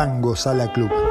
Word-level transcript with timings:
Tango 0.00 0.34
Sala 0.34 0.66
Club. 0.72 1.09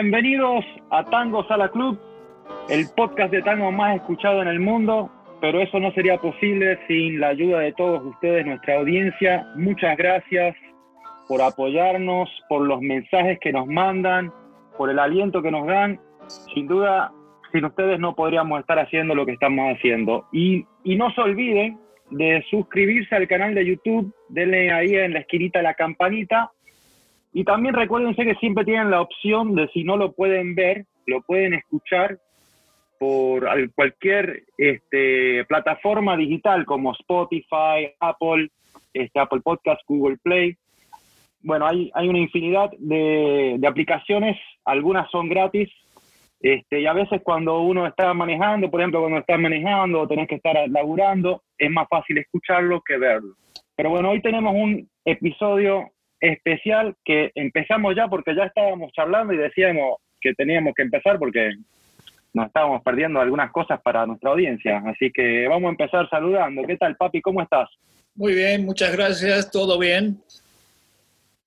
Bienvenidos 0.00 0.64
a 0.90 1.02
Tango 1.02 1.42
Sala 1.48 1.70
Club, 1.70 1.98
el 2.68 2.86
podcast 2.96 3.32
de 3.32 3.42
tango 3.42 3.72
más 3.72 3.96
escuchado 3.96 4.40
en 4.42 4.46
el 4.46 4.60
mundo, 4.60 5.10
pero 5.40 5.60
eso 5.60 5.80
no 5.80 5.90
sería 5.90 6.18
posible 6.18 6.78
sin 6.86 7.18
la 7.18 7.30
ayuda 7.30 7.58
de 7.58 7.72
todos 7.72 8.04
ustedes, 8.04 8.46
nuestra 8.46 8.78
audiencia. 8.78 9.44
Muchas 9.56 9.96
gracias 9.96 10.54
por 11.26 11.42
apoyarnos, 11.42 12.30
por 12.48 12.62
los 12.64 12.80
mensajes 12.80 13.40
que 13.40 13.52
nos 13.52 13.66
mandan, 13.66 14.32
por 14.76 14.88
el 14.88 15.00
aliento 15.00 15.42
que 15.42 15.50
nos 15.50 15.66
dan. 15.66 15.98
Sin 16.54 16.68
duda, 16.68 17.10
sin 17.50 17.64
ustedes 17.64 17.98
no 17.98 18.14
podríamos 18.14 18.60
estar 18.60 18.78
haciendo 18.78 19.16
lo 19.16 19.26
que 19.26 19.32
estamos 19.32 19.74
haciendo. 19.74 20.28
Y, 20.30 20.64
y 20.84 20.94
no 20.94 21.10
se 21.10 21.22
olviden 21.22 21.76
de 22.12 22.44
suscribirse 22.48 23.16
al 23.16 23.26
canal 23.26 23.52
de 23.52 23.66
YouTube, 23.66 24.14
denle 24.28 24.70
ahí 24.70 24.94
en 24.94 25.14
la 25.14 25.18
esquinita 25.18 25.60
la 25.60 25.74
campanita 25.74 26.52
y 27.32 27.44
también 27.44 27.74
recuérdense 27.74 28.24
que 28.24 28.34
siempre 28.36 28.64
tienen 28.64 28.90
la 28.90 29.00
opción 29.00 29.54
de 29.54 29.68
si 29.68 29.84
no 29.84 29.96
lo 29.96 30.12
pueden 30.12 30.54
ver, 30.54 30.86
lo 31.06 31.22
pueden 31.22 31.54
escuchar 31.54 32.18
por 32.98 33.48
cualquier 33.74 34.44
este, 34.56 35.44
plataforma 35.44 36.16
digital 36.16 36.66
como 36.66 36.92
Spotify, 36.92 37.94
Apple, 38.00 38.50
este, 38.92 39.20
Apple 39.20 39.40
Podcast, 39.40 39.80
Google 39.86 40.16
Play. 40.22 40.56
Bueno, 41.42 41.66
hay, 41.66 41.90
hay 41.94 42.08
una 42.08 42.18
infinidad 42.18 42.70
de, 42.78 43.60
aplicaciones, 43.66 44.36
algunas 44.64 45.08
son 45.10 45.28
gratis, 45.28 45.70
este, 46.40 46.80
y 46.80 46.86
a 46.86 46.92
veces 46.92 47.20
cuando 47.22 47.60
uno 47.60 47.86
está 47.86 48.12
manejando, 48.14 48.70
por 48.70 48.80
ejemplo, 48.80 49.00
cuando 49.00 49.18
estás 49.18 49.38
manejando 49.38 50.00
o 50.00 50.08
tenés 50.08 50.28
que 50.28 50.36
estar 50.36 50.56
laburando, 50.68 51.42
es 51.56 51.70
más 51.70 51.86
fácil 51.88 52.18
escucharlo 52.18 52.82
que 52.84 52.96
verlo. 52.96 53.34
Pero 53.76 53.90
bueno, 53.90 54.10
hoy 54.10 54.20
tenemos 54.20 54.54
un 54.54 54.88
episodio 55.04 55.92
especial 56.20 56.96
que 57.04 57.30
empezamos 57.34 57.94
ya 57.96 58.08
porque 58.08 58.34
ya 58.34 58.44
estábamos 58.44 58.92
charlando 58.92 59.32
y 59.32 59.38
decíamos 59.38 59.98
que 60.20 60.34
teníamos 60.34 60.74
que 60.74 60.82
empezar 60.82 61.18
porque 61.18 61.52
nos 62.34 62.46
estábamos 62.46 62.82
perdiendo 62.82 63.20
algunas 63.20 63.50
cosas 63.50 63.80
para 63.82 64.06
nuestra 64.06 64.30
audiencia. 64.30 64.82
Así 64.86 65.10
que 65.12 65.46
vamos 65.48 65.68
a 65.68 65.70
empezar 65.70 66.08
saludando. 66.10 66.62
¿Qué 66.66 66.76
tal, 66.76 66.96
papi? 66.96 67.20
¿Cómo 67.20 67.42
estás? 67.42 67.68
Muy 68.14 68.34
bien, 68.34 68.64
muchas 68.64 68.92
gracias. 68.92 69.50
¿Todo 69.50 69.78
bien? 69.78 70.20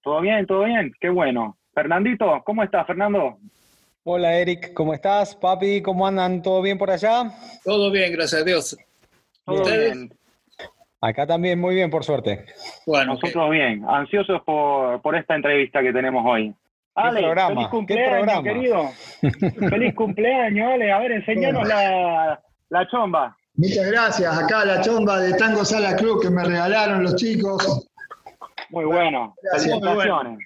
¿Todo 0.01 0.21
bien? 0.21 0.45
¿Todo 0.45 0.63
bien? 0.63 0.91
Qué 0.99 1.09
bueno. 1.09 1.57
Fernandito, 1.73 2.41
¿cómo 2.45 2.63
estás, 2.63 2.87
Fernando? 2.87 3.37
Hola, 4.03 4.37
Eric. 4.37 4.73
¿Cómo 4.73 4.93
estás, 4.93 5.35
papi? 5.35 5.81
¿Cómo 5.81 6.07
andan? 6.07 6.41
¿Todo 6.41 6.61
bien 6.61 6.77
por 6.77 6.89
allá? 6.89 7.31
Todo 7.63 7.91
bien, 7.91 8.11
gracias 8.11 8.41
a 8.41 8.45
Dios. 8.45 8.77
¿Todo 9.45 9.63
bien? 9.63 10.11
Acá 11.01 11.25
también 11.25 11.59
muy 11.59 11.73
bien, 11.73 11.89
por 11.89 12.03
suerte. 12.03 12.45
Bueno, 12.85 13.15
nosotros 13.15 13.49
bien, 13.49 13.83
ansiosos 13.89 14.41
por, 14.43 15.01
por, 15.01 15.15
esta 15.15 15.35
entrevista 15.35 15.81
que 15.81 15.91
tenemos 15.91 16.23
hoy. 16.27 16.53
Ale, 16.93 17.21
programa? 17.21 17.55
feliz 17.55 17.67
cumpleaños, 17.69 18.43
querido. 18.43 18.89
feliz 19.69 19.95
cumpleaños, 19.95 20.71
Ale. 20.73 20.91
A 20.91 20.99
ver, 20.99 21.13
enseñanos 21.13 21.67
la, 21.67 22.39
la 22.69 22.87
chomba. 22.87 23.35
Muchas 23.55 23.89
gracias. 23.89 24.37
Acá 24.37 24.63
la 24.63 24.81
chomba 24.81 25.19
de 25.19 25.33
Tango 25.33 25.65
Sala 25.65 25.95
Club 25.95 26.21
que 26.21 26.29
me 26.29 26.43
regalaron 26.43 27.01
los 27.03 27.15
chicos. 27.15 27.89
Muy 28.69 28.85
bueno. 28.85 29.33
Gracias. 29.41 29.79
Felicitaciones. 29.79 30.39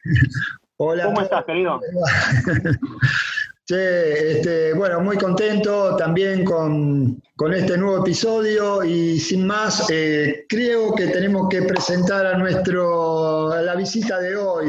Hola. 0.78 1.06
¿Cómo 1.06 1.22
estás, 1.22 1.46
querido? 1.46 1.82
Che, 3.68 4.34
este, 4.34 4.74
bueno, 4.74 5.02
muy 5.02 5.18
contento 5.18 5.96
también 5.96 6.46
con, 6.46 7.20
con, 7.36 7.52
este 7.52 7.76
nuevo 7.76 7.98
episodio 8.04 8.84
y 8.84 9.20
sin 9.20 9.48
más, 9.48 9.90
eh, 9.90 10.46
creo 10.48 10.94
que 10.94 11.08
tenemos 11.08 11.50
que 11.50 11.64
presentar 11.64 12.28
a 12.28 12.38
nuestro, 12.38 13.52
a 13.52 13.64
la 13.64 13.74
visita 13.74 14.20
de 14.20 14.38
hoy, 14.38 14.68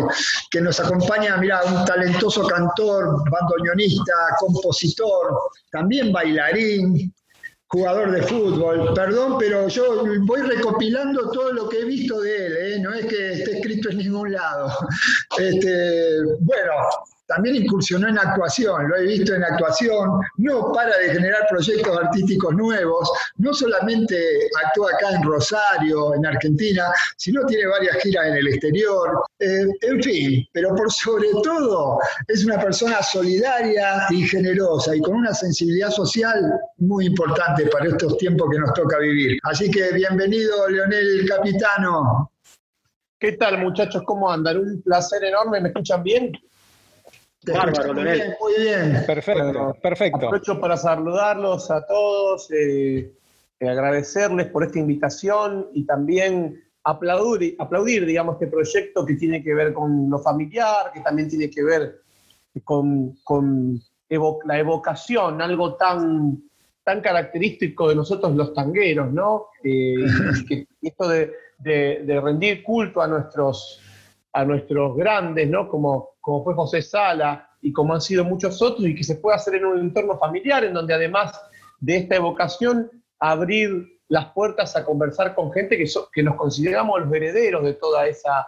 que 0.51 0.62
nos 0.62 0.81
acompaña, 0.81 1.37
mira, 1.37 1.62
un 1.65 1.84
talentoso 1.84 2.47
cantor, 2.47 3.23
bandoneonista, 3.31 4.15
compositor, 4.39 5.41
también 5.71 6.11
bailarín, 6.11 7.13
jugador 7.67 8.13
de 8.13 8.23
fútbol. 8.23 8.95
Perdón, 8.95 9.37
pero 9.39 9.69
yo 9.69 10.07
voy 10.25 10.41
recopilando 10.41 11.31
todo 11.33 11.53
lo 11.53 11.69
que 11.69 11.81
he 11.81 11.84
visto 11.84 12.23
de 12.23 12.47
él, 12.47 12.57
¿eh? 12.57 12.78
no 12.81 12.95
es 12.95 13.05
que 13.05 13.33
esté 13.34 13.59
escrito 13.59 13.91
en 13.91 13.99
ningún 13.99 14.33
lado. 14.33 14.73
Este, 15.39 16.23
bueno, 16.41 16.73
también 17.26 17.56
incursionó 17.56 18.09
en 18.09 18.19
actuación, 18.19 18.88
lo 18.88 18.97
he 18.97 19.03
visto 19.03 19.34
en 19.34 19.44
actuación, 19.44 20.20
no 20.38 20.72
para 20.72 20.97
de 20.98 21.10
generar 21.10 21.47
proyectos 21.48 21.98
artísticos 21.98 22.54
nuevos, 22.54 23.10
no 23.37 23.53
solamente 23.53 24.48
actúa 24.64 24.92
acá 24.92 25.10
en 25.10 25.22
Rosario, 25.22 26.15
en 26.15 26.26
Argentina, 26.26 26.92
sino 27.16 27.44
tiene 27.47 27.66
varias 27.66 27.97
giras 27.98 28.26
en 28.28 28.36
el 28.36 28.48
exterior, 28.48 29.25
eh, 29.41 29.66
en 29.82 30.03
fin, 30.03 30.47
pero 30.53 30.75
por 30.75 30.91
sobre 30.92 31.28
todo 31.42 31.98
es 32.28 32.44
una 32.44 32.60
persona 32.60 33.03
solidaria 33.03 34.06
y 34.10 34.26
generosa 34.26 34.94
y 34.94 35.00
con 35.00 35.16
una 35.16 35.34
sensibilidad 35.34 35.91
social 35.91 36.41
muy 36.78 37.06
importante 37.06 37.66
para 37.66 37.88
estos 37.88 38.16
tiempos 38.19 38.48
que 38.50 38.59
nos 38.59 38.72
toca 38.75 38.98
vivir. 38.98 39.38
Así 39.42 39.70
que 39.70 39.92
bienvenido, 39.92 40.69
Leonel 40.69 41.26
Capitano. 41.28 42.31
¿Qué 43.19 43.32
tal 43.32 43.59
muchachos? 43.59 44.03
¿Cómo 44.06 44.31
andan? 44.31 44.59
Un 44.59 44.82
placer 44.82 45.25
enorme, 45.25 45.60
¿me 45.60 45.69
escuchan 45.69 46.03
bien? 46.03 46.32
Bárbaro, 47.53 47.95
muy 47.95 48.05
bien, 48.05 48.34
muy 48.41 48.55
bien. 48.59 49.05
Perfecto, 49.07 49.43
Bueno, 49.45 49.75
perfecto. 49.81 50.17
Aprovecho 50.27 50.61
para 50.61 50.77
saludarlos 50.77 51.71
a 51.71 51.87
todos, 51.87 52.51
eh, 52.51 53.12
eh, 53.61 53.69
agradecerles 53.69 54.47
por 54.49 54.65
esta 54.65 54.79
invitación 54.79 55.69
y 55.73 55.84
también 55.87 56.61
aplaudir, 56.84 57.57
aplaudir, 57.59 58.05
digamos, 58.07 58.34
este 58.34 58.47
proyecto 58.49 59.05
que 59.07 59.15
tiene 59.15 59.43
que 59.43 59.55
ver 59.55 59.73
con 59.73 60.09
lo 60.11 60.19
familiar, 60.19 60.91
que 60.93 61.01
también 61.01 61.29
tiene 61.29 61.51
que 61.51 61.62
ver 61.62 62.01
con, 62.65 63.17
con 63.25 63.81
evo- 64.09 64.39
la 64.45 64.59
evocación, 64.59 65.41
algo 65.43 65.75
tan, 65.75 66.43
tan 66.84 67.01
característico 67.01 67.89
de 67.89 67.97
nosotros 67.97 68.34
los 68.34 68.55
tangueros, 68.55 69.13
¿no? 69.13 69.47
Eh, 69.65 69.97
que 70.49 70.67
esto 70.83 71.09
de, 71.09 71.33
de- 71.59 72.03
de 72.05 72.21
rendir 72.21 72.63
culto 72.63 73.01
a 73.03 73.09
nuestros, 73.09 73.81
a 74.38 74.44
nuestros 74.44 74.97
grandes, 74.97 75.48
¿no? 75.48 75.69
Como, 75.69 76.10
como 76.20 76.44
fue 76.44 76.54
José 76.54 76.82
Sala 76.82 77.48
y 77.62 77.72
como 77.72 77.94
han 77.94 78.00
sido 78.02 78.22
muchos 78.24 78.60
otros, 78.60 78.86
y 78.86 78.94
que 78.94 79.02
se 79.02 79.16
puede 79.16 79.36
hacer 79.36 79.54
en 79.54 79.64
un 79.64 79.78
entorno 79.80 80.19
familiar, 80.19 80.62
en 80.64 80.74
donde 80.74 80.92
además 80.94 81.41
de 81.80 81.97
esta 81.97 82.16
evocación, 82.16 82.91
abrir 83.19 83.70
las 84.08 84.26
puertas 84.32 84.76
a 84.76 84.84
conversar 84.84 85.34
con 85.34 85.50
gente 85.52 85.76
que, 85.78 85.86
so- 85.86 86.10
que 86.12 86.22
nos 86.22 86.36
consideramos 86.36 87.00
los 87.00 87.12
herederos 87.14 87.64
de 87.64 87.72
toda 87.74 88.06
esa, 88.06 88.47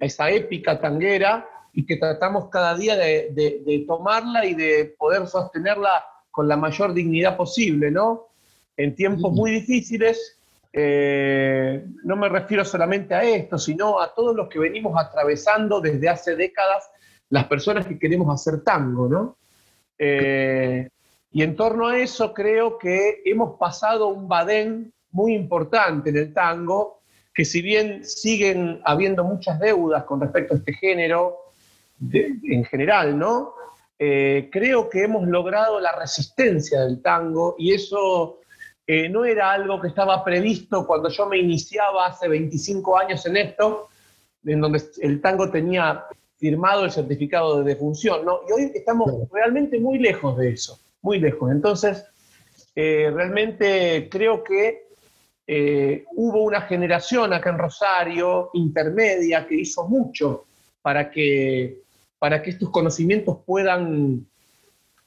esa 0.00 0.30
épica 0.30 0.80
tanguera 0.80 1.48
y 1.72 1.84
que 1.84 1.96
tratamos 1.96 2.48
cada 2.48 2.76
día 2.76 2.96
de, 2.96 3.30
de- 3.32 3.62
de 3.66 3.84
tomarla 3.88 4.46
y 4.46 4.54
de 4.54 4.94
poder 4.98 5.26
sostenerla 5.26 6.04
con 6.30 6.46
la 6.46 6.56
mayor 6.56 6.94
dignidad 6.94 7.36
posible, 7.36 7.90
¿no? 7.90 8.28
En 8.76 8.94
tiempos 8.94 9.32
muy 9.32 9.50
difíciles, 9.50 10.37
eh, 10.80 11.84
no 12.04 12.14
me 12.14 12.28
refiero 12.28 12.64
solamente 12.64 13.12
a 13.12 13.24
esto, 13.24 13.58
sino 13.58 14.00
a 14.00 14.14
todos 14.14 14.36
los 14.36 14.48
que 14.48 14.60
venimos 14.60 14.94
atravesando 14.96 15.80
desde 15.80 16.08
hace 16.08 16.36
décadas 16.36 16.88
las 17.30 17.46
personas 17.46 17.84
que 17.84 17.98
queremos 17.98 18.32
hacer 18.32 18.62
tango, 18.62 19.08
¿no? 19.08 19.38
Eh, 19.98 20.88
y 21.32 21.42
en 21.42 21.56
torno 21.56 21.88
a 21.88 21.98
eso 21.98 22.32
creo 22.32 22.78
que 22.78 23.22
hemos 23.24 23.58
pasado 23.58 24.06
un 24.06 24.28
badén 24.28 24.92
muy 25.10 25.34
importante 25.34 26.10
en 26.10 26.16
el 26.16 26.32
tango, 26.32 27.00
que 27.34 27.44
si 27.44 27.60
bien 27.60 28.04
siguen 28.04 28.80
habiendo 28.84 29.24
muchas 29.24 29.58
deudas 29.58 30.04
con 30.04 30.20
respecto 30.20 30.54
a 30.54 30.58
este 30.58 30.74
género, 30.74 31.38
en 32.12 32.64
general, 32.66 33.18
¿no? 33.18 33.52
Eh, 33.98 34.48
creo 34.52 34.88
que 34.88 35.02
hemos 35.02 35.26
logrado 35.26 35.80
la 35.80 35.90
resistencia 35.90 36.82
del 36.82 37.02
tango 37.02 37.56
y 37.58 37.72
eso 37.72 38.38
eh, 38.90 39.06
no 39.10 39.26
era 39.26 39.52
algo 39.52 39.78
que 39.78 39.88
estaba 39.88 40.24
previsto 40.24 40.86
cuando 40.86 41.10
yo 41.10 41.26
me 41.26 41.36
iniciaba 41.36 42.06
hace 42.06 42.26
25 42.26 42.96
años 42.96 43.26
en 43.26 43.36
esto, 43.36 43.88
en 44.46 44.62
donde 44.62 44.82
el 45.02 45.20
tango 45.20 45.50
tenía 45.50 46.06
firmado 46.38 46.86
el 46.86 46.90
certificado 46.90 47.58
de 47.58 47.74
defunción, 47.74 48.24
¿no? 48.24 48.40
Y 48.48 48.52
hoy 48.52 48.72
estamos 48.74 49.12
realmente 49.30 49.78
muy 49.78 49.98
lejos 49.98 50.38
de 50.38 50.52
eso, 50.52 50.80
muy 51.02 51.20
lejos. 51.20 51.52
Entonces, 51.52 52.02
eh, 52.74 53.10
realmente 53.12 54.08
creo 54.10 54.42
que 54.42 54.88
eh, 55.46 56.06
hubo 56.14 56.42
una 56.44 56.62
generación 56.62 57.34
acá 57.34 57.50
en 57.50 57.58
Rosario, 57.58 58.48
intermedia, 58.54 59.46
que 59.46 59.56
hizo 59.56 59.86
mucho 59.86 60.46
para 60.80 61.10
que, 61.10 61.82
para 62.18 62.40
que 62.40 62.50
estos 62.50 62.70
conocimientos 62.70 63.36
puedan 63.44 64.26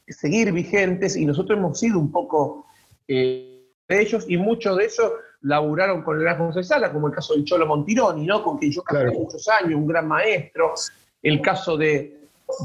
seguir 0.08 0.52
vigentes 0.52 1.16
y 1.16 1.26
nosotros 1.26 1.58
hemos 1.58 1.80
sido 1.80 1.98
un 1.98 2.12
poco 2.12 2.68
eh, 3.08 3.51
ellos 3.94 4.26
y 4.28 4.38
muchos 4.38 4.78
de 4.78 4.86
ellos 4.86 5.12
laburaron 5.42 6.04
con 6.04 6.18
el 6.18 6.24
gran 6.24 6.38
José 6.38 6.64
Sala, 6.64 6.92
como 6.92 7.08
el 7.08 7.14
caso 7.14 7.34
del 7.34 7.44
Cholo 7.46 7.66
Montironi, 7.66 8.26
¿no? 8.26 8.44
con 8.44 8.58
quien 8.58 8.72
yo 8.72 8.84
canté 8.84 9.12
muchos 9.18 9.48
años, 9.50 9.76
un 9.76 9.88
gran 9.88 10.08
maestro, 10.08 10.74
el 11.22 11.42
caso 11.42 11.78
de, 11.78 12.20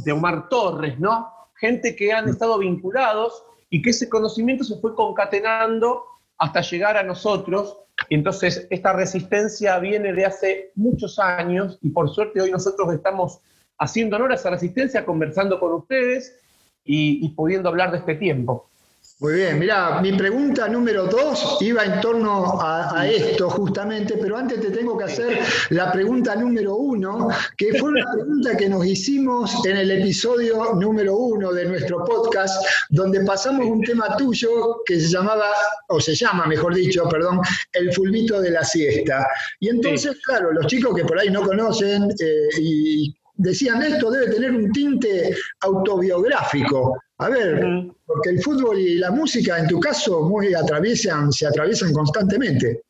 de 0.05 0.13
Omar 0.13 0.49
Torres, 0.49 0.99
¿no? 0.99 1.33
gente 1.55 1.97
que 1.97 2.13
han 2.13 2.29
estado 2.29 2.59
vinculados 2.59 3.45
y 3.71 3.83
que 3.83 3.91
ese 3.91 4.09
conocimiento 4.09 4.65
se 4.65 4.77
fue 4.77 4.95
concatenando 4.95 6.05
hasta 6.39 6.61
llegar 6.61 6.97
a 6.97 7.03
nosotros. 7.03 7.79
Entonces, 8.11 8.67
esta 8.71 8.93
resistencia 8.93 9.79
viene 9.79 10.13
de 10.13 10.27
hace 10.27 10.73
muchos 10.75 11.19
años 11.19 11.79
y 11.83 11.91
por 11.91 12.11
suerte 12.11 12.41
hoy 12.41 12.51
nosotros 12.51 12.93
estamos 12.93 13.41
haciendo 13.79 14.17
honor 14.17 14.33
a 14.33 14.35
esa 14.35 14.51
resistencia, 14.51 15.05
conversando 15.05 15.59
con 15.59 15.73
ustedes 15.73 16.39
y, 16.85 17.25
y 17.25 17.31
pudiendo 17.31 17.71
hablar 17.71 17.91
de 17.91 17.99
este 17.99 18.15
tiempo. 18.15 18.69
Muy 19.19 19.33
bien, 19.33 19.59
mira, 19.59 20.03
mi 20.03 20.13
pregunta 20.13 20.69
número 20.69 21.07
dos 21.07 21.57
iba 21.63 21.83
en 21.83 22.03
torno 22.03 22.61
a, 22.61 23.09
esto 23.09 23.49
justamente, 23.49 24.19
pero 24.21 24.37
antes 24.37 24.61
te 24.61 24.71
tengo 24.71 24.99
que 24.99 25.05
hacer 25.05 25.39
la 25.71 25.91
pregunta 25.91 26.37
número 26.37 26.77
uno, 26.77 27.29
que 27.57 27.73
fue 27.79 27.93
una 27.93 28.05
pregunta 28.13 28.55
que 28.59 28.69
nos 28.69 28.85
hicimos 28.85 29.65
en 29.65 29.79
el 29.79 29.91
episodio 29.91 30.75
número 30.75 31.17
uno 31.17 31.51
de 31.51 31.65
nuestro 31.65 32.05
podcast, 32.05 32.63
donde 32.91 33.25
pasamos 33.25 33.67
un 33.67 33.81
tema 33.81 34.19
tuyo 34.19 34.83
que 34.85 35.01
se 35.01 35.09
llamaba, 35.09 35.47
o 35.89 35.99
se 35.99 36.15
llama, 36.15 36.45
mejor 36.47 36.75
dicho, 36.75 37.09
perdón, 37.09 37.41
el 37.73 37.95
fulbito 37.95 38.39
de 38.43 38.51
la 38.51 38.65
siesta. 38.65 39.27
Y 39.61 39.71
entonces, 39.71 40.15
claro, 40.27 40.53
los 40.53 40.67
chicos 40.67 40.95
que 40.95 41.07
por 41.07 41.19
ahí 41.19 41.31
no 41.31 41.41
conocen 41.41 42.11
eh, 42.21 42.49
y 42.61 43.17
decían 43.35 43.83
esto 43.83 44.11
debe 44.11 44.31
tener 44.31 44.51
un 44.51 44.71
tinte 44.73 45.35
autobiográfico. 45.61 46.99
A 47.17 47.31
ver, 47.31 47.96
porque 48.07 48.31
el 48.31 48.43
fútbol 48.43 48.79
y 48.79 48.99
la 48.99 49.11
música, 49.11 49.59
en 49.59 49.67
tu 49.67 49.81
caso, 49.81 50.23
muy 50.23 50.55
atraviesan, 50.55 51.33
se 51.33 51.47
atraviesan 51.47 51.93
constantemente. 51.93 52.83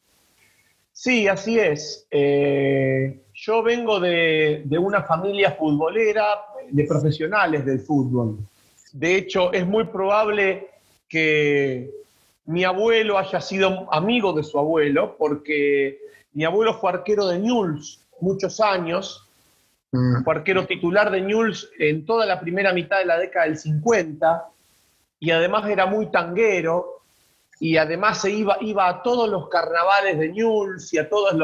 Sí, 0.93 1.27
así 1.27 1.59
es. 1.59 2.07
Eh, 2.11 3.23
yo 3.35 3.63
vengo 3.63 3.99
de, 3.99 4.63
de, 4.65 4.79
una 4.79 5.03
familia 5.03 5.53
futbolera, 5.53 6.27
de 6.71 6.85
profesionales 6.85 7.65
del 7.65 7.81
fútbol. 7.81 8.39
De 8.93 9.17
hecho, 9.17 9.53
es 9.53 9.67
muy 9.67 9.85
probable 9.85 10.69
que 11.09 11.91
mi 12.47 12.65
abuelo 12.65 13.19
haya 13.19 13.41
sido 13.41 13.93
amigo 13.93 14.33
de 14.33 14.43
su 14.43 14.59
abuelo, 14.59 15.17
porque 15.19 15.99
mi 16.33 16.45
abuelo 16.45 16.75
fue 16.75 16.91
arquero 16.91 17.27
de 17.27 17.39
Newell's 17.39 18.01
muchos 18.21 18.61
años 18.61 19.27
Mm. 19.93 20.25
Fue 20.25 20.35
arquero 20.35 20.67
titular 20.67 21.11
de 21.11 21.21
Newell's 21.21 21.71
en 21.79 22.05
toda 22.05 22.27
la 22.27 22.41
primera 22.41 22.73
mitad 22.73 22.99
de 22.99 23.07
la 23.07 23.19
década 23.19 23.47
del 23.47 23.57
50 23.57 24.45
y 25.19 25.31
además 25.31 25.69
era 25.69 25.87
muy 25.87 26.07
tanguero 26.11 27.03
y 27.59 27.77
además 27.77 28.21
se 28.21 28.31
iba, 28.31 28.59
iba 28.61 28.89
a 28.89 29.03
todos 29.03 29.29
los 29.29 29.49
carnavales 29.49 30.19
de 30.19 30.29
Newell's 30.29 30.93
y 30.93 30.99
a 30.99 31.09
todas 31.09 31.35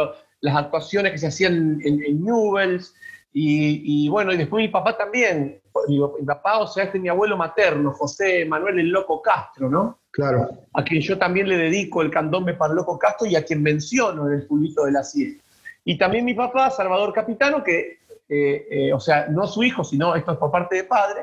las 0.41 0.57
actuaciones 0.57 1.13
que 1.13 1.19
se 1.19 1.29
hacían 1.29 1.81
en, 1.83 2.03
en 2.05 2.25
Newell's 2.25 2.95
y, 3.35 4.09
bueno, 4.11 4.33
y 4.33 4.37
después 4.37 4.63
mi 4.63 4.69
papá 4.69 4.97
también, 4.97 5.61
mi, 5.89 5.99
papá, 6.27 6.59
o 6.59 6.67
sea, 6.67 6.85
este 6.85 6.99
es 6.99 7.03
mi 7.03 7.09
abuelo 7.09 7.37
materno, 7.37 7.93
José 7.93 8.45
Manuel 8.45 8.79
el 8.79 8.91
Loco 8.91 9.23
Castro, 9.23 9.71
¿no? 9.71 10.01
Claro. 10.11 10.51
A 10.75 10.85
quien 10.85 11.01
yo 11.01 11.17
también 11.17 11.49
le 11.49 11.57
dedico 11.57 12.03
el 12.03 12.11
candombe 12.11 12.53
para 12.53 12.73
el 12.73 12.77
Loco 12.77 12.99
Castro 12.99 13.27
y 13.27 13.35
a 13.35 13.43
quien 13.43 13.63
menciono 13.63 14.29
en 14.29 14.35
el 14.35 14.47
pulito 14.47 14.85
de 14.85 14.93
la 14.93 15.03
siesta. 15.03 15.43
Y 15.83 15.97
también 15.97 16.27
mi 16.27 16.35
papá, 16.35 16.71
Salvador 16.71 17.15
Capitano, 17.15 17.65
que 17.65 18.01
eh, 18.29 18.67
eh, 18.71 18.93
o 18.93 19.01
sea, 19.01 19.27
no 19.29 19.47
su 19.47 19.63
hijo, 19.63 19.83
sino 19.83 20.15
esto 20.15 20.33
es 20.33 20.39
por 20.39 20.51
parte 20.51 20.77
de 20.77 20.85
padre, 20.85 21.23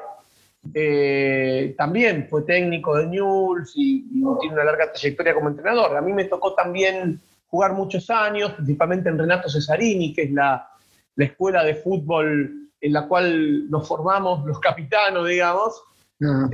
eh, 0.73 1.73
también 1.77 2.27
fue 2.29 2.43
técnico 2.43 2.97
de 2.97 3.07
Newell's 3.07 3.71
y, 3.75 4.03
tiene 4.39 4.55
una 4.55 4.63
larga 4.63 4.91
trayectoria 4.91 5.33
como 5.33 5.49
entrenador. 5.49 5.95
A 5.95 6.01
mí 6.01 6.13
me 6.13 6.25
tocó 6.25 6.53
también 6.53 7.19
jugar 7.47 7.73
muchos 7.73 8.09
años, 8.09 8.51
principalmente 8.53 9.09
en 9.09 9.17
Renato 9.17 9.49
Cesarini, 9.49 10.13
que 10.13 10.23
es 10.23 10.31
la, 10.31 10.67
la 11.15 11.25
escuela 11.25 11.63
de 11.63 11.75
fútbol 11.75 12.69
en 12.81 12.93
la 12.93 13.07
cual 13.07 13.69
nos 13.69 13.87
formamos 13.87 14.45
los 14.45 14.59
capitanos, 14.59 15.27
digamos. 15.27 15.83
Ah. 16.21 16.49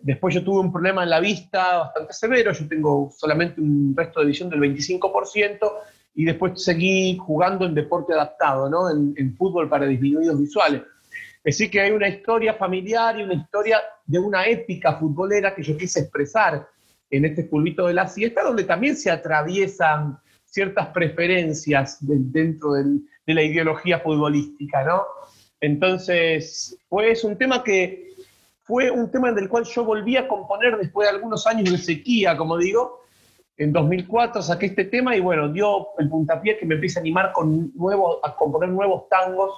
después 0.00 0.34
yo 0.34 0.42
tuve 0.42 0.60
un 0.60 0.72
problema 0.72 1.02
en 1.02 1.10
la 1.10 1.20
vista 1.20 1.80
bastante 1.80 2.14
severo, 2.14 2.52
yo 2.52 2.66
tengo 2.66 3.10
solamente 3.14 3.60
un 3.60 3.92
resto 3.94 4.20
de 4.20 4.26
visión 4.26 4.48
del 4.48 4.60
25%, 4.60 5.70
y 6.14 6.24
después 6.24 6.62
seguí 6.62 7.16
jugando 7.16 7.64
en 7.66 7.74
deporte 7.74 8.12
adaptado, 8.12 8.68
¿no? 8.68 8.90
en, 8.90 9.36
fútbol 9.36 9.68
para 9.68 9.86
disminuidos 9.86 10.38
visuales. 10.38 10.82
Es 11.42 11.56
decir, 11.56 11.70
que 11.70 11.80
hay 11.80 11.90
una 11.90 12.08
historia 12.08 12.54
familiar 12.54 13.18
y 13.18 13.22
una 13.22 13.34
historia 13.34 13.80
de 14.04 14.18
una 14.18 14.46
épica 14.46 14.96
futbolera 14.96 15.54
que 15.54 15.62
yo 15.62 15.76
quise 15.76 16.00
expresar 16.00 16.68
en 17.10 17.24
este 17.24 17.44
pulvito 17.44 17.86
de 17.86 17.94
la 17.94 18.06
siesta, 18.06 18.42
donde 18.42 18.64
también 18.64 18.96
se 18.96 19.10
atraviesan 19.10 20.18
ciertas 20.44 20.88
preferencias 20.88 21.98
dentro 22.00 22.72
de 22.72 23.34
la 23.34 23.42
ideología 23.42 24.00
futbolística, 24.00 24.84
¿no? 24.84 25.04
Entonces, 25.60 26.76
pues 26.88 27.22
un 27.24 27.36
tema 27.36 27.62
que 27.62 28.10
fue 28.62 28.90
un 28.90 29.10
tema 29.10 29.32
del 29.32 29.48
cual 29.48 29.64
yo 29.64 29.84
volví 29.84 30.16
a 30.16 30.28
componer 30.28 30.76
después 30.76 31.08
de 31.08 31.16
algunos 31.16 31.46
años 31.46 31.70
de 31.70 31.78
sequía, 31.78 32.36
como 32.36 32.56
digo, 32.56 33.00
en 33.56 33.72
2004 33.72 34.40
saqué 34.40 34.66
este 34.66 34.86
tema 34.86 35.14
y 35.14 35.20
bueno, 35.20 35.52
dio 35.52 35.88
el 35.98 36.08
puntapié 36.08 36.56
que 36.56 36.64
me 36.64 36.76
empieza 36.76 36.98
a 36.98 37.02
animar 37.02 37.32
con 37.32 37.72
nuevos, 37.74 38.18
a 38.22 38.34
componer 38.34 38.70
nuevos 38.70 39.06
tangos. 39.08 39.50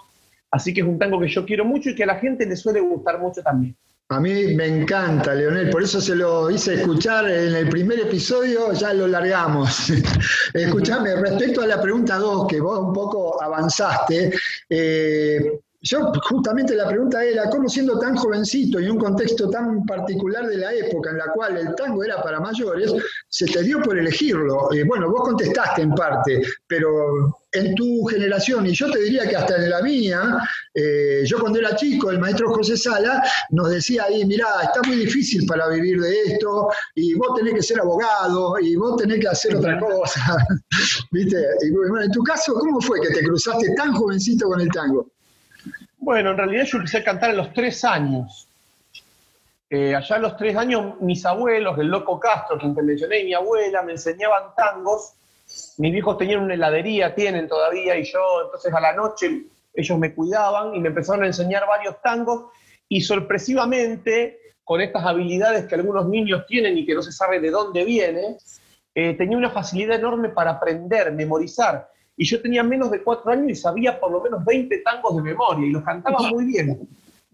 Así 0.52 0.72
que 0.72 0.82
es 0.82 0.87
un 0.87 0.99
tango 0.99 1.19
que 1.19 1.28
yo 1.28 1.44
quiero 1.44 1.64
mucho 1.64 1.90
y 1.90 1.94
que 1.94 2.04
a 2.04 2.06
la 2.06 2.16
gente 2.16 2.46
le 2.46 2.56
suele 2.56 2.81
gustar 2.81 3.19
mucho 3.19 3.43
también. 3.43 3.75
A 4.10 4.20
mí 4.20 4.54
me 4.54 4.66
encanta, 4.66 5.34
Leonel, 5.34 5.70
por 5.70 5.82
eso 5.82 5.99
se 5.99 6.14
lo 6.14 6.50
hice 6.50 6.75
escuchar 6.75 7.31
en 7.31 7.54
el 7.54 7.69
primer 7.70 7.99
episodio, 8.00 8.70
ya 8.75 8.93
lo 8.93 9.06
largamos. 9.06 9.90
Escúchame, 10.52 11.16
respecto 11.16 11.62
a 11.62 11.66
la 11.66 11.81
pregunta 11.81 12.19
2, 12.19 12.46
que 12.46 12.60
vos 12.60 12.78
un 12.78 12.93
poco 12.93 13.43
avanzaste, 13.43 14.31
eh, 14.69 15.58
yo 15.81 16.12
justamente 16.29 16.74
la 16.74 16.86
pregunta 16.86 17.24
era, 17.24 17.48
¿cómo 17.48 17.70
siendo 17.70 17.98
tan 17.98 18.15
jovencito 18.15 18.79
y 18.79 18.88
un 18.88 18.98
contexto 18.98 19.48
tan 19.48 19.84
particular 19.86 20.46
de 20.46 20.58
la 20.58 20.74
época 20.74 21.10
en 21.10 21.19
la 21.19 21.32
cual 21.32 21.56
el 21.56 21.74
tango 21.74 22.05
era 22.05 22.22
para 22.22 22.38
mayores, 22.38 22.93
se 23.29 23.46
te 23.46 23.62
dio 23.62 23.81
por 23.81 23.98
elegirlo? 23.98 24.70
Eh, 24.72 24.84
bueno, 24.84 25.10
vos 25.10 25.22
contestaste 25.22 25.81
en 25.81 25.94
parte, 25.94 26.43
pero 26.67 27.42
en 27.52 27.74
tu 27.74 28.04
generación, 28.04 28.66
y 28.66 28.72
yo 28.72 28.90
te 28.90 29.00
diría 29.00 29.28
que 29.28 29.36
hasta 29.36 29.56
en 29.56 29.68
la 29.68 29.82
mía, 29.82 30.38
eh, 30.74 31.22
yo 31.24 31.38
cuando 31.38 31.58
era 31.58 31.76
chico, 31.76 32.10
el 32.10 32.18
maestro 32.18 32.52
José 32.54 32.76
Sala 32.76 33.22
nos 33.50 33.70
decía 33.70 34.04
ahí, 34.04 34.24
mirá, 34.24 34.46
está 34.62 34.80
muy 34.86 34.96
difícil 34.96 35.46
para 35.46 35.68
vivir 35.68 36.00
de 36.00 36.22
esto, 36.22 36.70
y 36.94 37.14
vos 37.14 37.36
tenés 37.36 37.54
que 37.54 37.62
ser 37.62 37.80
abogado, 37.80 38.58
y 38.58 38.74
vos 38.76 38.96
tenés 38.96 39.20
que 39.20 39.28
hacer 39.28 39.56
otra 39.56 39.78
cosa, 39.78 40.36
¿viste? 41.10 41.36
Y 41.62 41.70
bueno, 41.70 42.00
en 42.00 42.10
tu 42.10 42.22
caso, 42.22 42.54
¿cómo 42.54 42.80
fue 42.80 43.00
que 43.00 43.10
te 43.10 43.22
cruzaste 43.22 43.74
tan 43.74 43.92
jovencito 43.92 44.48
con 44.48 44.60
el 44.60 44.68
tango? 44.68 45.06
Bueno, 45.98 46.30
en 46.30 46.36
realidad 46.36 46.64
yo 46.64 46.78
empecé 46.78 46.98
a 46.98 47.04
cantar 47.04 47.30
a 47.30 47.34
los 47.34 47.52
tres 47.52 47.84
años. 47.84 48.48
Eh, 49.70 49.94
allá 49.94 50.16
a 50.16 50.18
los 50.18 50.36
tres 50.36 50.56
años, 50.56 51.00
mis 51.00 51.24
abuelos, 51.24 51.78
el 51.78 51.86
Loco 51.86 52.18
Castro, 52.18 52.58
quien 52.58 52.74
te 52.74 52.82
mencioné, 52.82 53.20
y 53.20 53.24
mi 53.26 53.34
abuela, 53.34 53.82
me 53.82 53.92
enseñaban 53.92 54.54
tangos. 54.56 55.12
Mis 55.78 55.94
hijos 55.94 56.18
tenían 56.18 56.42
una 56.42 56.54
heladería, 56.54 57.14
tienen 57.14 57.48
todavía, 57.48 57.96
y 57.98 58.04
yo, 58.04 58.42
entonces 58.44 58.72
a 58.72 58.80
la 58.80 58.92
noche, 58.92 59.44
ellos 59.74 59.98
me 59.98 60.14
cuidaban 60.14 60.74
y 60.74 60.80
me 60.80 60.88
empezaron 60.88 61.24
a 61.24 61.26
enseñar 61.26 61.66
varios 61.66 62.00
tangos. 62.02 62.46
Y 62.88 63.00
sorpresivamente, 63.00 64.38
con 64.64 64.80
estas 64.80 65.04
habilidades 65.04 65.66
que 65.66 65.74
algunos 65.74 66.08
niños 66.08 66.46
tienen 66.46 66.76
y 66.76 66.84
que 66.84 66.94
no 66.94 67.02
se 67.02 67.12
sabe 67.12 67.40
de 67.40 67.50
dónde 67.50 67.84
viene, 67.84 68.36
eh, 68.94 69.14
tenía 69.14 69.36
una 69.36 69.50
facilidad 69.50 69.98
enorme 69.98 70.28
para 70.28 70.52
aprender, 70.52 71.12
memorizar 71.12 71.88
y 72.16 72.24
yo 72.24 72.40
tenía 72.40 72.62
menos 72.62 72.90
de 72.90 73.02
cuatro 73.02 73.30
años 73.30 73.50
y 73.50 73.54
sabía 73.54 73.98
por 73.98 74.12
lo 74.12 74.20
menos 74.20 74.44
20 74.44 74.78
tangos 74.78 75.16
de 75.16 75.22
memoria 75.22 75.66
y 75.66 75.70
los 75.70 75.82
cantaba 75.82 76.18
muy 76.30 76.44
bien. 76.44 76.88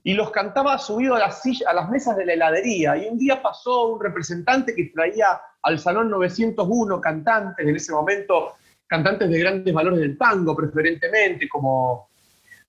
Y 0.08 0.14
los 0.14 0.30
cantaba 0.30 0.78
subido 0.78 1.16
a 1.16 1.18
las, 1.18 1.90
mesas 1.90 2.16
de 2.16 2.24
la 2.24 2.32
heladería. 2.32 2.96
Y 2.96 3.08
un 3.08 3.18
día 3.18 3.42
pasó 3.42 3.88
un 3.88 4.00
representante 4.00 4.74
que 4.74 4.86
traía 4.86 5.38
al 5.60 5.78
Salón 5.78 6.08
901 6.08 6.98
cantantes, 6.98 7.68
en 7.68 7.76
ese 7.76 7.92
momento 7.92 8.54
cantantes 8.86 9.28
de 9.28 9.38
grandes 9.38 9.74
valores 9.74 10.00
del 10.00 10.16
tango 10.16 10.56
preferentemente, 10.56 11.46
como, 11.46 12.08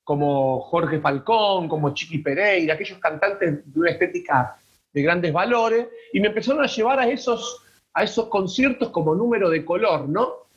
como 0.03 0.60
Jorge 0.63 1.00
Falcón, 1.00 1.69
como 1.69 1.93
Chiqui 1.93 2.17
Pereira, 2.17 2.74
aquellos 2.74 3.00
cantantes 3.00 3.74
de 3.74 3.79
una 3.79 3.91
estética 3.91 4.58
de 4.91 5.01
grandes 5.01 5.31
valores, 5.31 5.88
y 6.12 6.19
me 6.19 6.27
empezaron 6.27 6.62
a 6.62 6.67
llevar 6.67 7.00
a 7.00 7.08
esos, 7.08 7.63
a 7.93 8.03
esos 8.03 8.27
conciertos 8.27 8.89
como 8.89 9.15
número 9.15 9.50
de 9.50 9.63
color, 9.63 10.10
¿no? 10.10 10.50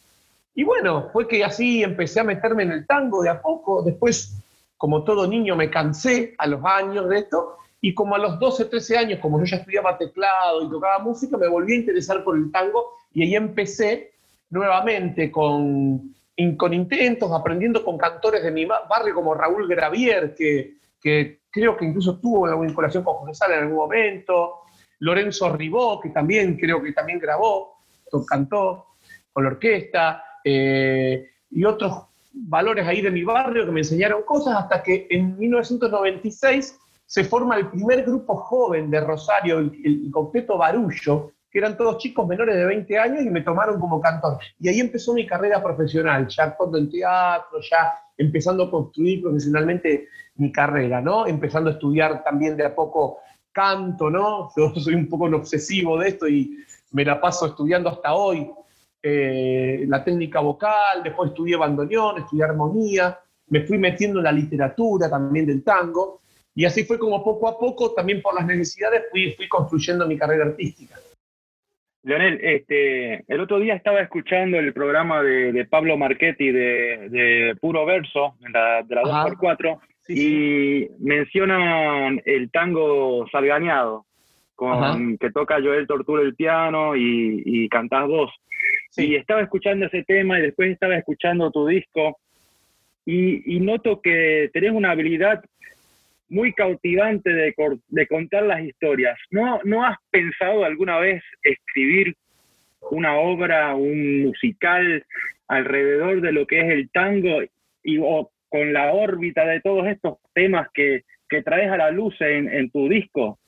Y 0.57 0.65
bueno, 0.65 1.11
fue 1.13 1.29
que 1.29 1.45
así 1.45 1.85
empecé 1.85 2.19
a 2.19 2.25
meterme 2.25 2.65
en 2.65 2.73
el 2.73 2.89
tango 2.89 3.23
de 3.23 3.31
a 3.31 3.41
poco. 3.41 3.85
Después, 3.85 4.42
como 4.83 5.05
todo 5.05 5.29
niño, 5.29 5.55
me 5.55 5.71
cansé 5.71 6.35
a 6.39 6.49
los 6.49 6.61
años 6.65 7.09
de 7.09 7.19
esto 7.19 7.57
Y 7.81 7.95
como 7.95 8.17
a 8.17 8.19
los 8.19 8.41
12, 8.41 8.65
13 8.65 8.99
años, 8.99 9.21
como 9.21 9.39
yo 9.39 9.45
ya 9.45 9.59
estudiaba 9.59 9.97
teclado 9.97 10.61
y 10.61 10.69
tocaba 10.69 10.99
música, 10.99 11.37
me 11.37 11.47
volví 11.47 11.75
a 11.75 11.77
interesar 11.77 12.25
por 12.25 12.37
el 12.37 12.51
tango 12.51 12.95
y 13.15 13.23
ahí 13.23 13.37
empecé 13.37 14.15
nuevamente 14.51 15.31
con, 15.31 16.13
con 16.57 16.75
intentos, 16.75 17.31
aprendiendo 17.31 17.85
con 17.85 17.97
cantores 17.97 18.43
de 18.43 18.51
mi 18.51 18.65
barrio 18.65 19.15
como 19.15 19.35
Raúl 19.35 19.69
Gravier, 19.69 20.35
que, 20.35 20.79
que 21.01 21.43
creo 21.49 21.77
que 21.77 21.85
incluso 21.85 22.19
tuvo 22.19 22.41
una 22.41 22.57
vinculación 22.57 23.05
con 23.05 23.15
José 23.19 23.35
Sala 23.35 23.59
en 23.59 23.63
algún 23.63 23.77
momento, 23.77 24.63
Lorenzo 24.99 25.53
Ribó, 25.53 26.01
que 26.01 26.09
también 26.09 26.57
creo 26.57 26.83
que 26.83 26.91
también 26.91 27.21
grabó, 27.21 27.77
cantó 28.27 28.87
con 29.33 29.45
la 29.45 29.51
orquesta, 29.51 30.25
eh, 30.43 31.31
y 31.53 31.65
otros 31.65 32.07
valores 32.33 32.87
ahí 32.87 33.01
de 33.01 33.11
mi 33.11 33.25
barrio 33.25 33.65
que 33.67 33.73
me 33.73 33.81
enseñaron 33.81 34.23
cosas, 34.23 34.57
hasta 34.57 34.83
que 34.83 35.07
en 35.11 35.39
1996 35.39 36.79
se 37.07 37.25
forma 37.25 37.57
el 37.57 37.69
primer 37.69 38.05
grupo 38.05 38.37
joven 38.37 38.91
de 38.91 39.01
Rosario, 39.01 39.59
el, 39.59 39.73
el 39.85 40.11
Completo 40.11 40.57
Barullo, 40.57 41.33
que 41.51 41.59
eran 41.59 41.77
todos 41.77 41.99
chicos 41.99 42.27
menores 42.27 42.57
de 42.57 42.65
20 42.65 42.99
años 42.99 43.23
y 43.23 43.29
me 43.29 43.43
tomaron 43.43 43.79
como 43.79 44.01
cantor. 44.01 44.39
Y 44.59 44.69
ahí 44.69 44.81
empezó 44.81 45.13
mi 45.13 45.27
carrera 45.27 45.63
profesional, 45.63 46.27
ya 46.27 46.45
actuando 46.45 46.79
en 46.79 46.91
teatro, 46.91 47.61
ya 47.71 47.93
empezando 48.17 48.65
a 48.65 48.71
construir 48.71 49.21
profesionalmente 49.21 50.09
mi 50.37 50.51
carrera, 50.51 51.03
¿no? 51.03 51.27
Empezando 51.27 51.69
a 51.69 51.75
estudiar 51.75 52.25
también 52.25 52.57
de 52.57 52.65
a 52.65 52.75
poco 52.75 53.19
canto, 53.53 54.09
¿no? 54.09 54.49
Yo 54.57 54.75
soy 54.77 54.95
un 54.95 55.09
poco 55.09 55.25
un 55.25 55.35
obsesivo 55.35 55.99
de 55.99 56.09
esto 56.09 56.27
y 56.27 56.57
me 56.93 57.05
la 57.05 57.21
paso 57.21 57.47
estudiando 57.47 57.91
hasta 57.91 58.15
hoy 58.15 58.51
eh, 59.03 59.85
la 59.89 60.05
técnica 60.05 60.41
vocal, 60.41 61.03
después 61.03 61.31
estudié 61.31 61.57
bandoneón, 61.57 62.19
estudié 62.19 62.45
armonía, 62.45 63.19
me 63.49 63.63
fui 63.63 63.79
metiendo 63.79 64.21
en 64.21 64.25
la 64.25 64.33
literatura 64.33 65.11
también 65.11 65.47
del 65.47 65.65
tango, 65.65 66.21
y 66.55 66.65
así 66.65 66.85
fue 66.85 66.99
como 66.99 67.25
poco 67.25 67.49
a 67.49 67.59
poco, 67.59 67.93
también 67.95 68.23
por 68.23 68.35
las 68.35 68.47
necesidades, 68.47 69.05
fui, 69.11 69.33
fui 69.33 69.49
construyendo 69.49 70.07
mi 70.07 70.17
carrera 70.17 70.45
artística. 70.45 70.97
Leonel, 72.05 72.41
este, 72.43 73.25
el 73.33 73.41
otro 73.41 73.61
día 73.61 73.75
estaba 73.75 74.01
escuchando 74.01 74.59
el 74.59 74.73
programa 74.73 75.23
de, 75.23 75.67
Pablo 75.67 75.97
Marchetti 75.97 76.51
de, 76.51 77.57
Puro 77.61 77.87
Verso, 77.87 78.35
de 78.41 78.51
la, 78.51 78.83
de 78.83 78.95
la 78.95 79.03
2x4, 79.03 79.79
y 80.09 80.89
mencionan 80.99 82.21
el 82.25 82.51
tango 82.51 83.27
salganeado, 83.31 84.07
con, 84.55 85.17
que 85.19 85.31
toca 85.31 85.61
Joel 85.63 85.87
Tortura 85.87 86.23
el 86.23 86.35
piano 86.35 86.97
y, 86.97 87.43
y 87.45 87.69
cantás 87.69 88.07
vos. 88.09 88.31
Y 88.97 89.17
estaba 89.17 89.43
escuchando 89.43 89.87
ese 89.87 90.03
tema 90.05 90.39
y 90.39 90.43
después 90.43 90.71
estaba 90.71 90.97
escuchando 90.97 91.51
tu 91.51 91.67
disco 91.67 92.19
y, 93.05 93.59
noto 93.61 94.01
que 94.01 94.51
tenés 94.53 94.73
una 94.73 94.93
habilidad 94.93 95.43
muy 96.29 96.53
cautivante 96.53 97.31
de, 97.31 97.55
de, 97.89 98.07
contar 98.07 98.45
las 98.45 98.63
historias. 98.63 99.19
¿No, 99.31 99.61
¿No 99.65 99.85
has 99.85 99.99
pensado 100.11 100.65
alguna 100.65 100.99
vez 100.99 101.23
escribir 101.43 102.17
una 102.91 103.17
obra, 103.17 103.75
un 103.75 104.23
musical 104.23 105.05
alrededor 105.49 106.21
de 106.21 106.33
lo 106.33 106.47
que 106.47 106.61
es 106.61 106.71
el 106.71 106.91
tango 106.91 107.41
y 107.83 107.99
o 107.99 108.31
con 108.49 108.73
la 108.73 108.93
órbita 108.93 109.45
de 109.47 109.61
todos 109.61 109.87
estos 109.87 110.19
temas 110.35 110.69
que, 110.73 111.05
que 111.29 111.43
traes 111.43 111.71
a 111.71 111.77
la 111.77 111.91
luz 111.91 112.15
en, 112.21 112.49
en 112.49 112.71
tu 112.71 112.89
disco? 112.89 113.39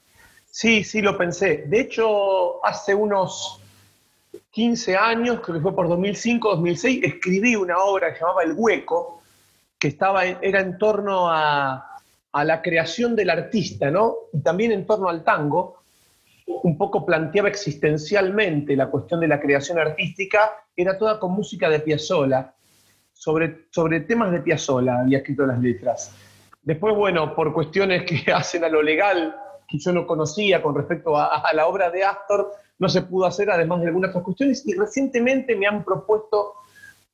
Sí, 0.46 0.84
sí, 0.84 1.00
lo 1.02 1.16
pensé. 1.16 1.64
De 1.66 1.80
hecho, 1.80 2.64
hace 2.64 2.94
unos 2.94 3.63
15 4.54 4.96
años, 4.96 5.40
creo 5.40 5.56
que 5.56 5.62
fue 5.62 5.74
por 5.74 5.88
2005, 5.88 6.48
2006, 6.48 7.00
escribí 7.02 7.56
una 7.56 7.76
obra 7.78 8.14
que 8.14 8.20
llamaba 8.20 8.44
El 8.44 8.52
Hueco, 8.56 9.20
que 9.76 9.88
estaba, 9.88 10.24
era 10.24 10.60
en 10.60 10.78
torno 10.78 11.28
a, 11.28 11.90
la 12.32 12.62
creación 12.62 13.16
del 13.16 13.30
artista, 13.30 13.90
¿no? 13.90 14.14
Y 14.32 14.40
también 14.42 14.70
en 14.70 14.86
torno 14.86 15.08
al 15.08 15.24
tango. 15.24 15.82
Un 16.46 16.78
poco 16.78 17.04
planteaba 17.04 17.48
existencialmente 17.48 18.76
la 18.76 18.90
cuestión 18.90 19.20
de 19.20 19.28
la 19.28 19.40
creación 19.40 19.78
artística, 19.78 20.52
era 20.76 20.96
toda 20.98 21.18
con 21.18 21.32
música 21.32 21.68
de 21.68 21.80
Piazzolla, 21.80 22.54
sobre, 23.12 23.66
sobre 23.70 24.00
temas 24.00 24.30
de 24.30 24.40
Piazzolla 24.40 25.00
había 25.00 25.18
escrito 25.18 25.46
las 25.46 25.58
letras. 25.58 26.14
Después, 26.62 26.94
bueno, 26.94 27.34
por 27.34 27.52
cuestiones 27.52 28.04
que 28.04 28.32
hacen 28.32 28.62
a 28.62 28.68
lo 28.68 28.82
legal, 28.82 29.34
que 29.66 29.78
yo 29.78 29.92
no 29.92 30.06
conocía 30.06 30.62
con 30.62 30.76
respecto 30.76 31.16
a, 31.16 31.40
a 31.40 31.52
la 31.54 31.66
obra 31.66 31.90
de 31.90 32.04
Astor, 32.04 32.52
no 32.78 32.88
se 32.88 33.02
pudo 33.02 33.26
hacer, 33.26 33.50
además 33.50 33.80
de 33.80 33.88
algunas 33.88 34.10
otras 34.10 34.24
cuestiones. 34.24 34.66
Y 34.66 34.74
recientemente 34.74 35.56
me 35.56 35.66
han 35.66 35.84
propuesto 35.84 36.54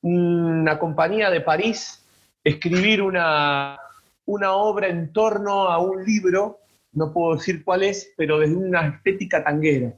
una 0.03 0.79
compañía 0.79 1.31
de 1.31 1.41
París 1.41 2.05
escribir 2.43 3.03
una, 3.03 3.79
una 4.27 4.53
obra 4.55 4.89
en 4.89 5.13
torno 5.13 5.69
a 5.69 5.79
un 5.79 6.05
libro, 6.05 6.59
no 6.93 7.13
puedo 7.13 7.37
decir 7.37 7.63
cuál 7.65 7.83
es, 7.83 8.13
pero 8.17 8.39
desde 8.39 8.57
una 8.57 8.89
estética 8.89 9.45
tanguera. 9.45 9.93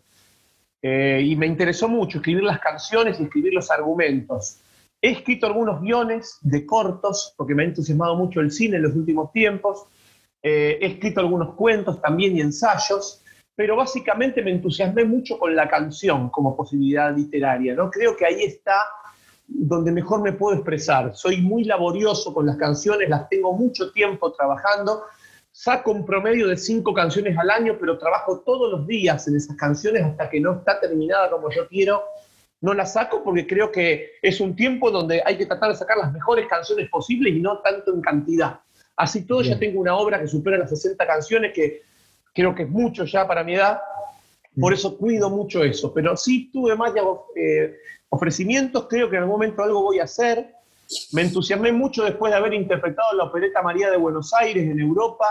Eh, 0.82 1.22
y 1.24 1.36
me 1.36 1.46
interesó 1.46 1.88
mucho 1.88 2.18
escribir 2.18 2.42
las 2.42 2.58
canciones 2.58 3.20
y 3.20 3.24
escribir 3.24 3.54
los 3.54 3.70
argumentos. 3.70 4.58
He 5.00 5.10
escrito 5.10 5.46
algunos 5.46 5.80
guiones 5.80 6.38
de 6.42 6.66
cortos, 6.66 7.34
porque 7.36 7.54
me 7.54 7.62
ha 7.62 7.66
entusiasmado 7.66 8.16
mucho 8.16 8.40
el 8.40 8.50
cine 8.50 8.76
en 8.76 8.82
los 8.82 8.94
últimos 8.94 9.32
tiempos. 9.32 9.84
Eh, 10.42 10.78
he 10.80 10.86
escrito 10.86 11.20
algunos 11.20 11.54
cuentos 11.54 12.00
también 12.02 12.36
y 12.36 12.40
ensayos 12.40 13.22
pero 13.54 13.76
básicamente 13.76 14.42
me 14.42 14.50
entusiasmé 14.50 15.04
mucho 15.04 15.38
con 15.38 15.54
la 15.54 15.68
canción 15.68 16.30
como 16.30 16.56
posibilidad 16.56 17.14
literaria, 17.14 17.74
¿no? 17.74 17.90
Creo 17.90 18.16
que 18.16 18.26
ahí 18.26 18.44
está 18.44 18.74
donde 19.46 19.92
mejor 19.92 20.22
me 20.22 20.32
puedo 20.32 20.56
expresar. 20.56 21.14
Soy 21.14 21.40
muy 21.40 21.64
laborioso 21.64 22.32
con 22.32 22.46
las 22.46 22.56
canciones, 22.56 23.08
las 23.08 23.28
tengo 23.28 23.52
mucho 23.52 23.92
tiempo 23.92 24.32
trabajando, 24.32 25.02
saco 25.50 25.90
un 25.90 26.06
promedio 26.06 26.48
de 26.48 26.56
cinco 26.56 26.94
canciones 26.94 27.36
al 27.36 27.50
año, 27.50 27.76
pero 27.78 27.98
trabajo 27.98 28.40
todos 28.40 28.70
los 28.72 28.86
días 28.86 29.28
en 29.28 29.36
esas 29.36 29.56
canciones 29.56 30.02
hasta 30.04 30.30
que 30.30 30.40
no 30.40 30.54
está 30.56 30.80
terminada 30.80 31.30
como 31.30 31.50
yo 31.50 31.68
quiero. 31.68 32.02
No 32.62 32.72
la 32.74 32.86
saco 32.86 33.22
porque 33.24 33.46
creo 33.46 33.72
que 33.72 34.12
es 34.22 34.40
un 34.40 34.54
tiempo 34.54 34.90
donde 34.90 35.20
hay 35.26 35.36
que 35.36 35.46
tratar 35.46 35.70
de 35.70 35.76
sacar 35.76 35.98
las 35.98 36.12
mejores 36.12 36.46
canciones 36.46 36.88
posibles 36.88 37.34
y 37.34 37.40
no 37.40 37.58
tanto 37.58 37.92
en 37.92 38.00
cantidad. 38.00 38.60
Así 38.96 39.26
todo, 39.26 39.42
ya 39.42 39.58
tengo 39.58 39.80
una 39.80 39.96
obra 39.96 40.20
que 40.20 40.28
supera 40.28 40.58
las 40.58 40.70
60 40.70 41.04
canciones 41.06 41.52
que 41.52 41.82
creo 42.32 42.54
que 42.54 42.64
es 42.64 42.70
mucho 42.70 43.04
ya 43.04 43.26
para 43.26 43.44
mi 43.44 43.54
edad, 43.54 43.80
por 44.60 44.72
eso 44.72 44.98
cuido 44.98 45.30
mucho 45.30 45.64
eso, 45.64 45.92
pero 45.94 46.16
sí 46.16 46.50
tuve 46.52 46.76
más 46.76 46.92
eh, 47.36 47.76
ofrecimientos, 48.10 48.86
creo 48.88 49.08
que 49.08 49.16
en 49.16 49.22
algún 49.22 49.36
momento 49.36 49.62
algo 49.62 49.82
voy 49.82 49.98
a 49.98 50.04
hacer. 50.04 50.54
Me 51.12 51.22
entusiasmé 51.22 51.72
mucho 51.72 52.04
después 52.04 52.30
de 52.32 52.36
haber 52.36 52.52
interpretado 52.52 53.14
la 53.16 53.24
opereta 53.24 53.62
María 53.62 53.90
de 53.90 53.96
Buenos 53.96 54.34
Aires 54.34 54.64
en 54.64 54.78
Europa, 54.78 55.24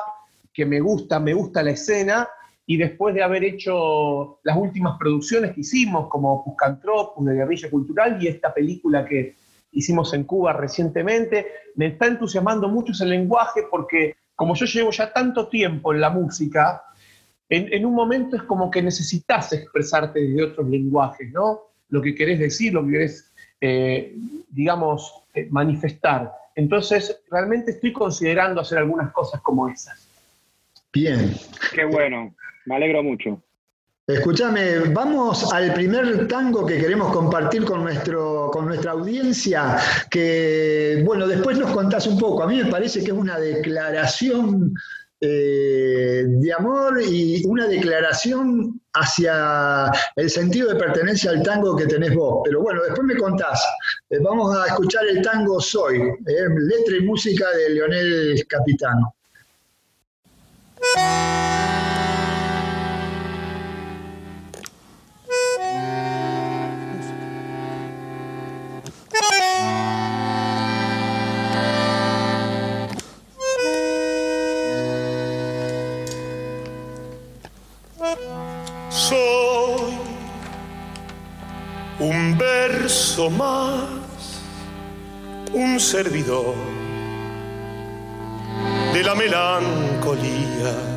que 0.52 0.66
me 0.66 0.80
gusta, 0.80 1.20
me 1.20 1.34
gusta 1.34 1.62
la 1.62 1.72
escena, 1.72 2.28
y 2.66 2.78
después 2.78 3.14
de 3.14 3.22
haber 3.22 3.44
hecho 3.44 4.40
las 4.44 4.58
últimas 4.58 4.98
producciones 4.98 5.54
que 5.54 5.62
hicimos, 5.62 6.08
como 6.08 6.44
Puscantropus 6.44 7.26
de 7.26 7.36
Guerrilla 7.36 7.70
Cultural 7.70 8.18
y 8.22 8.28
esta 8.28 8.54
película 8.54 9.06
que 9.06 9.36
hicimos 9.72 10.14
en 10.14 10.24
Cuba 10.24 10.54
recientemente, 10.54 11.48
me 11.76 11.88
está 11.88 12.08
entusiasmando 12.08 12.70
mucho 12.70 12.92
ese 12.92 13.06
lenguaje 13.06 13.64
porque 13.70 14.16
como 14.36 14.56
yo 14.56 14.66
llevo 14.66 14.92
ya 14.92 15.14
tanto 15.14 15.48
tiempo 15.48 15.94
en 15.94 16.02
la 16.02 16.10
música, 16.10 16.82
en, 17.52 17.86
un 17.86 17.94
momento 17.94 18.38
es 18.38 18.44
como 18.44 18.72
que 18.72 18.82
necesitas 18.82 19.52
expresarte 19.52 20.22
desde 20.22 20.44
otros 20.44 20.70
lenguajes, 20.70 21.32
¿no? 21.34 21.60
Lo 21.90 22.02
que 22.02 22.16
querés 22.16 22.40
decir, 22.40 22.74
lo 22.74 22.86
que 22.86 22.92
querés, 22.94 23.30
eh, 23.60 24.16
digamos, 24.50 25.14
eh, 25.34 25.48
manifestar. 25.52 26.32
Entonces, 26.56 27.22
realmente 27.30 27.72
estoy 27.72 27.92
considerando 27.92 28.62
hacer 28.62 28.78
algunas 28.78 29.12
cosas 29.12 29.42
como 29.42 29.68
esas. 29.68 30.08
Bien. 30.94 31.34
Qué 31.74 31.84
bueno, 31.84 32.34
me 32.66 32.76
alegro 32.76 33.04
mucho. 33.04 33.42
Escúchame, 34.08 34.80
vamos 34.94 35.54
al 35.54 35.74
primer 35.74 36.28
tango 36.30 36.66
que 36.66 36.78
queremos 36.78 37.14
compartir 37.14 37.66
con, 37.66 37.84
nuestro, 37.84 38.50
con 38.52 38.66
nuestra 38.66 38.92
audiencia, 38.92 39.78
que, 40.10 41.04
bueno, 41.06 41.28
después 41.28 41.58
nos 41.58 41.72
contás 41.72 42.08
un 42.08 42.18
poco. 42.18 42.44
A 42.44 42.48
mí 42.48 42.58
me 42.64 42.70
parece 42.70 43.00
que 43.04 43.12
es 43.12 43.18
una 43.18 43.38
declaración 43.38 44.74
eh, 45.24 46.24
de 46.26 46.54
amor 46.54 47.00
y 47.00 47.44
una 47.46 47.68
declaración 47.68 48.82
hacia 48.94 49.92
el 50.16 50.30
sentido 50.32 50.74
de 50.74 50.80
pertenencia 50.80 51.30
al 51.30 51.44
tango 51.44 51.76
que 51.76 51.86
tenés 51.86 52.16
vos. 52.16 52.42
Pero 52.44 52.62
bueno, 52.62 52.82
después 52.82 53.04
me 53.04 53.16
contás. 53.16 53.64
Eh, 54.10 54.18
vamos 54.20 54.58
a 54.58 54.66
escuchar 54.66 55.06
el 55.06 55.22
tango 55.22 55.62
Soy, 55.62 56.00
eh, 56.00 56.50
letra 56.58 56.98
y 56.98 57.02
música 57.02 57.52
de 57.52 57.70
Leonel 57.70 58.48
Capitano. 58.48 59.14
Más 83.30 84.42
un 85.54 85.80
servidor 85.80 86.56
de 88.94 89.04
la 89.04 89.16
melancolía 89.16 90.92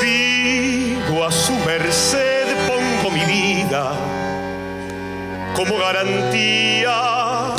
Pido 0.00 1.24
a 1.24 1.30
su 1.30 1.52
merced, 1.52 2.46
pongo 2.66 3.10
mi 3.14 3.24
vida 3.24 3.92
como 5.54 5.78
garantía. 5.78 7.54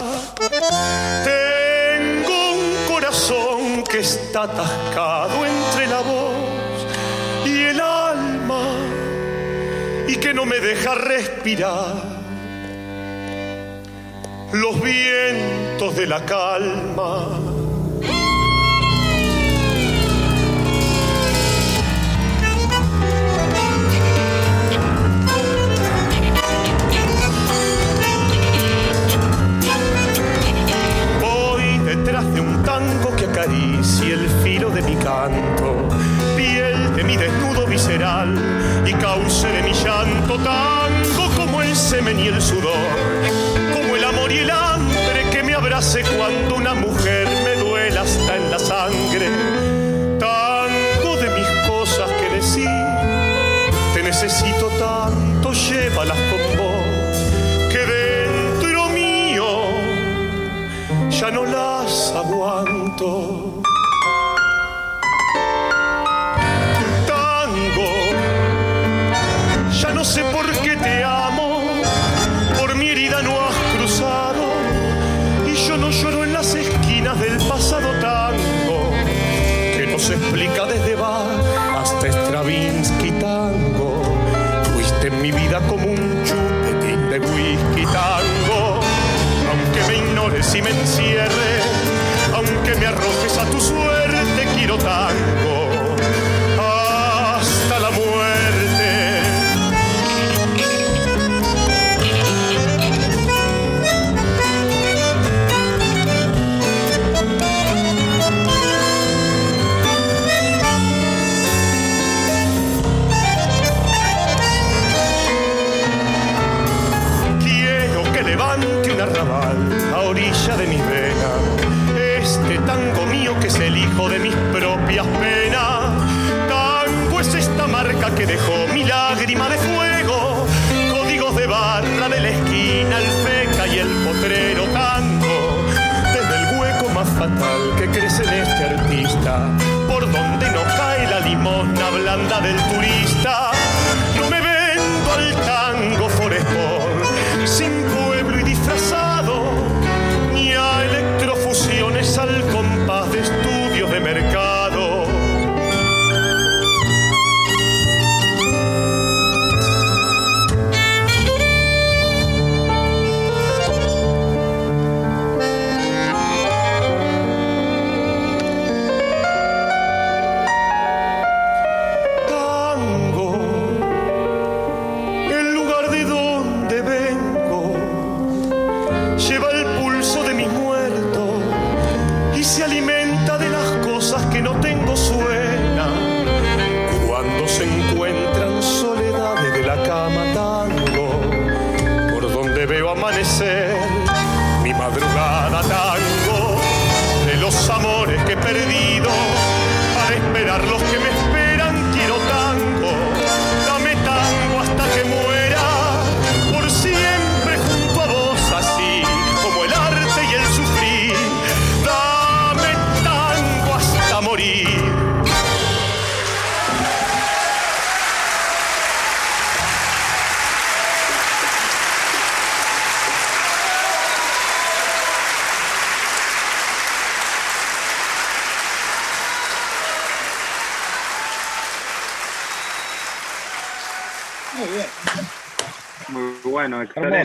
Tengo 1.24 2.52
un 2.52 2.76
corazón 2.92 3.84
que 3.90 4.00
está 4.00 4.44
atascado 4.44 5.46
entre 5.46 5.88
la 5.88 6.00
voz 6.02 7.46
y 7.46 7.64
el 7.64 7.80
alma 7.80 8.66
y 10.08 10.18
que 10.18 10.34
no 10.34 10.46
me 10.46 10.60
deja 10.60 10.96
respirar. 10.96 12.13
Los 14.54 14.80
vientos 14.82 15.96
de 15.96 16.06
la 16.06 16.24
calma. 16.26 17.40
De 32.24 32.40
un 32.40 32.64
tango 32.64 33.14
que 33.18 33.26
acaricie 33.26 34.14
el 34.14 34.30
filo 34.42 34.70
de 34.70 34.82
mi 34.82 34.96
canto, 34.96 35.90
piel 36.38 36.96
de 36.96 37.04
mi 37.04 37.18
desnudo 37.18 37.68
visceral 37.68 38.34
y 38.88 38.94
cauce 38.94 39.48
de 39.50 39.62
mi 39.62 39.74
llanto, 39.74 40.38
tango 40.38 41.30
como 41.36 41.62
el 41.62 41.76
semen 41.76 42.18
y 42.20 42.28
el 42.28 42.42
sudor, 42.42 42.74
y 44.34 44.38
el 44.40 44.50
hambre 44.50 45.30
que 45.32 45.44
me 45.44 45.54
abrace 45.54 46.02
cuando 46.18 46.56
una 46.56 46.74
mujer 46.74 47.28
me 47.44 47.56
duela 47.56 48.02
hasta 48.02 48.36
en 48.38 48.50
la 48.50 48.60
sangre, 48.60 49.30
tango 50.20 51.18
de 51.18 51.30
mis 51.30 51.48
cosas 51.68 52.10
que 52.20 52.30
decir, 52.36 52.70
te 53.94 54.02
necesito 54.02 54.70
tanto, 54.80 55.54
llévalas 55.54 56.18
con 56.30 56.58
vos, 56.58 57.18
que 57.72 57.80
dentro 57.80 58.90
mío 58.90 59.46
ya 61.10 61.30
no 61.30 61.46
las 61.46 62.14
aguanto. 62.16 63.53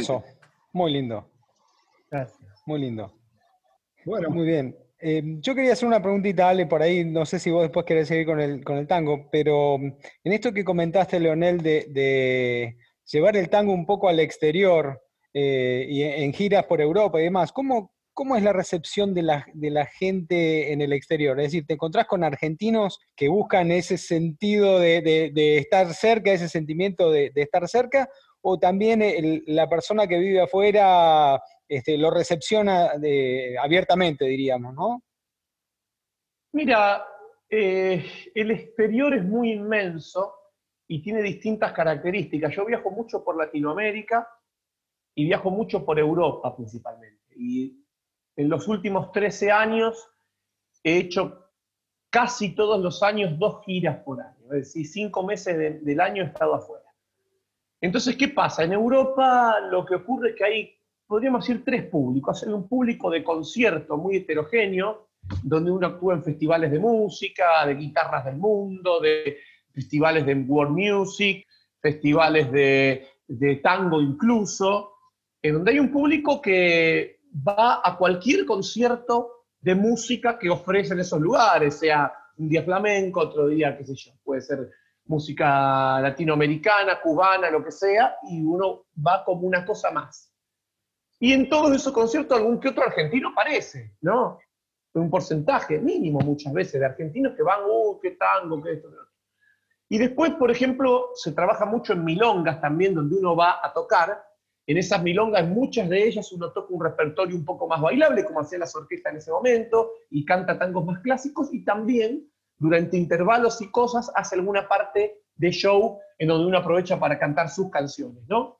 Hermoso, 0.09 0.25
muy 0.73 0.93
lindo. 0.93 1.31
Gracias. 2.11 2.63
Muy 2.67 2.81
lindo. 2.81 3.13
Bueno, 4.05 4.31
muy 4.31 4.47
bien. 4.47 4.77
Eh, 5.01 5.23
yo 5.41 5.55
quería 5.55 5.75
hacer 5.75 5.87
una 5.87 6.03
preguntita, 6.03 6.49
Ale, 6.49 6.67
por 6.67 6.83
ahí, 6.83 7.05
no 7.05 7.25
sé 7.25 7.39
si 7.39 7.51
vos 7.51 7.63
después 7.63 7.87
querés 7.87 8.09
seguir 8.09 8.27
con 8.27 8.41
el, 8.41 8.65
con 8.65 8.79
el 8.79 8.87
tango, 8.87 9.29
pero 9.31 9.79
mm, 9.79 9.93
en 10.25 10.33
esto 10.33 10.53
que 10.53 10.65
comentaste, 10.65 11.21
Leonel, 11.21 11.59
de, 11.59 12.77
llevar 13.05 13.37
el 13.37 13.49
tango 13.49 13.73
un 13.73 13.87
poco 13.87 14.09
al 14.09 14.21
exterior 14.21 15.01
eh, 15.33 15.87
y 15.89 16.03
en 16.03 16.33
giras 16.33 16.65
por 16.65 16.81
Europa 16.81 17.21
y 17.21 17.25
demás, 17.25 17.53
¿cómo, 17.53 17.93
¿cómo 18.13 18.37
es 18.37 18.43
la 18.43 18.53
recepción 18.53 19.15
de 19.15 19.23
la, 19.23 19.47
de 19.55 19.71
la, 19.71 19.87
gente 19.87 20.73
en 20.73 20.83
el 20.83 20.93
exterior? 20.93 21.39
Es 21.39 21.47
decir, 21.47 21.65
¿te 21.67 21.75
encontrás 21.75 22.07
con 22.07 22.25
argentinos 22.25 22.99
que 23.15 23.29
buscan 23.29 23.71
ese 23.71 23.99
sentido 23.99 24.81
de, 24.81 25.31
de 25.33 25.59
estar 25.59 25.93
cerca, 25.95 26.33
ese 26.33 26.49
sentimiento 26.49 27.11
de, 27.11 27.31
estar 27.37 27.69
cerca? 27.69 28.09
O 28.43 28.59
también 28.59 29.03
la 29.47 29.69
persona 29.69 30.07
que 30.07 30.19
vive 30.19 30.41
afuera 30.41 31.43
este, 31.69 31.99
lo 31.99 32.11
recepciona 32.11 32.93
abiertamente, 33.61 34.25
diríamos, 34.25 34.75
¿no? 34.75 35.03
Mira, 36.53 37.05
eh, 37.51 38.05
el 38.35 38.51
exterior 38.51 39.15
es 39.15 39.25
muy 39.25 39.53
inmenso 39.53 40.35
y 40.87 41.03
tiene 41.03 41.23
distintas 41.23 41.73
características. 41.73 42.55
Yo 42.55 42.65
viajo 42.65 42.91
mucho 42.91 43.23
por 43.23 43.37
Latinoamérica 43.37 44.29
y 45.15 45.27
viajo 45.27 45.51
mucho 45.51 45.85
por 45.85 45.99
Europa 45.99 46.57
principalmente. 46.57 47.35
Y 47.37 47.85
en 48.37 48.49
los 48.49 48.69
últimos 48.69 49.13
13 49.13 49.53
años 49.53 50.11
he 50.83 50.97
hecho 50.97 51.51
casi 52.11 52.55
todos 52.55 52.81
los 52.81 53.03
años 53.03 53.39
dos 53.39 53.65
giras 53.65 53.99
por 54.05 54.21
año, 54.21 54.47
es 54.55 54.75
decir, 54.75 54.87
cinco 54.87 55.23
meses 55.23 55.85
del 55.85 56.01
año 56.01 56.23
he 56.23 56.27
estado 56.27 56.55
afuera. 56.55 56.78
Entonces, 57.81 58.17
¿qué 58.17 58.29
pasa? 58.29 58.65
En 58.65 58.73
Europa 58.73 59.57
lo 59.71 59.85
que 59.87 59.97
ocurre 59.97 60.31
es 60.31 60.37
que 60.37 60.45
hay, 60.45 60.75
podríamos 61.07 61.47
decir, 61.47 61.65
tres 61.65 61.85
públicos. 61.85 62.43
Hay 62.43 62.53
un 62.53 62.69
público 62.69 63.11
de 63.11 63.23
concierto 63.23 63.97
muy 63.97 64.17
heterogéneo, 64.17 65.09
donde 65.43 65.71
uno 65.71 65.87
actúa 65.87 66.15
en 66.15 66.25
festivales 66.25 66.71
de 66.71 66.79
música, 66.79 67.67
de 67.67 67.75
guitarras 67.75 68.25
del 68.25 68.37
mundo, 68.37 69.01
de 69.01 69.39
festivales 69.73 70.27
de 70.27 70.35
world 70.35 70.77
music, 70.77 71.47
festivales 71.81 72.51
de, 72.51 73.07
de 73.29 73.57
tango 73.57 74.01
incluso, 74.01 74.95
en 75.43 75.55
donde 75.55 75.73
hay 75.73 75.79
un 75.79 75.93
público 75.93 76.41
que 76.41 77.21
va 77.47 77.81
a 77.85 77.97
cualquier 77.97 78.45
concierto 78.45 79.45
de 79.61 79.75
música 79.75 80.39
que 80.39 80.51
ofrecen 80.51 80.99
esos 80.99 81.21
lugares, 81.21 81.79
sea 81.79 82.13
un 82.39 82.49
día 82.49 82.63
flamenco, 82.63 83.21
otro 83.21 83.49
día, 83.49 83.77
qué 83.77 83.85
sé 83.85 83.95
yo, 83.95 84.13
puede 84.25 84.41
ser 84.41 84.71
música 85.09 86.01
latinoamericana, 86.01 87.01
cubana, 87.01 87.51
lo 87.51 87.65
que 87.65 87.73
sea, 87.73 88.17
y 88.31 88.43
uno 88.43 88.85
va 89.05 89.25
como 89.25 89.47
una 89.47 89.65
cosa 89.67 89.91
más. 89.91 90.33
Y 91.19 91.33
en 91.33 91.49
todos 91.49 91.75
esos 91.75 91.93
conciertos 91.93 92.39
algún 92.39 92.61
que 92.61 92.69
otro 92.69 92.85
argentino 92.85 93.31
aparece, 93.31 93.97
¿no? 94.03 94.39
Un 94.95 95.11
porcentaje 95.11 95.79
mínimo 95.79 96.21
muchas 96.21 96.53
veces 96.53 96.81
de 96.81 96.87
argentinos 96.87 97.35
que 97.35 97.43
van, 97.43 97.61
uh, 97.69 97.99
qué 98.01 98.13
tango, 98.13 98.63
qué 98.63 98.73
esto. 98.73 98.89
Y 99.89 99.99
después, 99.99 100.33
por 100.33 100.51
ejemplo, 100.51 101.11
se 101.15 101.33
trabaja 101.33 101.65
mucho 101.65 101.93
en 101.93 102.05
milongas 102.05 102.61
también, 102.61 102.95
donde 102.95 103.17
uno 103.17 103.35
va 103.35 103.61
a 103.63 103.73
tocar, 103.73 104.23
en 104.67 104.77
esas 104.77 105.03
milongas, 105.03 105.49
muchas 105.49 105.89
de 105.89 106.07
ellas, 106.07 106.31
uno 106.31 106.53
toca 106.53 106.75
un 106.75 106.85
repertorio 106.85 107.35
un 107.35 107.45
poco 107.45 107.67
más 107.67 107.81
bailable, 107.81 108.23
como 108.25 108.41
hacían 108.41 108.61
las 108.61 108.77
orquestas 108.77 109.13
en 109.13 109.19
ese 109.19 109.31
momento, 109.31 109.93
y 110.11 110.27
canta 110.27 110.59
tangos 110.59 110.85
más 110.85 111.01
clásicos, 111.01 111.49
y 111.55 111.65
también, 111.65 112.31
durante 112.59 112.97
intervalos 112.97 113.61
y 113.63 113.71
cosas, 113.71 114.11
hace 114.15 114.37
alguna 114.37 114.69
parte 114.69 115.21
de 115.35 115.51
show 115.51 115.99
en 116.19 116.29
donde 116.29 116.47
uno 116.47 116.59
aprovecha 116.59 116.99
para 116.99 117.19
cantar 117.19 117.49
sus 117.49 117.71
canciones, 117.71 118.25
¿no? 118.29 118.59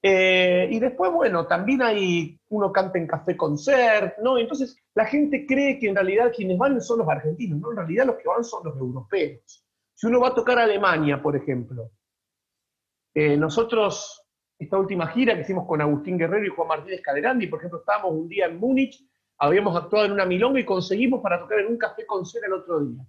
Eh, 0.00 0.68
y 0.70 0.78
después, 0.78 1.10
bueno, 1.10 1.46
también 1.46 1.82
hay, 1.82 2.38
uno 2.50 2.70
canta 2.70 2.98
en 2.98 3.06
café 3.06 3.36
concert, 3.36 4.18
¿no? 4.18 4.38
Entonces, 4.38 4.76
la 4.94 5.06
gente 5.06 5.44
cree 5.46 5.78
que 5.78 5.88
en 5.88 5.96
realidad 5.96 6.32
quienes 6.34 6.56
van 6.56 6.80
son 6.80 7.00
los 7.00 7.08
argentinos, 7.08 7.58
¿no? 7.58 7.70
En 7.70 7.78
realidad 7.78 8.06
los 8.06 8.16
que 8.16 8.28
van 8.28 8.44
son 8.44 8.64
los 8.64 8.76
europeos. 8.76 9.64
Si 9.94 10.06
uno 10.06 10.20
va 10.20 10.28
a 10.28 10.34
tocar 10.34 10.58
Alemania, 10.58 11.20
por 11.20 11.34
ejemplo, 11.34 11.90
eh, 13.14 13.36
nosotros 13.36 14.24
esta 14.58 14.76
última 14.76 15.06
gira 15.08 15.34
que 15.34 15.42
hicimos 15.42 15.66
con 15.66 15.80
Agustín 15.80 16.18
Guerrero 16.18 16.44
y 16.44 16.50
Juan 16.50 16.68
Martínez 16.68 17.00
Caderandi, 17.00 17.46
por 17.46 17.60
ejemplo, 17.60 17.78
estábamos 17.78 18.12
un 18.12 18.28
día 18.28 18.46
en 18.46 18.58
Múnich, 18.58 19.07
habíamos 19.38 19.76
actuado 19.76 20.06
en 20.06 20.12
una 20.12 20.26
milonga 20.26 20.60
y 20.60 20.64
conseguimos 20.64 21.20
para 21.20 21.38
tocar 21.40 21.60
en 21.60 21.68
un 21.68 21.78
café 21.78 22.04
concert 22.04 22.44
el 22.44 22.52
otro 22.52 22.80
día. 22.80 23.06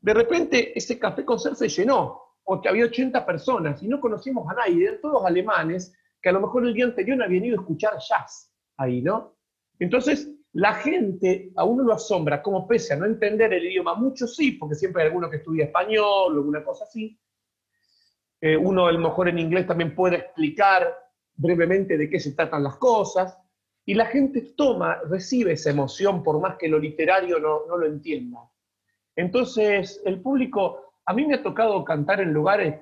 De 0.00 0.14
repente 0.14 0.76
ese 0.76 0.98
café 0.98 1.24
concert 1.24 1.56
se 1.56 1.68
llenó, 1.68 2.22
porque 2.42 2.68
había 2.68 2.86
80 2.86 3.24
personas 3.26 3.82
y 3.82 3.88
no 3.88 4.00
conocimos 4.00 4.48
a 4.50 4.54
nadie, 4.54 4.86
eran 4.86 5.00
todos 5.00 5.24
alemanes 5.24 5.94
que 6.22 6.28
a 6.30 6.32
lo 6.32 6.40
mejor 6.40 6.66
el 6.66 6.74
día 6.74 6.86
anterior 6.86 7.22
habían 7.22 7.44
ido 7.44 7.58
a 7.58 7.62
escuchar 7.62 7.94
jazz 7.98 8.52
ahí, 8.76 9.02
¿no? 9.02 9.36
Entonces, 9.78 10.30
la 10.52 10.74
gente, 10.74 11.52
a 11.56 11.64
uno 11.64 11.84
lo 11.84 11.94
asombra, 11.94 12.42
como 12.42 12.66
pese 12.66 12.94
a 12.94 12.96
no 12.96 13.06
entender 13.06 13.52
el 13.52 13.64
idioma, 13.64 13.94
muchos 13.94 14.34
sí, 14.34 14.52
porque 14.52 14.74
siempre 14.74 15.02
hay 15.02 15.08
alguno 15.08 15.30
que 15.30 15.36
estudia 15.36 15.66
español 15.66 16.34
o 16.34 16.38
alguna 16.38 16.64
cosa 16.64 16.84
así, 16.84 17.18
eh, 18.40 18.56
uno 18.56 18.86
a 18.86 18.92
lo 18.92 18.98
mejor 18.98 19.28
en 19.28 19.38
inglés 19.38 19.66
también 19.66 19.94
puede 19.94 20.16
explicar 20.16 20.96
brevemente 21.34 21.96
de 21.96 22.08
qué 22.08 22.18
se 22.18 22.32
tratan 22.32 22.64
las 22.64 22.76
cosas, 22.76 23.38
y 23.84 23.94
la 23.94 24.06
gente 24.06 24.52
toma, 24.56 25.00
recibe 25.08 25.52
esa 25.52 25.70
emoción 25.70 26.22
por 26.22 26.40
más 26.40 26.56
que 26.56 26.68
lo 26.68 26.78
literario 26.78 27.38
no, 27.38 27.66
no 27.66 27.76
lo 27.76 27.86
entienda. 27.86 28.38
Entonces, 29.16 30.00
el 30.04 30.20
público, 30.20 30.94
a 31.04 31.12
mí 31.12 31.26
me 31.26 31.34
ha 31.34 31.42
tocado 31.42 31.84
cantar 31.84 32.20
en 32.20 32.32
lugares 32.32 32.80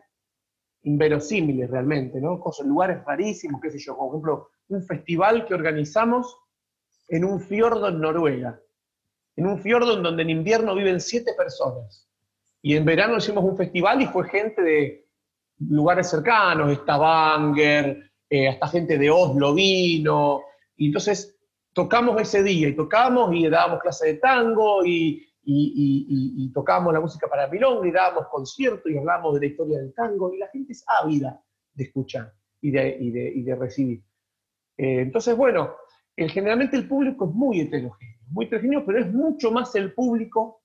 inverosímiles 0.82 1.70
realmente, 1.70 2.20
¿no? 2.20 2.38
Cosas, 2.38 2.66
lugares 2.66 3.04
rarísimos, 3.04 3.60
qué 3.60 3.70
sé 3.70 3.78
yo, 3.78 3.96
por 3.96 4.08
ejemplo, 4.08 4.50
un 4.68 4.82
festival 4.82 5.46
que 5.46 5.54
organizamos 5.54 6.36
en 7.08 7.24
un 7.24 7.40
fiordo 7.40 7.88
en 7.88 8.00
Noruega, 8.00 8.60
en 9.36 9.46
un 9.46 9.58
fiordo 9.58 9.96
en 9.96 10.02
donde 10.02 10.22
en 10.22 10.30
invierno 10.30 10.74
viven 10.74 11.00
siete 11.00 11.32
personas, 11.34 12.08
y 12.60 12.76
en 12.76 12.84
verano 12.84 13.16
hicimos 13.16 13.44
un 13.44 13.56
festival 13.56 14.02
y 14.02 14.06
fue 14.06 14.28
gente 14.28 14.62
de 14.62 15.08
lugares 15.60 16.10
cercanos, 16.10 16.76
Stavanger, 16.78 18.10
eh, 18.28 18.48
hasta 18.48 18.68
gente 18.68 18.98
de 18.98 19.10
Oslo 19.10 19.54
vino, 19.54 20.42
y 20.78 20.86
entonces 20.86 21.36
tocamos 21.74 22.20
ese 22.20 22.42
día, 22.42 22.68
y 22.68 22.74
tocamos 22.74 23.34
y 23.34 23.46
dábamos 23.48 23.80
clase 23.82 24.06
de 24.06 24.14
tango, 24.14 24.84
y, 24.84 25.26
y, 25.44 26.52
la 26.54 27.00
música 27.00 27.28
para 27.28 27.48
Milonga, 27.48 27.86
y 27.86 27.90
dábamos 27.90 28.28
conciertos, 28.28 28.90
y 28.90 28.96
hablábamos 28.96 29.34
de 29.34 29.40
la 29.40 29.46
historia 29.46 29.78
del 29.78 29.92
tango, 29.92 30.32
y 30.32 30.38
la 30.38 30.48
gente 30.48 30.72
es 30.72 30.84
ávida 30.86 31.42
de 31.74 31.84
escuchar 31.84 32.32
y 32.60 32.70
de, 32.70 33.56
recibir. 33.58 34.02
Eh, 34.76 35.00
entonces, 35.02 35.36
bueno, 35.36 35.74
generalmente 36.16 36.76
el 36.76 36.88
público 36.88 37.26
es 37.26 37.34
muy 37.34 37.60
heterogéneo, 37.60 38.18
muy 38.30 38.46
heterogéneo, 38.46 38.86
pero 38.86 39.00
es 39.00 39.12
mucho 39.12 39.50
más 39.50 39.74
el 39.74 39.92
público 39.94 40.62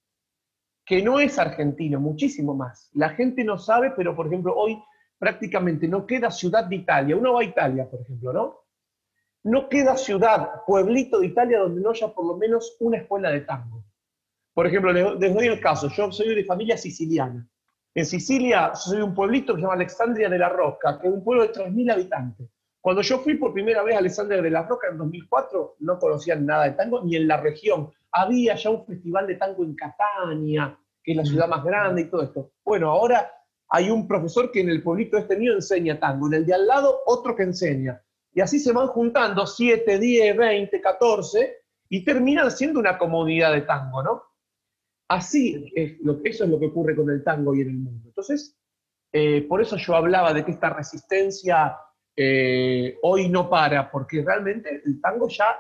que 0.86 1.02
no 1.02 1.20
es 1.20 1.40
argentino, 1.40 2.00
muchísimo 2.00 2.54
más. 2.54 2.90
La 2.94 3.10
gente 3.10 3.44
no 3.44 3.58
sabe, 3.58 3.92
pero 3.96 4.16
por 4.16 4.28
ejemplo, 4.28 4.54
hoy 4.56 4.82
prácticamente 5.18 5.88
no 5.88 6.06
queda 6.06 6.30
ciudad 6.30 6.66
de 6.66 6.76
Italia. 6.76 7.16
Uno 7.16 7.34
va 7.34 7.42
a 7.42 7.46
Italia, 7.46 7.90
por 7.90 8.02
ejemplo, 8.02 8.34
¿no? 8.34 8.63
No 9.44 9.68
queda 9.68 9.98
ciudad, 9.98 10.64
pueblito 10.66 11.20
de 11.20 11.28
Italia 11.28 11.60
donde 11.60 11.82
no 11.82 11.90
haya 11.90 12.08
por 12.08 12.26
lo 12.26 12.38
menos 12.38 12.78
una 12.80 12.98
escuela 12.98 13.30
de 13.30 13.42
tango. 13.42 13.84
Por 14.54 14.68
ejemplo, 14.68 14.94
les 14.94 15.34
doy 15.34 15.48
el 15.48 15.60
caso, 15.60 15.90
yo 15.90 16.12
soy 16.12 16.34
de 16.34 16.46
familia 16.46 16.78
siciliana. 16.78 17.48
En 17.96 18.06
Sicilia 18.06 18.74
soy 18.74 18.98
de 18.98 19.04
un 19.04 19.14
pueblito 19.14 19.54
que 19.54 19.60
se 19.60 19.64
llama 19.64 19.76
Alexandria 19.76 20.30
de 20.30 20.40
la 20.40 20.50
Roca, 20.50 21.00
que 21.00 21.08
es 21.08 21.14
un 21.14 21.24
pueblo 21.24 21.44
de 21.44 21.52
3.000 21.52 21.92
habitantes. 21.92 22.50
Cuando 22.82 23.02
yo 23.02 23.20
fui 23.20 23.36
por 23.36 23.54
primera 23.54 23.84
vez 23.84 23.96
a 23.96 24.00
Alexandria 24.00 24.42
de 24.42 24.50
la 24.50 24.64
Roca 24.64 24.88
en 24.90 24.98
2004, 24.98 25.76
no 25.80 26.00
conocían 26.00 26.46
nada 26.46 26.66
de 26.66 26.72
tango, 26.72 27.04
ni 27.04 27.16
en 27.16 27.28
la 27.28 27.38
región 27.38 27.92
había 28.12 28.56
ya 28.56 28.70
un 28.70 28.86
festival 28.86 29.28
de 29.28 29.36
tango 29.36 29.64
en 29.64 29.76
Catania, 29.76 30.78
que 31.04 31.12
es 31.12 31.18
la 31.18 31.26
ciudad 31.26 31.48
más 31.48 31.64
grande 31.64 32.02
y 32.02 32.06
todo 32.10 32.24
esto. 32.24 32.52
Bueno, 32.64 32.90
ahora 32.90 33.32
hay 33.70 33.90
un 33.90 34.08
profesor 34.08 34.52
que 34.52 34.62
en 34.62 34.70
el 34.70 34.84
pueblito 34.84 35.18
este 35.18 35.38
mío 35.38 35.54
enseña 35.54 36.00
tango, 36.00 36.28
en 36.28 36.34
el 36.34 36.46
de 36.46 36.54
al 36.54 36.66
lado 36.66 37.00
otro 37.06 37.36
que 37.36 37.44
enseña. 37.44 38.02
Y 38.34 38.42
así 38.42 38.60
se 38.60 38.72
van 38.72 38.88
juntando 38.88 39.46
7, 39.46 40.00
10, 40.00 40.38
20, 40.38 40.82
14 40.82 41.58
y 41.90 42.04
terminan 42.04 42.50
siendo 42.52 42.80
una 42.80 42.98
comunidad 42.98 43.54
de 43.54 43.62
tango, 43.62 44.02
¿no? 44.02 44.24
Así, 45.08 45.72
es 45.76 46.00
lo, 46.02 46.20
eso 46.24 46.44
es 46.46 46.50
lo 46.50 46.60
que 46.60 46.68
ocurre 46.68 46.96
con 46.96 47.10
el 47.10 47.24
tango 47.24 47.54
y 47.54 47.62
en 47.62 47.70
el 47.70 47.78
mundo. 47.78 48.08
Entonces, 48.08 48.58
eh, 49.12 49.46
por 49.48 49.62
eso 49.62 49.78
yo 49.78 49.96
hablaba 49.96 50.34
de 50.34 50.44
que 50.44 50.52
esta 50.52 50.72
resistencia 50.72 51.78
eh, 52.16 52.98
hoy 53.04 53.30
no 53.30 53.50
para, 53.50 53.92
porque 53.92 54.24
realmente 54.24 54.82
el 54.86 55.00
tango 55.02 55.28
ya 55.30 55.60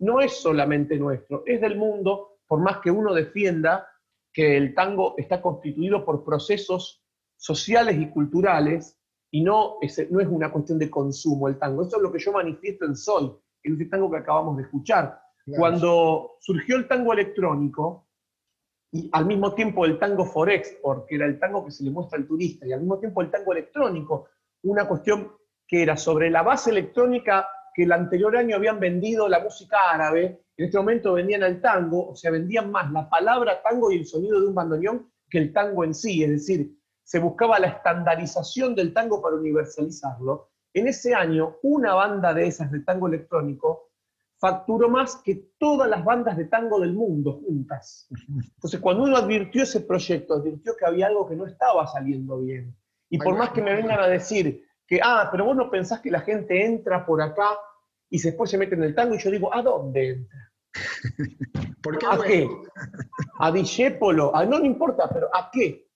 no 0.00 0.20
es 0.20 0.40
solamente 0.40 0.96
nuestro, 0.96 1.42
es 1.46 1.60
del 1.60 1.76
mundo, 1.76 2.38
por 2.46 2.60
más 2.60 2.78
que 2.78 2.90
uno 2.90 3.14
defienda 3.14 3.88
que 4.32 4.56
el 4.56 4.74
tango 4.74 5.14
está 5.18 5.40
constituido 5.40 6.04
por 6.04 6.24
procesos 6.24 7.02
sociales 7.36 7.96
y 7.98 8.10
culturales 8.10 8.97
y 9.30 9.42
no 9.42 9.76
es, 9.80 10.10
no 10.10 10.20
es 10.20 10.28
una 10.28 10.50
cuestión 10.50 10.78
de 10.78 10.90
consumo 10.90 11.48
el 11.48 11.58
tango. 11.58 11.82
Eso 11.82 11.96
es 11.96 12.02
lo 12.02 12.12
que 12.12 12.18
yo 12.18 12.32
manifiesto 12.32 12.84
en 12.84 12.96
Soy, 12.96 13.30
en 13.62 13.74
ese 13.74 13.86
tango 13.86 14.10
que 14.10 14.18
acabamos 14.18 14.56
de 14.56 14.62
escuchar. 14.64 15.20
Cuando 15.56 16.36
surgió 16.40 16.76
el 16.76 16.86
tango 16.86 17.12
electrónico, 17.12 18.06
y 18.92 19.08
al 19.12 19.26
mismo 19.26 19.54
tiempo 19.54 19.84
el 19.84 19.98
tango 19.98 20.24
forex, 20.24 20.76
porque 20.82 21.14
era 21.14 21.26
el 21.26 21.38
tango 21.38 21.64
que 21.64 21.70
se 21.70 21.84
le 21.84 21.90
muestra 21.90 22.18
al 22.18 22.26
turista, 22.26 22.66
y 22.66 22.72
al 22.72 22.80
mismo 22.80 22.98
tiempo 22.98 23.22
el 23.22 23.30
tango 23.30 23.52
electrónico, 23.52 24.28
una 24.62 24.86
cuestión 24.86 25.32
que 25.66 25.82
era 25.82 25.96
sobre 25.96 26.30
la 26.30 26.42
base 26.42 26.70
electrónica 26.70 27.46
que 27.74 27.84
el 27.84 27.92
anterior 27.92 28.36
año 28.36 28.56
habían 28.56 28.80
vendido 28.80 29.28
la 29.28 29.40
música 29.40 29.90
árabe, 29.92 30.42
en 30.56 30.64
este 30.64 30.78
momento 30.78 31.12
vendían 31.12 31.42
el 31.44 31.60
tango, 31.60 32.10
o 32.10 32.16
sea, 32.16 32.30
vendían 32.30 32.70
más 32.70 32.90
la 32.90 33.08
palabra 33.08 33.62
tango 33.62 33.92
y 33.92 33.98
el 33.98 34.06
sonido 34.06 34.40
de 34.40 34.48
un 34.48 34.54
bandoneón 34.54 35.10
que 35.30 35.38
el 35.38 35.52
tango 35.52 35.84
en 35.84 35.94
sí, 35.94 36.24
es 36.24 36.30
decir, 36.30 36.77
se 37.08 37.20
buscaba 37.20 37.58
la 37.58 37.68
estandarización 37.68 38.74
del 38.74 38.92
tango 38.92 39.22
para 39.22 39.36
universalizarlo. 39.36 40.50
En 40.74 40.88
ese 40.88 41.14
año, 41.14 41.56
una 41.62 41.94
banda 41.94 42.34
de 42.34 42.46
esas 42.46 42.70
de 42.70 42.80
tango 42.80 43.08
electrónico 43.08 43.92
facturó 44.36 44.90
más 44.90 45.16
que 45.24 45.52
todas 45.58 45.88
las 45.88 46.04
bandas 46.04 46.36
de 46.36 46.44
tango 46.44 46.78
del 46.78 46.92
mundo 46.92 47.40
juntas. 47.42 48.10
Entonces, 48.28 48.78
cuando 48.80 49.04
uno 49.04 49.16
advirtió 49.16 49.62
ese 49.62 49.80
proyecto, 49.80 50.34
advirtió 50.34 50.76
que 50.76 50.84
había 50.84 51.06
algo 51.06 51.26
que 51.26 51.34
no 51.34 51.46
estaba 51.46 51.86
saliendo 51.86 52.40
bien. 52.40 52.76
Y 53.08 53.16
por 53.16 53.38
más 53.38 53.52
que 53.52 53.62
me 53.62 53.74
vengan 53.74 54.00
a 54.00 54.06
decir 54.06 54.66
que, 54.86 55.00
ah, 55.02 55.30
pero 55.32 55.46
vos 55.46 55.56
no 55.56 55.70
pensás 55.70 56.00
que 56.00 56.10
la 56.10 56.20
gente 56.20 56.62
entra 56.62 57.06
por 57.06 57.22
acá 57.22 57.48
y 58.10 58.20
después 58.20 58.50
se 58.50 58.58
mete 58.58 58.74
en 58.74 58.82
el 58.82 58.94
tango, 58.94 59.14
y 59.14 59.18
yo 59.18 59.30
digo, 59.30 59.54
¿a 59.54 59.62
dónde 59.62 60.10
entra? 60.10 60.52
¿Por 61.82 61.96
qué 61.96 62.06
¿A 62.06 62.18
qué? 62.18 62.50
¿A 63.38 63.50
Dijépolo? 63.50 64.36
¿A, 64.36 64.44
no, 64.44 64.58
no 64.58 64.66
importa, 64.66 65.08
pero 65.08 65.34
¿a 65.34 65.50
qué? 65.50 65.87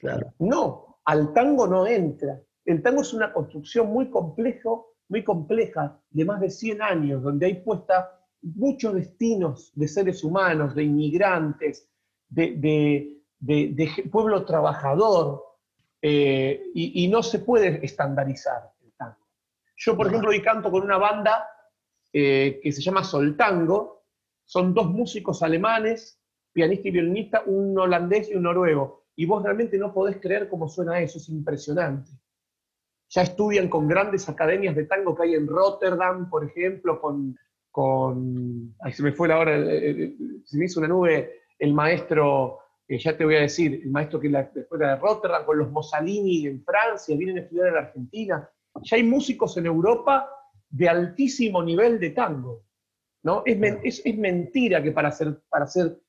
Claro. 0.00 0.32
No, 0.38 1.00
al 1.04 1.32
tango 1.32 1.66
no 1.66 1.86
entra. 1.86 2.40
El 2.64 2.82
tango 2.82 3.02
es 3.02 3.12
una 3.12 3.32
construcción 3.32 3.88
muy 3.88 4.10
complejo, 4.10 4.94
muy 5.08 5.22
compleja, 5.22 6.00
de 6.10 6.24
más 6.24 6.40
de 6.40 6.50
100 6.50 6.82
años, 6.82 7.22
donde 7.22 7.46
hay 7.46 7.62
puesta 7.62 8.16
muchos 8.42 8.94
destinos 8.94 9.72
de 9.74 9.88
seres 9.88 10.24
humanos, 10.24 10.74
de 10.74 10.84
inmigrantes, 10.84 11.88
de, 12.28 13.20
pueblo 14.10 14.44
trabajador, 14.44 15.44
eh, 16.02 16.62
y, 16.74 17.08
no 17.08 17.22
se 17.22 17.40
puede 17.40 17.84
estandarizar 17.84 18.72
el 18.82 18.92
tango. 18.92 19.26
Yo, 19.76 19.96
por 19.96 20.06
ejemplo, 20.06 20.30
hoy 20.30 20.40
canto 20.40 20.70
con 20.70 20.82
una 20.82 20.96
banda 20.96 21.46
eh, 22.12 22.60
que 22.62 22.72
se 22.72 22.80
llama 22.80 23.04
Soltango, 23.04 24.04
son 24.44 24.72
dos 24.72 24.90
músicos 24.90 25.42
alemanes, 25.42 26.18
pianista 26.52 26.88
y 26.88 26.92
violinista, 26.92 27.42
un 27.44 27.78
holandés 27.78 28.30
y 28.30 28.34
un 28.34 28.44
noruego, 28.44 28.99
y 29.20 29.26
vos 29.26 29.42
realmente 29.42 29.76
no 29.76 29.92
podés 29.92 30.16
creer 30.16 30.48
cómo 30.48 30.66
suena 30.66 30.98
eso, 30.98 31.18
es 31.18 31.28
impresionante. 31.28 32.10
Ya 33.10 33.20
estudian 33.20 33.68
con 33.68 33.86
grandes 33.86 34.26
academias 34.30 34.74
de 34.74 34.86
tango 34.86 35.14
que 35.14 35.24
hay 35.24 35.34
en 35.34 35.46
Rotterdam, 35.46 36.30
por 36.30 36.42
ejemplo, 36.42 36.98
con, 36.98 37.36
con 37.70 38.74
ahí 38.80 38.94
se 38.94 39.02
me 39.02 39.12
fue 39.12 39.28
la 39.28 39.38
hora, 39.38 39.58
eh, 39.58 39.90
eh, 39.90 40.16
se 40.46 40.56
me 40.56 40.64
hizo 40.64 40.80
una 40.80 40.88
nube 40.88 41.42
el 41.58 41.74
maestro, 41.74 42.60
ya 42.88 43.14
te 43.14 43.26
voy 43.26 43.36
a 43.36 43.40
decir, 43.40 43.82
el 43.84 43.90
maestro 43.90 44.18
que 44.18 44.30
la, 44.30 44.50
después 44.54 44.80
de 44.80 44.96
Rotterdam, 44.96 45.44
con 45.44 45.58
los 45.58 45.70
Mossalini 45.70 46.46
en 46.46 46.64
Francia, 46.64 47.14
vienen 47.14 47.36
a 47.36 47.40
estudiar 47.42 47.68
en 47.68 47.74
la 47.74 47.80
Argentina. 47.80 48.50
Ya 48.84 48.96
hay 48.96 49.02
músicos 49.02 49.54
en 49.58 49.66
Europa 49.66 50.30
de 50.70 50.88
altísimo 50.88 51.62
nivel 51.62 52.00
de 52.00 52.08
tango. 52.08 52.64
¿no? 53.22 53.42
Es, 53.44 54.00
es, 54.02 54.16
mentira 54.16 54.82
que 54.82 54.92
para, 54.92 55.08
hacer, 55.08 55.42
para, 55.50 55.66
hacer, 55.66 56.00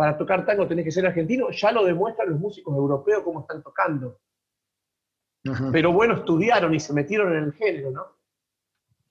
para 0.00 0.16
tocar 0.16 0.46
tango 0.46 0.66
tenés 0.66 0.86
que 0.86 0.90
ser 0.90 1.06
argentino, 1.06 1.50
ya 1.50 1.70
lo 1.72 1.84
demuestran 1.84 2.30
los 2.30 2.40
músicos 2.40 2.74
europeos 2.74 3.22
cómo 3.22 3.40
están 3.40 3.62
tocando. 3.62 4.18
Pero 5.70 5.92
bueno, 5.92 6.14
estudiaron 6.14 6.72
y 6.72 6.80
se 6.80 6.94
metieron 6.94 7.36
en 7.36 7.44
el 7.44 7.52
género, 7.52 7.90
¿no? 7.90 8.06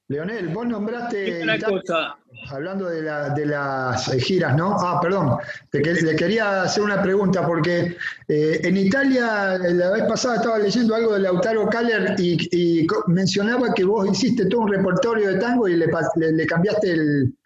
Leonel, 0.08 0.48
vos 0.48 0.66
nombraste, 0.66 1.44
hablando 2.50 2.90
de, 2.90 3.46
las 3.46 4.12
giras, 4.14 4.58
¿no? 4.58 4.78
Ah, 4.80 5.00
perdón, 5.00 5.38
le 5.72 6.16
quería 6.16 6.64
hacer 6.64 6.82
una 6.82 7.04
pregunta 7.04 7.46
porque 7.46 7.96
eh, 8.28 8.60
en 8.64 8.76
Italia 8.76 9.60
la 9.60 9.92
vez 9.92 10.06
pasada 10.06 10.38
estaba 10.38 10.58
leyendo 10.58 10.96
algo 10.96 11.14
de 11.14 11.20
Lautaro 11.20 11.70
Kaller 11.70 12.16
y, 12.18 12.88
mencionaba 13.06 13.76
que 13.76 13.84
vos 13.84 14.10
hiciste 14.10 14.48
todo 14.48 14.62
un 14.62 14.74
repertorio 14.74 15.34
de 15.34 15.40
tango 15.40 15.68
y 15.68 15.76
le, 15.76 15.88
cambiaste 16.48 16.90
el, 16.94 17.38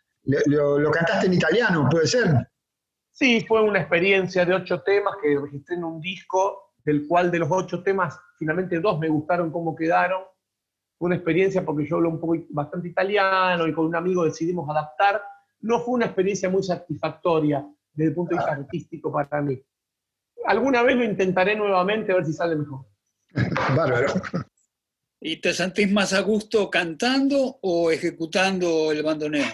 lo, 0.46 0.90
cantaste 0.92 1.28
en 1.28 1.34
italiano, 1.34 1.90
¿puede 1.92 2.08
ser? 2.08 2.48
Sí, 3.24 3.40
fue 3.48 3.62
una 3.62 3.80
experiencia 3.80 4.44
de 4.44 4.54
ocho 4.54 4.82
temas 4.82 5.14
que 5.24 5.40
registré 5.40 5.78
en 5.78 5.86
un 5.86 6.02
disco, 6.02 6.74
del 6.84 7.08
cual 7.08 7.32
de 7.32 7.40
los 7.40 7.48
ocho 7.50 7.82
temas, 7.82 8.20
finalmente 8.38 8.82
dos 8.82 9.00
me 9.00 9.08
gustaron 9.08 9.50
cómo 9.50 9.74
quedaron 9.74 10.24
fue 11.00 11.06
una 11.06 11.16
experiencia 11.16 11.64
porque 11.64 11.88
yo 11.88 11.96
hablo 11.96 12.10
un 12.10 12.20
poco 12.20 12.36
bastante 12.50 12.90
italiano 12.90 13.66
y 13.66 13.72
con 13.72 13.86
un 13.86 13.96
amigo 13.96 14.26
decidimos 14.26 14.70
adaptar. 14.70 15.22
No 15.62 15.80
fue 15.80 15.94
una 15.94 16.08
experiencia 16.08 16.50
muy 16.50 16.64
satisfactoria 16.64 17.66
desde 17.94 18.10
el 18.10 18.14
punto 18.14 18.36
de 18.36 18.40
vista 18.40 18.52
artístico 18.52 19.10
para 19.10 19.42
mí. 19.42 19.58
Alguna 20.46 20.84
vez 20.84 20.98
lo 20.98 21.06
intentaré 21.06 21.56
nuevamente 21.56 22.12
a 22.12 22.16
ver 22.16 22.26
si 22.26 22.34
sale 22.34 22.58
mejor. 22.58 22.86
Bárbaro. 23.74 24.14
¿Y 25.22 25.38
te 25.38 25.54
sentís 25.54 25.90
más 25.90 26.12
a 26.12 26.20
gusto 26.20 26.70
cantando 26.70 27.58
o 27.62 27.90
ejecutando 27.90 28.92
el 28.92 29.02
bandoneón? 29.02 29.48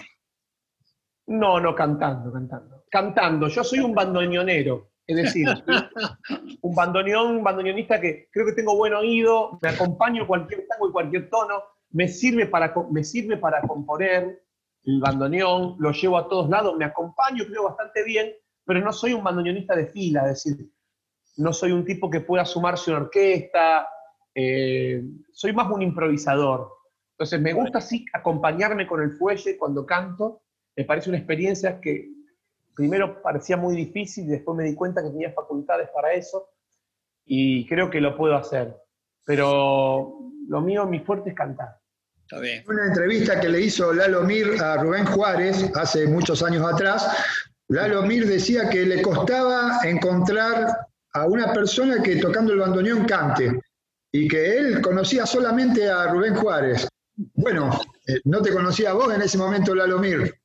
No, 1.30 1.60
no, 1.60 1.76
cantando, 1.76 2.32
cantando. 2.32 2.84
Cantando. 2.90 3.46
Yo 3.46 3.62
soy 3.62 3.78
un 3.78 3.94
bandoneonero. 3.94 4.90
Es 5.06 5.16
decir, 5.16 5.46
un 6.62 6.74
bandoneón, 6.74 7.36
un 7.36 7.44
bandoneonista 7.44 8.00
que 8.00 8.28
creo 8.32 8.46
que 8.46 8.52
tengo 8.52 8.76
buen 8.76 8.94
oído, 8.94 9.56
me 9.62 9.68
acompaño 9.68 10.26
cualquier 10.26 10.66
tango 10.66 10.88
y 10.88 10.92
cualquier 10.92 11.30
tono, 11.30 11.62
me 11.90 12.08
sirve 12.08 12.46
para, 12.46 12.74
me 12.90 13.04
sirve 13.04 13.36
para 13.36 13.60
componer 13.62 14.42
el 14.84 15.00
bandoneón, 15.00 15.76
lo 15.78 15.92
llevo 15.92 16.18
a 16.18 16.28
todos 16.28 16.48
lados, 16.48 16.76
me 16.76 16.84
acompaño, 16.84 17.44
creo 17.44 17.64
bastante 17.64 18.02
bien, 18.02 18.32
pero 18.64 18.80
no 18.80 18.92
soy 18.92 19.12
un 19.12 19.22
bandoneonista 19.22 19.76
de 19.76 19.86
fila, 19.86 20.22
es 20.22 20.44
decir, 20.44 20.68
no 21.36 21.52
soy 21.52 21.70
un 21.70 21.84
tipo 21.84 22.10
que 22.10 22.20
pueda 22.20 22.44
sumarse 22.44 22.90
a 22.90 22.94
una 22.94 23.04
orquesta, 23.04 23.88
eh, 24.34 25.00
soy 25.32 25.52
más 25.52 25.70
un 25.70 25.82
improvisador. 25.82 26.72
Entonces 27.12 27.40
me 27.40 27.52
gusta 27.52 27.78
así 27.78 28.04
acompañarme 28.12 28.86
con 28.86 29.00
el 29.00 29.12
fuelle 29.12 29.56
cuando 29.56 29.86
canto, 29.86 30.42
me 30.76 30.84
parece 30.84 31.10
una 31.10 31.18
experiencia 31.18 31.80
que 31.80 32.10
primero 32.74 33.20
parecía 33.22 33.56
muy 33.56 33.76
difícil 33.76 34.24
y 34.24 34.28
después 34.28 34.56
me 34.56 34.64
di 34.64 34.74
cuenta 34.74 35.02
que 35.02 35.10
tenía 35.10 35.32
facultades 35.32 35.88
para 35.94 36.12
eso 36.12 36.48
y 37.26 37.66
creo 37.68 37.90
que 37.90 38.00
lo 38.00 38.16
puedo 38.16 38.34
hacer. 38.36 38.74
Pero 39.24 40.18
lo 40.48 40.60
mío, 40.60 40.86
mi 40.86 41.00
fuerte 41.00 41.30
es 41.30 41.36
cantar. 41.36 41.76
Está 42.22 42.40
bien. 42.40 42.64
Una 42.66 42.86
entrevista 42.86 43.40
que 43.40 43.48
le 43.48 43.60
hizo 43.60 43.92
Lalo 43.92 44.22
Mir 44.22 44.60
a 44.62 44.76
Rubén 44.82 45.04
Juárez 45.06 45.70
hace 45.74 46.06
muchos 46.06 46.42
años 46.42 46.66
atrás, 46.66 47.08
Lalo 47.68 48.02
Mir 48.02 48.26
decía 48.26 48.68
que 48.68 48.86
le 48.86 49.02
costaba 49.02 49.78
encontrar 49.84 50.88
a 51.12 51.26
una 51.26 51.52
persona 51.52 52.02
que 52.02 52.16
tocando 52.16 52.52
el 52.52 52.60
bandoneón 52.60 53.04
cante 53.04 53.60
y 54.12 54.26
que 54.26 54.58
él 54.58 54.80
conocía 54.80 55.26
solamente 55.26 55.88
a 55.88 56.08
Rubén 56.08 56.34
Juárez. 56.34 56.88
Bueno, 57.34 57.78
eh, 58.06 58.20
no 58.24 58.40
te 58.40 58.52
conocía 58.52 58.90
a 58.90 58.94
vos 58.94 59.12
en 59.14 59.22
ese 59.22 59.38
momento, 59.38 59.74
Lalo 59.74 59.98
Mir. 59.98 60.39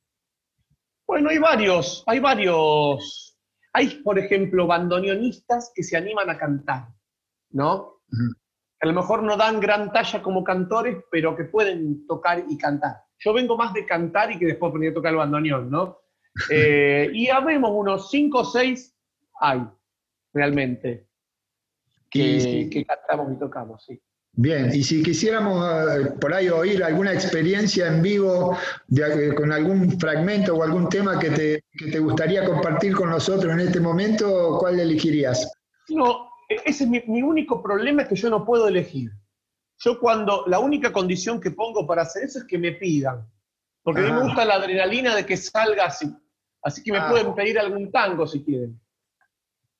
Bueno, 1.06 1.30
hay 1.30 1.38
varios, 1.38 2.02
hay 2.06 2.18
varios. 2.18 3.38
Hay, 3.72 4.02
por 4.02 4.18
ejemplo, 4.18 4.66
bandoneonistas 4.66 5.72
que 5.74 5.82
se 5.82 5.96
animan 5.96 6.30
a 6.30 6.38
cantar, 6.38 6.88
¿no? 7.50 8.00
A 8.80 8.86
lo 8.86 8.92
mejor 8.92 9.22
no 9.22 9.36
dan 9.36 9.60
gran 9.60 9.92
talla 9.92 10.22
como 10.22 10.42
cantores, 10.42 10.96
pero 11.10 11.36
que 11.36 11.44
pueden 11.44 12.06
tocar 12.06 12.44
y 12.48 12.56
cantar. 12.58 13.04
Yo 13.18 13.32
vengo 13.32 13.56
más 13.56 13.72
de 13.74 13.86
cantar 13.86 14.32
y 14.32 14.38
que 14.38 14.46
después 14.46 14.72
venir 14.72 14.90
a 14.90 14.94
tocar 14.94 15.12
el 15.12 15.18
bandoneón, 15.18 15.70
¿no? 15.70 16.00
Eh, 16.50 17.10
y 17.14 17.30
habemos 17.30 17.70
unos 17.72 18.10
cinco 18.10 18.40
o 18.40 18.44
seis, 18.44 18.94
hay, 19.40 19.62
realmente, 20.34 21.08
que, 22.10 22.68
que 22.70 22.84
cantamos 22.84 23.32
y 23.32 23.38
tocamos, 23.38 23.82
sí. 23.86 23.98
Bien, 24.38 24.70
y 24.70 24.82
si 24.82 25.02
quisiéramos 25.02 25.64
eh, 25.64 26.10
por 26.20 26.34
ahí 26.34 26.50
oír 26.50 26.84
alguna 26.84 27.14
experiencia 27.14 27.86
en 27.86 28.02
vivo 28.02 28.54
eh, 28.94 29.32
con 29.34 29.50
algún 29.50 29.98
fragmento 29.98 30.54
o 30.54 30.62
algún 30.62 30.90
tema 30.90 31.18
que 31.18 31.30
te, 31.30 31.64
te, 31.90 31.98
gustaría 31.98 32.44
compartir 32.44 32.94
con 32.94 33.08
nosotros 33.08 33.50
en 33.50 33.60
este 33.60 33.80
momento, 33.80 34.58
¿cuál 34.60 34.78
elegirías? 34.78 35.50
No, 35.88 36.28
ese 36.50 36.84
es 36.84 36.90
mi, 36.90 37.22
único 37.22 37.62
problema, 37.62 38.02
es 38.02 38.08
que 38.08 38.14
yo 38.14 38.28
no 38.28 38.44
puedo 38.44 38.68
elegir. 38.68 39.10
Yo 39.78 39.98
cuando, 39.98 40.44
la 40.46 40.58
única 40.58 40.92
condición 40.92 41.40
que 41.40 41.50
pongo 41.50 41.86
para 41.86 42.02
hacer 42.02 42.24
eso 42.24 42.40
es 42.40 42.44
que 42.44 42.58
me 42.58 42.72
pidan, 42.72 43.26
porque 43.82 44.02
a 44.02 44.04
mí 44.04 44.10
me 44.10 44.18
ah. 44.18 44.24
gusta 44.24 44.44
la 44.44 44.56
adrenalina 44.56 45.14
de 45.14 45.24
que 45.24 45.38
salga 45.38 45.86
así. 45.86 46.14
Así 46.62 46.82
que 46.82 46.92
me 46.92 46.98
ah. 46.98 47.08
pueden 47.08 47.34
pedir 47.34 47.58
algún 47.58 47.90
tango 47.90 48.26
si 48.26 48.44
quieren. 48.44 48.78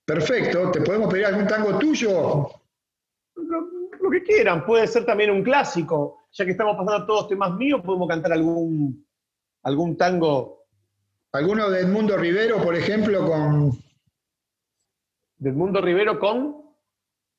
Perfecto, 0.06 0.70
¿te 0.70 0.80
podemos 0.80 1.12
pedir 1.12 1.26
algún 1.26 1.46
tango 1.46 1.78
tuyo? 1.78 2.48
Lo 4.00 4.10
que 4.10 4.22
quieran, 4.22 4.64
puede 4.64 4.86
ser 4.86 5.04
también 5.04 5.30
un 5.30 5.42
clásico. 5.42 6.28
Ya 6.32 6.44
que 6.44 6.50
estamos 6.52 6.76
pasando 6.76 7.06
todos 7.06 7.28
temas 7.28 7.54
míos, 7.54 7.80
podemos 7.84 8.08
cantar 8.08 8.32
algún, 8.32 9.06
algún 9.62 9.96
tango. 9.96 10.66
¿Alguno 11.32 11.70
de 11.70 11.80
Edmundo 11.80 12.16
Rivero, 12.16 12.62
por 12.62 12.74
ejemplo, 12.74 13.26
con. 13.26 13.72
¿De 15.38 15.50
Edmundo 15.50 15.80
Rivero 15.80 16.18
con? 16.18 16.66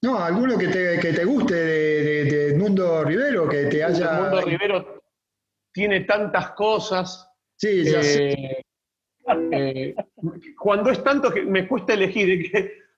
No, 0.01 0.19
alguno 0.19 0.57
que 0.57 0.67
te, 0.67 1.25
guste 1.25 1.55
de, 1.55 2.47
Edmundo 2.49 3.03
Rivero, 3.03 3.47
que 3.49 3.65
te 3.65 3.83
haya. 3.83 4.17
Edmundo 4.17 4.41
Rivero 4.41 5.03
tiene 5.71 6.01
tantas 6.01 6.51
cosas. 6.51 7.27
Sí, 7.55 7.83
ya 7.83 8.03
sé. 8.03 8.63
Eh, 9.51 9.95
cuando 10.57 10.89
es 10.91 11.03
tanto 11.03 11.31
que 11.31 11.43
me 11.43 11.67
cuesta 11.67 11.93
elegir, 11.93 12.49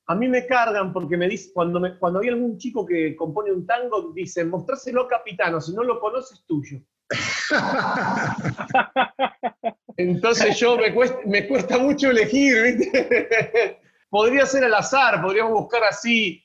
a 0.09 0.15
mí 0.15 0.27
me 0.27 0.45
cargan 0.47 0.91
porque 0.91 1.15
me 1.15 1.29
dice, 1.29 1.51
cuando, 1.53 1.79
me, 1.79 1.95
cuando 1.99 2.19
hay 2.19 2.29
algún 2.29 2.57
chico 2.57 2.83
que 2.83 3.15
compone 3.15 3.51
un 3.51 3.67
tango, 3.67 4.11
dice, 4.11 4.43
mostrárselo 4.43 5.07
capitano, 5.07 5.61
si 5.61 5.71
no 5.71 5.83
lo 5.83 5.99
conoces, 5.99 6.43
tuyo. 6.47 6.79
Entonces 9.97 10.57
yo 10.57 10.77
me 10.77 10.95
cuesta, 10.95 11.19
me 11.25 11.47
cuesta 11.47 11.77
mucho 11.77 12.09
elegir, 12.09 12.63
¿viste? 12.63 13.77
Podría 14.09 14.47
ser 14.47 14.63
al 14.63 14.73
azar, 14.73 15.21
podríamos 15.21 15.53
buscar 15.53 15.83
así, 15.83 16.43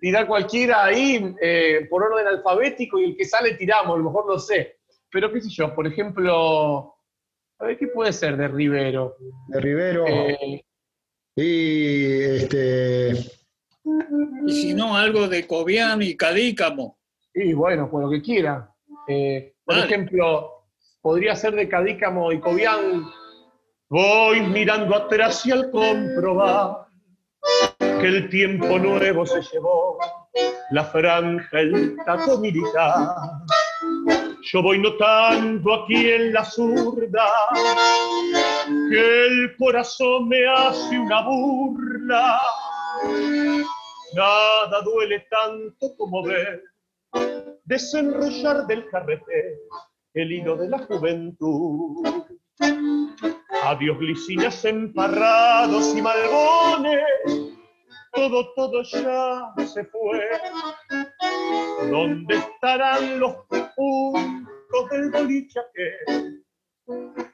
tirar 0.00 0.26
cualquiera 0.26 0.84
ahí 0.84 1.36
eh, 1.40 1.86
por 1.88 2.02
orden 2.02 2.26
alfabético 2.26 2.98
y 2.98 3.04
el 3.04 3.16
que 3.16 3.26
sale 3.26 3.54
tiramos, 3.54 3.94
a 3.94 3.98
lo 3.98 4.04
mejor 4.06 4.26
lo 4.26 4.40
sé. 4.40 4.78
Pero 5.12 5.32
qué 5.32 5.40
sé 5.40 5.50
yo, 5.50 5.72
por 5.72 5.86
ejemplo, 5.86 6.96
a 7.60 7.64
ver 7.64 7.78
qué 7.78 7.86
puede 7.86 8.12
ser 8.12 8.36
de 8.36 8.48
Rivero. 8.48 9.14
De 9.46 9.60
Rivero. 9.60 10.04
Eh, 10.04 10.64
y 11.36 12.22
este. 12.22 13.12
Y 14.46 14.52
si 14.52 14.74
no, 14.74 14.96
algo 14.96 15.28
de 15.28 15.46
Cobian 15.46 16.02
y 16.02 16.16
Cadícamo. 16.16 16.98
Y 17.34 17.52
bueno, 17.52 17.90
pues 17.90 18.04
lo 18.04 18.10
que 18.10 18.22
quiera. 18.22 18.70
Eh, 19.08 19.54
por 19.64 19.78
ejemplo, 19.78 20.66
podría 21.00 21.34
ser 21.34 21.54
de 21.54 21.68
Cadícamo 21.68 22.32
y 22.32 22.40
Cobian. 22.40 23.04
Voy 23.88 24.40
mirando 24.42 24.96
atrás 24.96 25.44
y 25.46 25.52
al 25.52 25.70
comprobar 25.70 26.86
que 27.78 28.06
el 28.06 28.28
tiempo 28.28 28.78
nuevo 28.78 29.26
se 29.26 29.42
llevó 29.42 29.98
la 30.70 30.84
franja, 30.84 31.60
el 31.60 31.96
taco 32.04 32.38
militar 32.38 33.14
yo 34.44 34.62
voy 34.62 34.78
notando 34.78 35.74
aquí 35.74 36.10
en 36.10 36.32
la 36.32 36.44
zurda 36.44 37.30
que 38.90 39.26
el 39.26 39.56
corazón 39.56 40.28
me 40.28 40.46
hace 40.46 40.98
una 40.98 41.22
burla. 41.22 42.40
Nada 44.14 44.80
duele 44.82 45.26
tanto 45.30 45.96
como 45.96 46.22
ver 46.24 46.62
desenrollar 47.64 48.66
del 48.66 48.88
carrete 48.90 49.58
el 50.12 50.32
hilo 50.32 50.56
de 50.56 50.68
la 50.68 50.78
juventud. 50.78 52.06
Adiós 53.64 53.98
glicinas 53.98 54.64
emparrados 54.64 55.96
y 55.96 56.02
malbones, 56.02 57.02
todo, 58.12 58.52
todo 58.54 58.82
ya 58.82 59.52
se 59.66 59.84
fue. 59.86 60.28
¿Dónde 61.90 62.36
estarán 62.36 63.18
los 63.18 63.34
del 64.90 65.10
boliche 65.10 65.60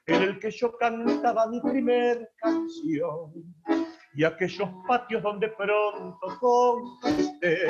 en 0.06 0.22
el 0.22 0.38
que 0.38 0.50
yo 0.50 0.76
cantaba 0.78 1.46
mi 1.48 1.60
primer 1.60 2.30
canción? 2.36 3.32
y 4.14 4.24
aquellos 4.24 4.68
patios 4.86 5.22
donde 5.22 5.48
pronto 5.50 6.38
conquisté. 6.40 7.68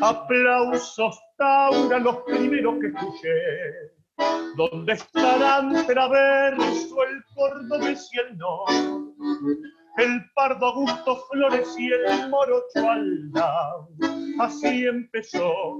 Aplausos, 0.00 1.20
Taura, 1.36 1.98
los 1.98 2.18
primeros 2.18 2.78
que 2.80 2.86
escuché. 2.88 3.94
¿Dónde 4.56 4.92
estarán 4.92 5.86
Traverso, 5.86 7.04
el 7.04 7.24
cordobés 7.34 8.08
y 8.12 8.18
el 8.18 8.38
no? 8.38 8.64
El 9.98 10.30
pardo 10.34 10.66
Augusto 10.66 11.16
Flores 11.30 11.68
y 11.78 11.92
el 11.92 12.28
morocho 12.28 12.90
Aldao. 12.90 13.88
Así 14.40 14.86
empezó 14.86 15.78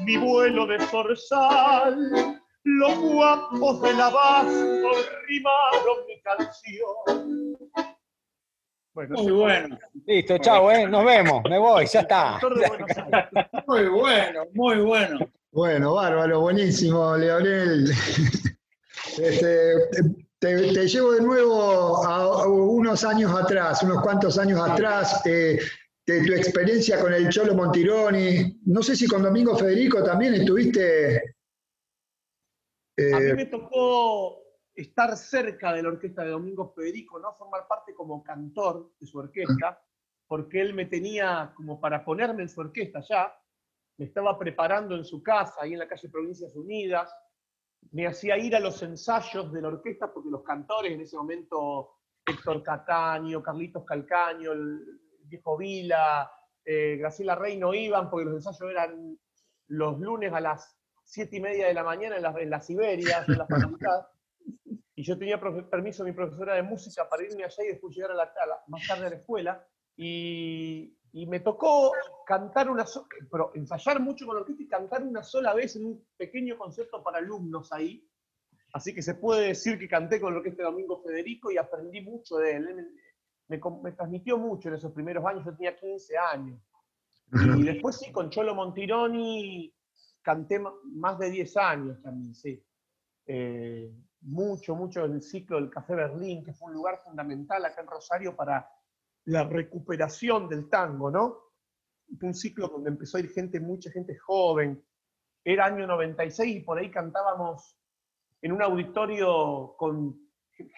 mi 0.00 0.16
vuelo 0.16 0.66
de 0.66 0.78
zorzal. 0.80 2.40
Los 2.64 2.98
guapos 2.98 3.82
del 3.82 4.00
abasto 4.00 4.90
rimaron 5.28 6.06
mi 6.08 6.20
canción 6.22 7.56
muy 9.04 9.30
bueno. 9.32 9.78
Listo, 10.06 10.38
chao, 10.38 10.70
¿eh? 10.70 10.88
nos 10.88 11.04
vemos, 11.04 11.42
me 11.48 11.58
voy, 11.58 11.86
ya 11.86 12.00
está. 12.00 12.40
Muy 13.66 13.88
bueno, 13.88 14.46
muy 14.54 14.78
bueno. 14.78 15.18
Bueno, 15.52 15.94
bárbaro, 15.94 16.40
buenísimo, 16.40 17.16
Leonel. 17.16 17.90
Este, 19.18 19.72
te, 20.38 20.86
llevo 20.86 21.12
de 21.12 21.20
nuevo 21.20 22.06
a, 22.06 22.46
unos 22.46 23.04
años 23.04 23.34
atrás, 23.34 23.82
unos 23.82 24.02
cuantos 24.02 24.38
años 24.38 24.60
atrás, 24.60 25.24
eh, 25.26 25.58
de 26.06 26.24
tu 26.24 26.32
experiencia 26.32 27.00
con 27.00 27.12
el 27.12 27.28
Cholo 27.28 27.54
Montironi. 27.54 28.60
No 28.66 28.82
sé 28.82 28.94
si 28.94 29.06
con 29.06 29.22
Domingo 29.22 29.56
Federico 29.56 30.04
también 30.04 30.34
estuviste. 30.34 31.18
a 31.18 33.20
mí 33.20 33.30
eh, 33.30 33.34
me 33.34 33.46
tocó 33.46 34.42
estar 34.74 35.16
cerca 35.16 35.72
de 35.72 35.82
la 35.82 35.88
orquesta 35.88 36.22
de 36.22 36.30
Domingo 36.30 36.72
Federico, 36.74 37.18
no 37.18 37.34
formar 37.34 37.66
parte 37.66 37.94
como 37.94 38.22
cantor 38.22 38.92
de 39.00 39.06
su 39.06 39.18
orquesta, 39.18 39.82
porque 40.28 40.60
él 40.60 40.74
me 40.74 40.86
tenía 40.86 41.52
como 41.56 41.80
para 41.80 42.04
ponerme 42.04 42.42
en 42.42 42.48
su 42.48 42.60
orquesta 42.60 43.00
ya, 43.08 43.34
me 43.98 44.04
estaba 44.04 44.38
preparando 44.38 44.94
en 44.94 45.04
su 45.04 45.22
casa, 45.22 45.54
ahí 45.60 45.72
en 45.72 45.78
la 45.78 45.88
calle 45.88 46.10
Provincias 46.10 46.54
Unidas, 46.54 47.10
me 47.92 48.06
hacía 48.06 48.36
ir 48.36 48.54
a 48.56 48.60
los 48.60 48.82
ensayos 48.82 49.52
de 49.52 49.62
la 49.62 49.68
orquesta 49.68 50.12
porque 50.12 50.30
los 50.30 50.42
cantores 50.42 50.92
en 50.92 51.00
ese 51.00 51.16
momento, 51.16 51.96
Héctor 52.26 52.62
Cataño, 52.62 53.42
Carlitos 53.42 53.84
Calcaño, 53.84 54.52
el 54.52 55.00
viejo 55.22 55.56
Vila, 55.56 56.30
eh, 56.64 56.96
Graciela 56.98 57.34
Rey 57.34 57.56
no 57.56 57.72
iban 57.72 58.10
porque 58.10 58.26
los 58.26 58.34
ensayos 58.34 58.70
eran 58.70 59.18
los 59.68 59.98
lunes 59.98 60.32
a 60.32 60.40
las 60.40 60.76
siete 61.04 61.36
y 61.36 61.40
media 61.40 61.68
de 61.68 61.74
la 61.74 61.84
mañana 61.84 62.16
en 62.16 62.22
las, 62.22 62.36
en 62.36 62.50
las 62.50 62.66
Siberias, 62.66 63.28
en 63.28 63.38
la 63.38 63.46
facultad. 63.46 64.06
Y 64.94 65.02
yo 65.02 65.18
tenía 65.18 65.38
permiso 65.38 66.02
de 66.02 66.10
mi 66.10 66.16
profesora 66.16 66.54
de 66.54 66.62
música 66.62 67.08
para 67.08 67.22
irme 67.22 67.44
allá 67.44 67.64
y 67.64 67.68
después 67.68 67.94
llegar 67.94 68.12
a 68.12 68.14
la, 68.14 68.32
más 68.66 68.86
tarde 68.86 69.06
a 69.06 69.10
la 69.10 69.16
escuela, 69.16 69.66
y 71.16 71.24
me 71.24 71.40
tocó 71.40 71.92
cantar 72.26 72.68
una 72.68 72.84
pero 73.32 73.50
ensayar 73.54 74.00
mucho 74.00 74.26
con 74.26 74.34
la 74.34 74.42
orquesta 74.42 74.62
y 74.62 74.68
cantar 74.68 75.02
una 75.02 75.22
sola 75.22 75.54
vez 75.54 75.74
en 75.76 75.86
un 75.86 76.06
pequeño 76.14 76.58
concierto 76.58 77.02
para 77.02 77.18
alumnos 77.18 77.72
ahí, 77.72 78.06
así 78.74 78.94
que 78.94 79.00
se 79.00 79.14
puede 79.14 79.48
decir 79.48 79.78
que 79.78 79.88
canté 79.88 80.20
con 80.20 80.34
la 80.34 80.40
orquesta 80.40 80.62
de 80.62 80.70
Domingo 80.70 81.00
Federico 81.00 81.50
y 81.50 81.56
aprendí 81.56 82.02
mucho 82.02 82.36
de 82.36 82.56
él, 82.56 82.92
me, 83.48 83.58
me, 83.82 83.92
transmitió 83.92 84.36
mucho 84.36 84.68
en 84.68 84.74
esos 84.74 84.92
primeros 84.92 85.24
años, 85.24 85.42
yo 85.46 85.56
tenía 85.56 85.74
15 85.74 86.18
años. 86.18 86.60
Y 87.56 87.62
después 87.62 87.96
sí, 87.96 88.12
con 88.12 88.28
Cholo 88.28 88.54
Montironi 88.54 89.74
canté 90.20 90.62
más 90.84 91.18
de 91.18 91.30
10 91.30 91.56
años 91.56 92.02
también, 92.02 92.34
sí. 92.34 92.62
Eh, 93.24 93.90
mucho, 94.20 94.76
mucho 94.76 95.06
el 95.06 95.22
ciclo 95.22 95.56
del 95.56 95.70
Café 95.70 95.94
Berlín, 95.94 96.44
que 96.44 96.52
fue 96.52 96.68
un 96.68 96.74
lugar 96.74 97.00
fundamental 97.02 97.64
acá 97.64 97.80
en 97.80 97.86
Rosario 97.86 98.36
para 98.36 98.68
la 99.26 99.44
recuperación 99.44 100.48
del 100.48 100.68
tango, 100.68 101.10
¿no? 101.10 101.42
un 102.22 102.34
ciclo 102.34 102.68
donde 102.68 102.90
empezó 102.90 103.16
a 103.16 103.20
ir 103.20 103.30
gente, 103.30 103.58
mucha 103.58 103.90
gente 103.90 104.16
joven. 104.16 104.82
Era 105.44 105.66
año 105.66 105.86
96 105.86 106.56
y 106.56 106.60
por 106.60 106.78
ahí 106.78 106.90
cantábamos 106.90 107.76
en 108.42 108.52
un 108.52 108.62
auditorio 108.62 109.74
con 109.76 110.16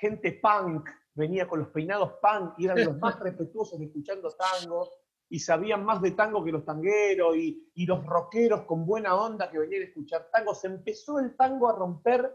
gente 0.01 0.41
punk, 0.43 0.89
venía 1.15 1.47
con 1.47 1.61
los 1.61 1.69
peinados 1.69 2.15
punk 2.23 2.55
y 2.59 2.65
eran 2.65 2.85
los 2.85 2.99
más 2.99 3.19
respetuosos 3.21 3.81
escuchando 3.81 4.31
tango 4.31 4.91
y 5.29 5.39
sabían 5.39 5.85
más 5.85 6.01
de 6.01 6.13
tango 6.13 6.43
que 6.43 6.53
los 6.53 6.65
tangueros 6.65 7.37
y, 7.37 7.71
y 7.75 7.85
los 7.85 8.05
rockeros 8.07 8.63
con 8.63 8.87
buena 8.87 9.15
onda 9.15 9.51
que 9.51 9.59
venían 9.59 9.83
a 9.83 9.87
escuchar 9.87 10.31
tango. 10.33 10.55
Se 10.55 10.69
empezó 10.69 11.19
el 11.19 11.37
tango 11.37 11.69
a 11.69 11.77
romper 11.77 12.33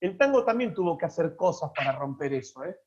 el 0.00 0.18
tango 0.18 0.44
también 0.44 0.74
tuvo 0.74 0.98
que 0.98 1.06
hacer 1.06 1.36
cosas 1.36 1.70
para 1.74 1.92
romper 1.92 2.34
eso. 2.34 2.64
¿eh? 2.64 2.78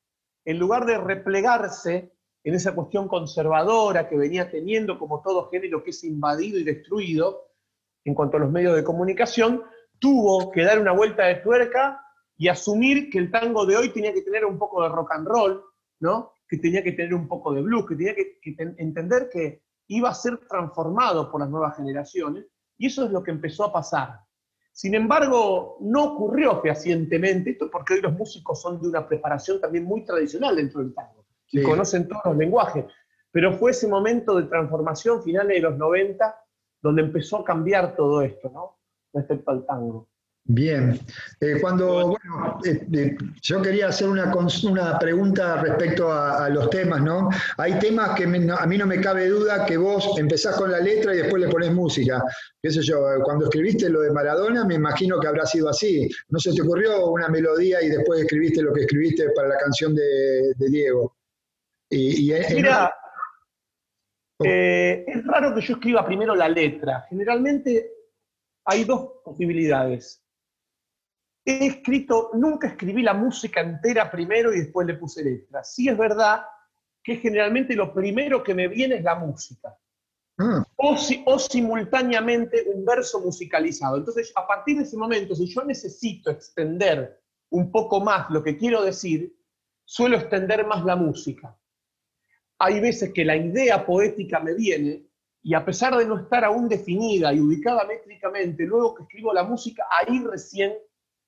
En 0.44 0.58
lugar 0.58 0.86
de 0.86 0.98
replegarse 0.98 2.16
en 2.42 2.54
esa 2.54 2.74
cuestión 2.74 3.08
conservadora 3.08 4.08
que 4.08 4.16
venía 4.16 4.50
teniendo 4.50 4.98
como 4.98 5.20
todo 5.20 5.50
género 5.50 5.82
que 5.82 5.90
es 5.90 6.04
invadido 6.04 6.58
y 6.58 6.64
destruido 6.64 7.48
en 8.04 8.14
cuanto 8.14 8.38
a 8.38 8.40
los 8.40 8.50
medios 8.50 8.76
de 8.76 8.84
comunicación, 8.84 9.62
tuvo 9.98 10.50
que 10.50 10.62
dar 10.62 10.80
una 10.80 10.92
vuelta 10.92 11.26
de 11.26 11.36
tuerca 11.36 12.02
y 12.36 12.48
asumir 12.48 13.10
que 13.10 13.18
el 13.18 13.30
tango 13.30 13.66
de 13.66 13.76
hoy 13.76 13.90
tenía 13.90 14.14
que 14.14 14.22
tener 14.22 14.46
un 14.46 14.58
poco 14.58 14.82
de 14.82 14.88
rock 14.88 15.12
and 15.12 15.28
roll, 15.28 15.62
¿no? 16.00 16.32
que 16.48 16.56
tenía 16.56 16.82
que 16.82 16.92
tener 16.92 17.12
un 17.12 17.28
poco 17.28 17.52
de 17.52 17.60
blues, 17.60 17.86
que 17.86 17.94
tenía 17.94 18.14
que, 18.14 18.40
que 18.40 18.56
entender 18.78 19.28
que 19.30 19.62
iba 19.88 20.08
a 20.08 20.14
ser 20.14 20.38
transformado 20.48 21.30
por 21.30 21.40
las 21.40 21.50
nuevas 21.50 21.76
generaciones, 21.76 22.46
y 22.78 22.86
eso 22.86 23.04
es 23.04 23.10
lo 23.10 23.22
que 23.22 23.30
empezó 23.30 23.64
a 23.64 23.72
pasar. 23.72 24.20
Sin 24.72 24.94
embargo, 24.94 25.76
no 25.80 26.14
ocurrió 26.14 26.60
fehacientemente 26.62 27.50
esto 27.50 27.70
porque 27.70 27.94
hoy 27.94 28.00
los 28.00 28.14
músicos 28.14 28.62
son 28.62 28.80
de 28.80 28.88
una 28.88 29.06
preparación 29.06 29.60
también 29.60 29.84
muy 29.84 30.04
tradicional 30.04 30.56
dentro 30.56 30.80
del 30.80 30.94
tango 30.94 31.19
y 31.52 31.62
conocen 31.62 32.08
todos 32.08 32.22
los 32.24 32.36
lenguajes. 32.36 32.84
Pero 33.32 33.52
fue 33.52 33.70
ese 33.70 33.86
momento 33.86 34.36
de 34.36 34.48
transformación 34.48 35.22
finales 35.22 35.56
de 35.56 35.60
los 35.60 35.76
90 35.76 36.36
donde 36.82 37.02
empezó 37.02 37.38
a 37.38 37.44
cambiar 37.44 37.94
todo 37.94 38.22
esto, 38.22 38.50
¿no? 38.52 38.78
Respecto 39.12 39.50
al 39.50 39.66
tango. 39.66 40.08
Bien. 40.44 40.98
Eh, 41.40 41.58
cuando, 41.60 42.08
bueno, 42.08 42.58
eh, 42.64 42.86
eh, 42.92 43.16
yo 43.40 43.62
quería 43.62 43.88
hacer 43.88 44.08
una, 44.08 44.32
una 44.64 44.98
pregunta 44.98 45.62
respecto 45.62 46.10
a, 46.10 46.48
los 46.48 46.68
temas, 46.70 47.02
¿no? 47.02 47.28
Hay 47.56 47.78
temas 47.78 48.16
que 48.16 48.24
a 48.24 48.66
mí 48.66 48.78
no 48.78 48.86
me 48.86 49.00
cabe 49.00 49.28
duda 49.28 49.64
que 49.64 49.76
vos 49.76 50.18
empezás 50.18 50.56
con 50.56 50.72
la 50.72 50.80
letra 50.80 51.14
y 51.14 51.18
después 51.18 51.40
le 51.40 51.48
pones 51.48 51.72
música. 51.72 52.22
¿Qué 52.60 52.70
sé 52.70 52.82
yo? 52.82 52.98
Cuando 53.22 53.44
escribiste 53.44 53.88
lo 53.88 54.00
de 54.00 54.10
Maradona, 54.10 54.64
me 54.64 54.74
imagino 54.74 55.20
que 55.20 55.28
habrá 55.28 55.46
sido 55.46 55.68
así. 55.68 56.08
¿No 56.30 56.38
se 56.40 56.52
te 56.52 56.62
ocurrió 56.62 57.10
una 57.10 57.28
melodía 57.28 57.80
y 57.82 57.88
después 57.88 58.20
escribiste 58.20 58.62
lo 58.62 58.72
que 58.72 58.80
escribiste 58.82 59.30
para 59.36 59.48
la 59.48 59.56
canción 59.56 59.94
de, 59.94 60.54
Diego? 60.58 61.14
Y, 61.90 62.32
Mira, 62.54 62.94
oh. 64.38 64.44
es 64.44 65.26
raro 65.26 65.54
que 65.54 65.60
yo 65.60 65.74
escriba 65.74 66.06
primero 66.06 66.34
la 66.34 66.48
letra. 66.48 67.04
Generalmente 67.08 67.90
hay 68.64 68.84
dos 68.84 69.12
posibilidades 69.24 70.22
he 71.44 71.66
escrito, 71.66 72.30
nunca 72.34 72.68
escribí 72.68 73.02
la 73.02 73.14
música 73.14 73.60
entera 73.60 74.10
primero 74.10 74.52
y 74.52 74.60
después 74.60 74.86
le 74.86 74.94
puse 74.94 75.24
letra. 75.24 75.64
Sí 75.64 75.88
es 75.88 75.96
verdad 75.96 76.44
que 77.02 77.16
generalmente 77.16 77.74
lo 77.74 77.92
primero 77.94 78.42
que 78.42 78.54
me 78.54 78.68
viene 78.68 78.96
es 78.96 79.04
la 79.04 79.14
música. 79.14 79.76
Ah. 80.38 80.64
O, 80.76 80.96
o, 81.26 81.38
simultáneamente 81.38 82.64
un 82.72 82.84
verso 82.84 83.20
musicalizado. 83.20 83.96
Entonces, 83.96 84.32
a 84.36 84.46
partir 84.46 84.78
de 84.78 84.84
ese 84.84 84.96
momento, 84.96 85.34
si 85.34 85.46
yo 85.46 85.64
necesito 85.64 86.30
extender 86.30 87.20
un 87.50 87.70
poco 87.70 88.00
más 88.00 88.30
lo 88.30 88.42
que 88.42 88.56
quiero 88.56 88.82
decir, 88.82 89.36
suelo 89.84 90.16
extender 90.16 90.66
más 90.66 90.84
la 90.84 90.96
música. 90.96 91.56
Hay 92.60 92.78
veces 92.78 93.12
que 93.12 93.24
la 93.24 93.36
idea 93.36 93.84
poética 93.84 94.38
me 94.38 94.54
viene 94.54 95.06
y 95.42 95.54
a 95.54 95.64
pesar 95.64 95.96
de 95.96 96.06
no 96.06 96.18
estar 96.18 96.44
aún 96.44 96.68
definida 96.68 97.32
y 97.32 97.40
ubicada 97.40 97.84
métricamente, 97.86 98.64
luego 98.64 98.94
que 98.94 99.02
escribo 99.04 99.32
la 99.32 99.42
música, 99.42 99.84
ahí 99.90 100.22
recién 100.22 100.74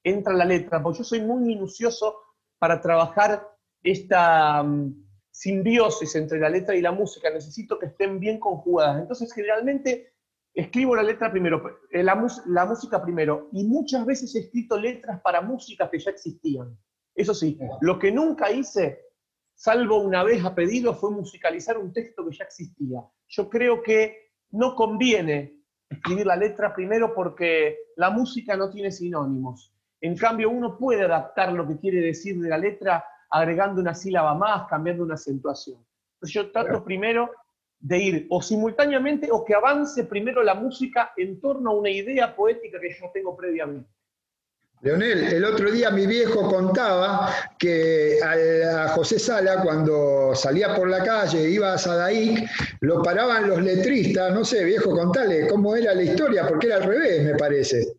entra 0.04 0.34
la 0.34 0.44
letra, 0.44 0.82
porque 0.82 0.98
yo 0.98 1.04
soy 1.04 1.20
muy 1.20 1.42
minucioso 1.42 2.16
para 2.58 2.80
trabajar 2.80 3.48
esta 3.82 4.62
mm, 4.62 5.06
simbiosis 5.30 6.14
entre 6.16 6.38
la 6.38 6.50
letra 6.50 6.76
y 6.76 6.82
la 6.82 6.92
música, 6.92 7.30
necesito 7.30 7.78
que 7.78 7.86
estén 7.86 8.20
bien 8.20 8.38
conjugadas. 8.38 9.00
Entonces, 9.00 9.32
generalmente 9.32 10.12
escribo 10.54 10.94
la 10.94 11.02
letra 11.02 11.30
primero, 11.30 11.80
eh, 11.90 12.02
la, 12.02 12.26
la, 12.46 12.66
música 12.66 13.02
primero, 13.02 13.48
y 13.52 13.64
muchas 13.64 14.04
veces 14.04 14.34
he 14.34 14.40
escrito 14.40 14.78
letras 14.78 15.20
para 15.22 15.40
músicas 15.40 15.88
que 15.90 15.98
ya 15.98 16.10
existían. 16.10 16.76
Eso 17.14 17.34
sí, 17.34 17.58
lo 17.80 17.98
que 17.98 18.12
nunca 18.12 18.50
hice, 18.50 19.11
salvo 19.62 19.98
una 19.98 20.24
vez 20.24 20.44
a 20.44 20.56
pedido, 20.56 20.92
fue 20.92 21.12
musicalizar 21.12 21.78
un 21.78 21.92
texto 21.92 22.26
que 22.26 22.36
ya 22.36 22.42
existía. 22.42 23.00
Yo 23.28 23.48
creo 23.48 23.80
que 23.80 24.32
no 24.50 24.74
conviene 24.74 25.60
escribir 25.88 26.26
la 26.26 26.34
letra 26.34 26.74
primero 26.74 27.14
porque 27.14 27.78
la 27.94 28.10
música 28.10 28.56
no 28.56 28.70
tiene 28.70 28.90
sinónimos. 28.90 29.72
En 30.00 30.16
cambio, 30.16 30.50
uno 30.50 30.76
puede 30.76 31.02
adaptar 31.02 31.52
lo 31.52 31.68
que 31.68 31.78
quiere 31.78 32.00
decir 32.00 32.40
de 32.40 32.48
la 32.48 32.58
letra 32.58 33.04
agregando 33.30 33.80
una 33.80 33.94
sílaba 33.94 34.34
más, 34.34 34.66
cambiando 34.66 35.04
una 35.04 35.14
acentuación. 35.14 35.78
Entonces 36.14 36.34
yo 36.34 36.50
trato 36.50 36.82
primero 36.82 37.30
de 37.78 37.98
ir 37.98 38.26
o 38.30 38.42
simultáneamente 38.42 39.28
o 39.30 39.44
que 39.44 39.54
avance 39.54 40.02
primero 40.02 40.42
la 40.42 40.54
música 40.54 41.12
en 41.16 41.40
torno 41.40 41.70
a 41.70 41.74
una 41.74 41.90
idea 41.90 42.34
poética 42.34 42.80
que 42.80 42.96
yo 43.00 43.12
tengo 43.14 43.36
previamente. 43.36 43.88
Leonel, 44.82 45.32
el 45.32 45.44
otro 45.44 45.70
día 45.70 45.90
mi 45.90 46.06
viejo 46.06 46.48
contaba 46.48 47.32
que 47.56 48.18
a 48.22 48.88
José 48.88 49.18
Sala, 49.18 49.62
cuando 49.62 50.34
salía 50.34 50.74
por 50.74 50.90
la 50.90 51.04
calle, 51.04 51.48
iba 51.48 51.72
a 51.72 51.78
Sadaic, 51.78 52.50
lo 52.80 53.00
paraban 53.00 53.48
los 53.48 53.62
letristas, 53.62 54.34
no 54.34 54.44
sé, 54.44 54.64
viejo, 54.64 54.90
contale 54.90 55.46
cómo 55.46 55.76
era 55.76 55.94
la 55.94 56.02
historia, 56.02 56.48
porque 56.48 56.66
era 56.66 56.76
al 56.76 56.82
revés, 56.82 57.22
me 57.22 57.36
parece. 57.36 57.94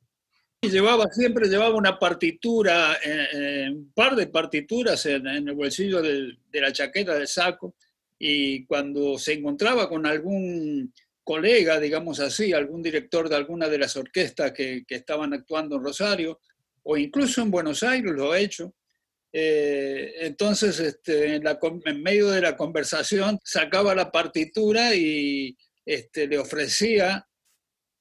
Llevaba, 0.62 1.10
siempre 1.12 1.48
llevaba 1.48 1.76
una 1.76 1.98
partitura, 1.98 2.96
eh, 3.04 3.28
eh, 3.34 3.70
un 3.70 3.92
par 3.94 4.16
de 4.16 4.28
partituras 4.28 5.06
en, 5.06 5.26
el 5.28 5.54
bolsillo 5.54 6.02
de 6.02 6.38
la 6.52 6.74
chaqueta 6.74 7.14
del 7.14 7.28
saco, 7.28 7.76
y 8.20 8.66
cuando 8.66 9.18
se 9.18 9.34
encontraba 9.34 9.88
con 9.88 10.06
algún 10.06 10.94
colega, 11.24 11.80
digamos 11.80 12.20
así, 12.20 12.54
algún 12.54 12.82
director 12.82 13.30
de 13.30 13.36
alguna 13.36 13.68
de 13.70 13.78
las 13.78 13.96
orquestas 13.96 14.52
que, 14.52 14.86
estaban 14.88 15.34
actuando 15.34 15.78
en 15.78 15.84
Rosario, 15.84 16.40
o 16.84 16.98
incluso 16.98 17.42
en 17.42 17.52
Buenos 17.52 17.84
Aires 17.84 18.12
lo 18.12 18.36
he 18.36 18.42
hecho, 18.42 18.74
eh, 19.36 20.14
entonces, 20.20 20.80
este, 20.80 21.36
en, 21.36 22.04
medio 22.04 22.30
de 22.30 22.42
la 22.42 22.56
conversación, 22.56 23.40
sacaba 23.44 23.96
la 23.96 24.12
partitura 24.12 24.94
y 24.94 25.58
este, 25.84 26.28
le 26.28 26.38
ofrecía 26.38 27.28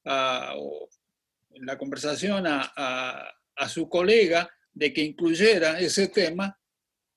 en 0.05 1.67
la 1.67 1.79
conversación 1.79 2.45
a, 2.47 3.33
su 3.69 3.89
colega 3.89 4.51
de 4.73 4.93
que 4.93 5.03
incluyera 5.03 5.79
ese 5.79 6.09
tema 6.09 6.59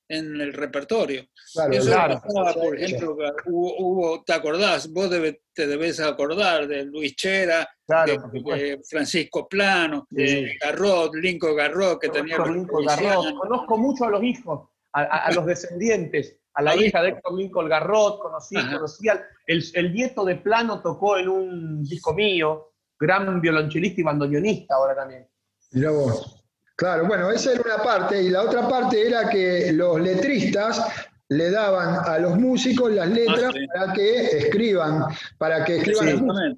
en 0.07 0.39
el 0.39 0.53
repertorio. 0.53 1.25
Claro, 1.53 2.21
por 2.53 2.79
ejemplo, 2.79 3.17
hubo, 3.47 4.23
¿te 4.23 4.33
acordás? 4.33 4.91
Vos 4.91 5.09
te 5.09 5.67
debes 5.67 5.99
acordar 5.99 6.67
de 6.67 6.85
Luis 6.85 7.15
Chera, 7.15 7.67
de, 7.87 8.79
Francisco 8.89 9.47
Plano, 9.47 10.07
de 10.09 10.57
Garrot, 10.61 11.15
Lincoln 11.15 11.55
Garrot, 11.55 11.99
que 11.99 12.09
tenía... 12.09 12.37
Conozco 12.37 13.77
mucho 13.77 14.05
a 14.05 14.09
los 14.11 14.23
hijos, 14.23 14.69
a, 14.93 15.31
los 15.33 15.45
descendientes, 15.45 16.37
a 16.53 16.61
la 16.61 16.75
hija 16.75 17.01
de 17.01 17.09
Héctor 17.09 17.37
Lincoln 17.37 17.69
Garrot, 17.69 18.19
conocí, 18.19 18.55
conocí 18.55 19.07
el, 19.47 19.63
el 19.73 19.93
nieto 19.93 20.23
de 20.25 20.35
Plano 20.35 20.81
tocó 20.81 21.17
en 21.17 21.29
un 21.29 21.83
disco 21.83 22.13
mío, 22.13 22.73
gran 22.99 23.41
violonchelista 23.41 24.01
y 24.01 24.03
bandoneonista 24.03 24.75
ahora 24.75 24.95
también. 24.95 25.27
Mira 25.71 25.91
vos. 25.91 26.44
Claro, 26.75 27.07
bueno, 27.07 27.31
esa 27.31 27.53
era 27.53 27.61
una 27.61 27.83
parte, 27.83 28.21
y 28.21 28.29
la 28.29 28.43
otra 28.43 28.67
parte 28.67 29.07
era 29.07 29.29
que 29.29 29.71
los 29.71 29.99
letristas 30.01 31.09
le 31.29 31.49
daban 31.49 32.07
a 32.07 32.19
los 32.19 32.37
músicos 32.37 32.91
las 32.91 33.09
letras 33.09 33.53
ah, 33.55 33.73
para 33.73 33.93
que 33.93 34.15
escriban, 34.37 35.05
para 35.37 35.63
que 35.63 35.77
escriban. 35.77 36.57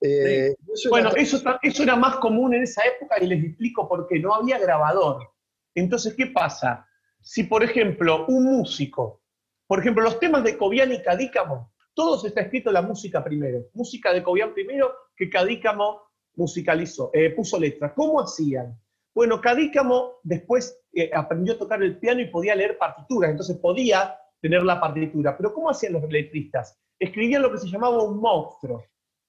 Eh, 0.00 0.56
bueno, 0.90 1.12
eso, 1.14 1.40
eso 1.62 1.82
era 1.82 1.94
más 1.94 2.16
común 2.16 2.54
en 2.54 2.64
esa 2.64 2.82
época 2.84 3.22
y 3.22 3.26
les 3.28 3.44
explico 3.44 3.88
por 3.88 4.08
qué, 4.08 4.18
no 4.18 4.34
había 4.34 4.58
grabador. 4.58 5.30
Entonces, 5.74 6.14
¿qué 6.14 6.26
pasa? 6.26 6.86
Si, 7.20 7.44
por 7.44 7.62
ejemplo, 7.62 8.26
un 8.26 8.44
músico, 8.44 9.22
por 9.68 9.78
ejemplo, 9.78 10.02
los 10.02 10.18
temas 10.18 10.42
de 10.42 10.58
Cobian 10.58 10.92
y 10.92 11.00
Cadícamo, 11.00 11.72
todos 11.94 12.24
está 12.24 12.40
escrito 12.40 12.72
la 12.72 12.82
música 12.82 13.22
primero. 13.22 13.68
Música 13.74 14.12
de 14.12 14.22
Cobian 14.22 14.52
primero 14.52 14.92
que 15.16 15.30
Cadícamo 15.30 16.02
musicalizó, 16.34 17.10
eh, 17.14 17.30
puso 17.30 17.60
letra. 17.60 17.94
¿Cómo 17.94 18.20
hacían? 18.20 18.76
Bueno, 19.14 19.40
Cadícamo 19.40 20.20
después 20.22 20.82
eh, 20.94 21.10
aprendió 21.12 21.54
a 21.54 21.58
tocar 21.58 21.82
el 21.82 21.98
piano 21.98 22.20
y 22.20 22.30
podía 22.30 22.54
leer 22.54 22.78
partituras, 22.78 23.30
entonces 23.30 23.56
podía 23.58 24.18
tener 24.40 24.62
la 24.62 24.80
partitura. 24.80 25.36
Pero 25.36 25.52
¿cómo 25.52 25.70
hacían 25.70 25.92
los 25.94 26.10
letristas? 26.10 26.78
Escribían 26.98 27.42
lo 27.42 27.52
que 27.52 27.58
se 27.58 27.68
llamaba 27.68 28.02
un 28.02 28.20
monstruo. 28.20 28.84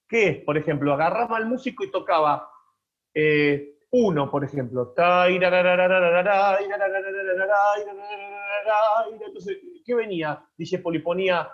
¿Qué 0.08 0.28
es? 0.28 0.44
Por 0.44 0.56
ejemplo, 0.56 0.92
agarraba 0.92 1.36
al 1.36 1.46
músico 1.46 1.84
y 1.84 1.90
tocaba 1.90 2.48
eh, 3.12 3.78
uno, 3.90 4.30
por 4.30 4.44
ejemplo. 4.44 4.94
Entonces, 9.26 9.58
¿qué 9.84 9.94
venía? 9.94 10.44
Dice 10.56 10.78
Poliponía, 10.78 11.50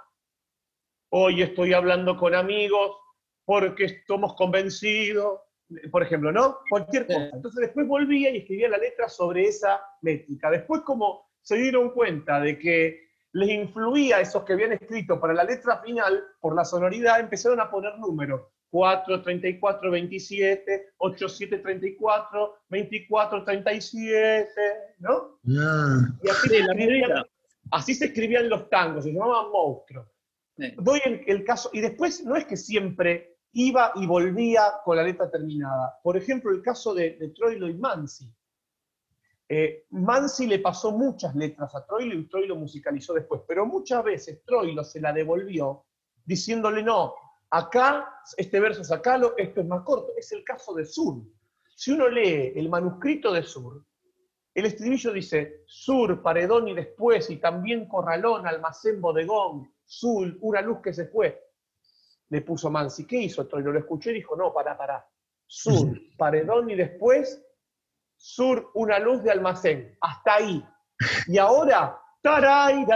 hoy 1.11 1.43
estoy 1.43 1.73
hablando 1.73 2.17
con 2.17 2.35
amigos 2.35 2.97
porque 3.45 3.85
estamos 3.85 4.35
convencidos 4.35 5.41
por 5.91 6.03
ejemplo, 6.03 6.33
¿no? 6.33 6.59
Cualquier 6.69 7.07
cosa. 7.07 7.31
Entonces 7.33 7.61
después 7.61 7.87
volvía 7.87 8.31
y 8.31 8.39
escribía 8.39 8.69
la 8.69 8.79
letra 8.79 9.09
sobre 9.09 9.47
esa 9.47 9.81
métrica. 10.03 10.51
Después 10.51 10.83
como 10.83 11.31
se 11.43 11.57
dieron 11.57 11.91
cuenta 11.91 12.41
de 12.41 12.59
que 12.59 13.11
les 13.33 13.51
influía 13.51 14.21
esos 14.21 14.45
que 14.45 14.55
habían 14.55 14.73
escrito 14.73 15.21
para 15.21 15.35
la 15.35 15.45
letra 15.45 15.81
final, 15.83 16.25
por 16.41 16.55
la 16.55 16.65
sonoridad, 16.65 17.21
empezaron 17.21 17.61
a 17.61 17.71
poner 17.71 17.99
números. 17.99 18.43
4, 18.71 19.23
34, 19.23 19.91
27, 19.91 20.93
8, 20.99 21.29
7, 21.29 21.59
34, 21.59 22.55
24, 22.69 23.45
37, 23.45 24.49
¿no? 24.99 25.41
Ah. 25.59 26.09
Y 26.23 26.29
así, 26.29 26.49
se 26.49 26.59
escribían, 26.59 27.25
así 27.73 27.95
se 27.95 28.05
escribían 28.07 28.49
los 28.49 28.71
tangos, 28.71 29.05
se 29.05 29.13
llamaban 29.13 29.51
monstruos. 29.51 30.07
Doy 30.77 31.01
el, 31.05 31.25
el 31.27 31.45
caso, 31.45 31.71
y 31.73 31.81
después 31.81 32.25
no 32.25 32.37
es 32.37 32.45
que 32.45 32.57
siempre 32.57 33.40
iba 33.53 33.93
y 33.97 34.07
volvía 34.07 34.63
con 34.85 34.97
la 34.97 35.03
letra 35.03 35.31
terminada. 35.31 35.99
Por 36.03 36.17
ejemplo, 36.17 36.51
el 36.51 36.63
caso 36.63 36.95
de, 36.95 37.33
Troilo 37.35 37.69
y 37.69 37.75
Mansi. 37.75 38.33
Eh, 39.49 39.87
Mansi 39.91 40.47
le 40.47 40.61
pasó 40.61 40.93
muchas 40.93 41.35
letras 41.35 41.75
a 41.75 41.85
Troilo 41.85 42.15
y 42.15 42.29
Troilo 42.29 42.55
musicalizó 42.55 43.15
después, 43.15 43.43
pero 43.49 43.67
muchas 43.67 44.05
veces 44.05 44.45
Troilo 44.45 44.85
se 44.85 45.01
la 45.01 45.13
devolvió 45.13 45.87
diciéndole 46.25 46.83
no, 46.83 47.15
acá, 47.51 48.21
este 48.37 48.61
verso 48.61 48.85
sacalo, 48.85 49.35
esto 49.37 49.61
es 49.61 49.67
más 49.67 49.83
corto. 49.83 50.13
Es 50.17 50.31
el 50.33 50.45
caso 50.45 50.75
de 50.75 50.85
Sur. 50.85 51.23
Si 51.75 51.91
uno 51.91 52.09
lee 52.09 52.53
el 52.55 52.69
manuscrito 52.69 53.33
de 53.33 53.43
Sur, 53.43 53.85
el 54.55 54.67
estribillo 54.67 55.13
dice 55.13 55.63
Sur, 55.67 56.23
paredón 56.23 56.69
y 56.69 56.75
después, 56.75 57.29
y 57.31 57.39
también 57.39 57.89
corralón, 57.89 58.47
almacén, 58.47 59.01
bodegón, 59.01 59.73
Sul, 59.85 60.39
una 60.43 60.61
luz 60.61 60.79
que 60.81 60.93
se 60.93 61.07
fue 61.07 61.50
le 62.31 62.41
puso 62.43 62.71
Mansi. 62.71 63.07
¿Qué 63.07 63.19
hizo 63.19 63.47
Troilo? 63.47 63.73
Lo 63.73 63.79
escuché 63.81 64.11
y 64.11 64.15
dijo, 64.15 64.37
no, 64.37 64.53
para 64.53 64.77
para 64.77 65.07
Sur, 65.47 66.01
paredón 66.17 66.71
y 66.71 66.77
después, 66.77 67.43
sur, 68.17 68.71
una 68.75 68.99
luz 68.99 69.23
de 69.23 69.33
almacén. 69.33 69.97
Hasta 70.01 70.37
ahí. 70.37 70.65
Y 71.27 71.39
ahora, 71.39 71.99
taray, 72.23 72.87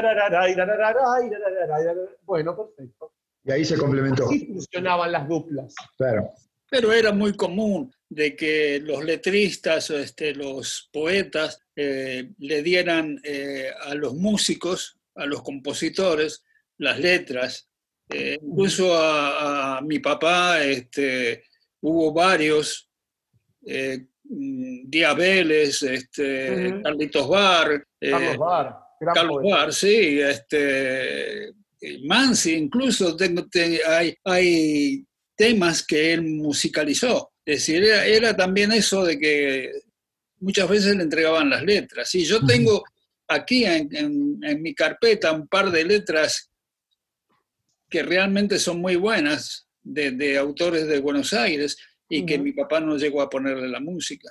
bueno, 2.23 2.57
perfecto. 2.57 3.13
Y 3.45 3.53
ahí 3.53 3.65
se 3.65 3.77
complementó. 3.77 4.27
Así 4.27 4.47
funcionaban 4.47 5.13
las 5.13 5.29
duplas. 5.29 5.75
Claro. 5.97 6.31
Pero 6.71 6.93
era 6.93 7.13
muy 7.13 7.37
común 7.37 7.93
de 8.09 8.37
que 8.37 8.81
los 8.81 9.05
letristas, 9.05 9.91
este, 9.91 10.35
los 10.35 10.89
poetas, 10.93 11.61
le 11.75 12.63
dieran 12.63 13.21
a 13.87 13.95
los 13.95 14.15
músicos, 14.15 14.99
a 15.17 15.27
los 15.27 15.43
compositores, 15.43 16.45
las 16.79 16.99
letras 17.01 17.69
eh, 18.09 18.39
incluso 18.41 18.95
a, 18.95 19.81
mi 19.83 19.99
papá 19.99 20.63
este, 20.63 21.45
hubo 21.81 22.13
varios, 22.13 22.89
eh, 23.67 24.07
mm, 24.25 24.91
Diabeles, 24.91 25.83
este, 25.83 26.81
Carlitos 26.83 27.29
Bar, 27.29 27.87
eh, 28.01 28.11
Carlos 28.11 28.39
Bar, 28.39 28.77
Carlos 29.15 29.43
Bar, 29.43 29.73
sí, 29.73 30.21
este, 30.21 31.53
Mansi, 32.05 32.55
incluso 32.55 33.17
tengo, 33.17 33.47
hay, 33.87 34.15
hay 34.25 35.05
temas 35.37 35.87
que 35.87 36.13
él 36.13 36.23
musicalizó. 36.23 37.33
Es 37.45 37.67
decir, 37.67 37.85
era, 37.85 38.35
también 38.35 38.73
eso 38.73 39.05
de 39.05 39.19
que 39.19 39.73
muchas 40.41 40.69
veces 40.69 40.97
le 40.97 41.03
entregaban 41.03 41.51
las 41.51 41.63
letras. 41.63 42.15
Y 42.15 42.25
yo 42.25 42.45
tengo 42.45 42.85
aquí 43.29 43.65
en, 43.65 43.89
en, 44.43 44.63
mi 44.63 44.75
carpeta 44.75 45.33
un 45.33 45.47
par 45.49 45.71
de 45.71 45.85
letras 45.85 46.51
que 47.89 48.03
realmente 48.03 48.59
son 48.59 48.81
muy 48.81 48.97
buenas 48.97 49.69
de, 49.83 50.39
autores 50.39 50.89
de 50.89 51.01
Buenos 51.01 51.33
Aires 51.33 51.77
y 52.09 52.25
que 52.27 52.39
mi 52.39 52.53
papá 52.53 52.81
no 52.81 52.97
llegó 52.97 53.23
a 53.23 53.31
ponerle 53.31 53.69
la 53.69 53.81
música. 53.81 54.31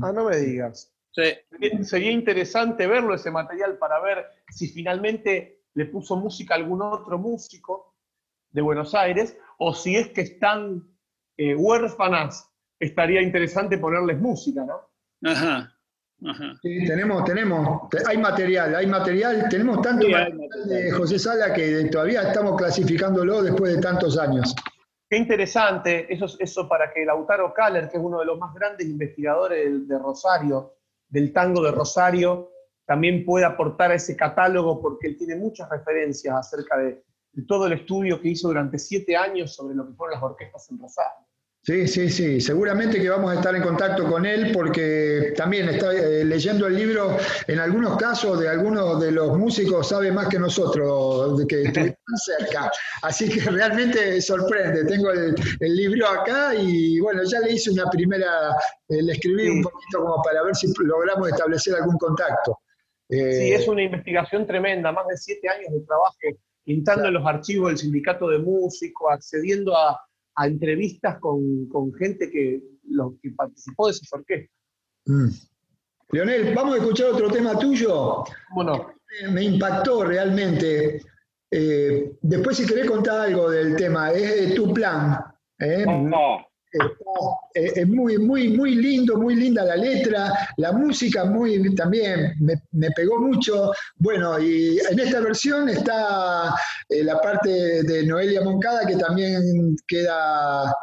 Ah, 0.00 0.12
no 0.12 0.28
me 0.28 0.36
digas. 0.36 0.92
Sería 1.10 2.10
interesante 2.10 2.86
verlo, 2.86 3.14
ese 3.14 3.30
material, 3.30 3.76
para 3.78 4.00
ver 4.00 4.24
si 4.48 4.68
finalmente 4.68 5.64
le 5.74 5.86
puso 5.86 6.16
música 6.16 6.54
a 6.54 6.58
algún 6.58 6.82
otro 6.82 7.18
músico 7.18 7.96
de 8.50 8.62
Buenos 8.62 8.94
Aires 8.94 9.36
o 9.58 9.74
si 9.74 9.96
es 9.96 10.08
que 10.08 10.22
están 10.22 10.88
eh, 11.36 11.54
huérfanas, 11.54 12.50
estaría 12.78 13.22
interesante 13.22 13.78
ponerles 13.78 14.20
música, 14.20 14.64
¿no? 14.64 14.80
Ajá. 15.28 15.78
Sí, 16.62 16.86
tenemos, 16.86 17.24
tenemos, 17.24 17.88
hay 18.06 18.16
material, 18.16 18.76
hay 18.76 18.86
material, 18.86 19.46
tenemos 19.50 19.82
tanto 19.82 20.08
material 20.08 20.48
de 20.66 20.90
José 20.92 21.18
Sala 21.18 21.52
que 21.52 21.84
todavía 21.90 22.22
estamos 22.22 22.56
clasificándolo 22.56 23.42
después 23.42 23.74
de 23.74 23.82
tantos 23.82 24.16
años. 24.18 24.54
Qué 25.08 25.16
interesante, 25.16 26.12
eso, 26.12 26.26
eso 26.38 26.68
para 26.68 26.92
que 26.92 27.04
Lautaro 27.04 27.52
Kaller, 27.52 27.90
que 27.90 27.98
es 27.98 28.02
uno 28.02 28.20
de 28.20 28.26
los 28.26 28.38
más 28.38 28.54
grandes 28.54 28.86
investigadores 28.86 29.86
de 29.86 29.98
Rosario, 29.98 30.74
del 31.08 31.32
tango 31.32 31.62
de 31.62 31.72
Rosario, 31.72 32.50
también 32.86 33.24
pueda 33.24 33.48
aportar 33.48 33.90
a 33.90 33.94
ese 33.94 34.16
catálogo 34.16 34.80
porque 34.80 35.08
él 35.08 35.16
tiene 35.16 35.36
muchas 35.36 35.68
referencias 35.68 36.34
acerca 36.34 36.78
de 36.78 37.02
todo 37.46 37.66
el 37.66 37.74
estudio 37.74 38.20
que 38.20 38.28
hizo 38.28 38.48
durante 38.48 38.78
siete 38.78 39.16
años 39.16 39.54
sobre 39.54 39.74
lo 39.74 39.86
que 39.86 39.94
fueron 39.94 40.14
las 40.14 40.22
orquestas 40.22 40.70
en 40.70 40.78
Rosario. 40.78 41.26
Sí, 41.64 41.86
sí, 41.86 42.10
sí. 42.10 42.40
Seguramente 42.40 43.00
que 43.00 43.08
vamos 43.08 43.30
a 43.30 43.34
estar 43.36 43.54
en 43.54 43.62
contacto 43.62 44.10
con 44.10 44.26
él 44.26 44.50
porque 44.52 45.32
también 45.36 45.68
está 45.68 45.92
eh, 45.94 46.24
leyendo 46.24 46.66
el 46.66 46.74
libro, 46.74 47.16
en 47.46 47.60
algunos 47.60 47.96
casos 47.96 48.40
de 48.40 48.48
algunos 48.48 49.00
de 49.00 49.12
los 49.12 49.38
músicos 49.38 49.88
sabe 49.88 50.10
más 50.10 50.26
que 50.26 50.40
nosotros, 50.40 51.38
de 51.38 51.46
que 51.46 51.62
están 51.62 51.94
cerca. 52.16 52.68
Así 53.02 53.28
que 53.28 53.48
realmente 53.48 54.20
sorprende. 54.20 54.84
Tengo 54.86 55.12
el, 55.12 55.36
libro 55.60 56.08
acá 56.08 56.52
y 56.52 56.98
bueno, 56.98 57.22
ya 57.22 57.38
le 57.38 57.52
hice 57.52 57.70
una 57.70 57.88
primera, 57.88 58.56
eh, 58.88 59.00
le 59.00 59.12
escribí 59.12 59.48
un 59.48 59.62
poquito 59.62 60.00
como 60.00 60.20
para 60.20 60.42
ver 60.42 60.56
si 60.56 60.66
logramos 60.80 61.28
establecer 61.28 61.76
algún 61.76 61.96
contacto. 61.96 62.58
sí, 63.08 63.16
eh, 63.18 63.54
es 63.54 63.68
una 63.68 63.84
investigación 63.84 64.48
tremenda, 64.48 64.90
más 64.90 65.06
de 65.06 65.16
siete 65.16 65.48
años 65.48 65.72
de 65.72 65.80
trabajo, 65.82 66.16
pintando 66.64 67.06
en 67.06 67.14
los 67.14 67.24
archivos 67.24 67.68
del 67.68 67.78
sindicato 67.78 68.28
de 68.30 68.40
músicos, 68.40 69.12
accediendo 69.12 69.76
a 69.76 70.00
a 70.34 70.46
entrevistas 70.46 71.18
con, 71.20 71.92
gente 71.98 72.30
que, 72.30 72.62
lo, 72.88 73.16
que 73.22 73.30
participó 73.30 73.86
de 73.86 73.92
esa 73.92 74.16
orquesta. 74.16 74.54
Mm. 75.06 75.28
Leonel, 76.12 76.54
vamos 76.54 76.74
a 76.74 76.78
escuchar 76.78 77.08
otro 77.08 77.30
tema 77.30 77.58
tuyo. 77.58 78.24
¿Cómo 78.54 78.92
Me 79.30 79.44
impactó 79.44 80.04
realmente. 80.04 81.00
Eh, 81.50 82.12
después, 82.20 82.56
si 82.56 82.66
querés 82.66 82.86
contar 82.86 83.20
algo 83.20 83.50
del 83.50 83.76
tema, 83.76 84.10
es 84.12 84.54
tu 84.54 84.72
plan. 84.72 85.18
¿eh? 85.58 85.84
No. 85.86 86.38
Eh, 86.38 86.51
es 87.54 87.88
muy, 87.88 88.18
muy, 88.18 88.48
muy 88.48 88.74
lindo, 88.74 89.18
muy 89.18 89.34
linda 89.34 89.64
la 89.64 89.76
letra, 89.76 90.32
la 90.56 90.72
música 90.72 91.24
muy 91.24 91.74
también 91.74 92.34
me, 92.40 92.90
pegó 92.92 93.20
mucho. 93.20 93.72
Bueno, 93.96 94.38
y 94.38 94.78
en 94.78 94.98
esta 94.98 95.20
versión 95.20 95.68
está 95.68 96.54
eh, 96.88 97.04
la 97.04 97.20
parte 97.20 97.82
de 97.82 98.06
Noelia 98.06 98.42
Moncada 98.42 98.86
que 98.86 98.96
también 98.96 99.76
queda, 99.86 100.74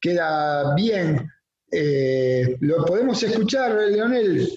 queda 0.00 0.74
bien. 0.74 1.26
Eh, 1.72 2.56
¿Lo 2.60 2.84
podemos 2.84 3.22
escuchar, 3.22 3.72
Leonel? 3.72 4.48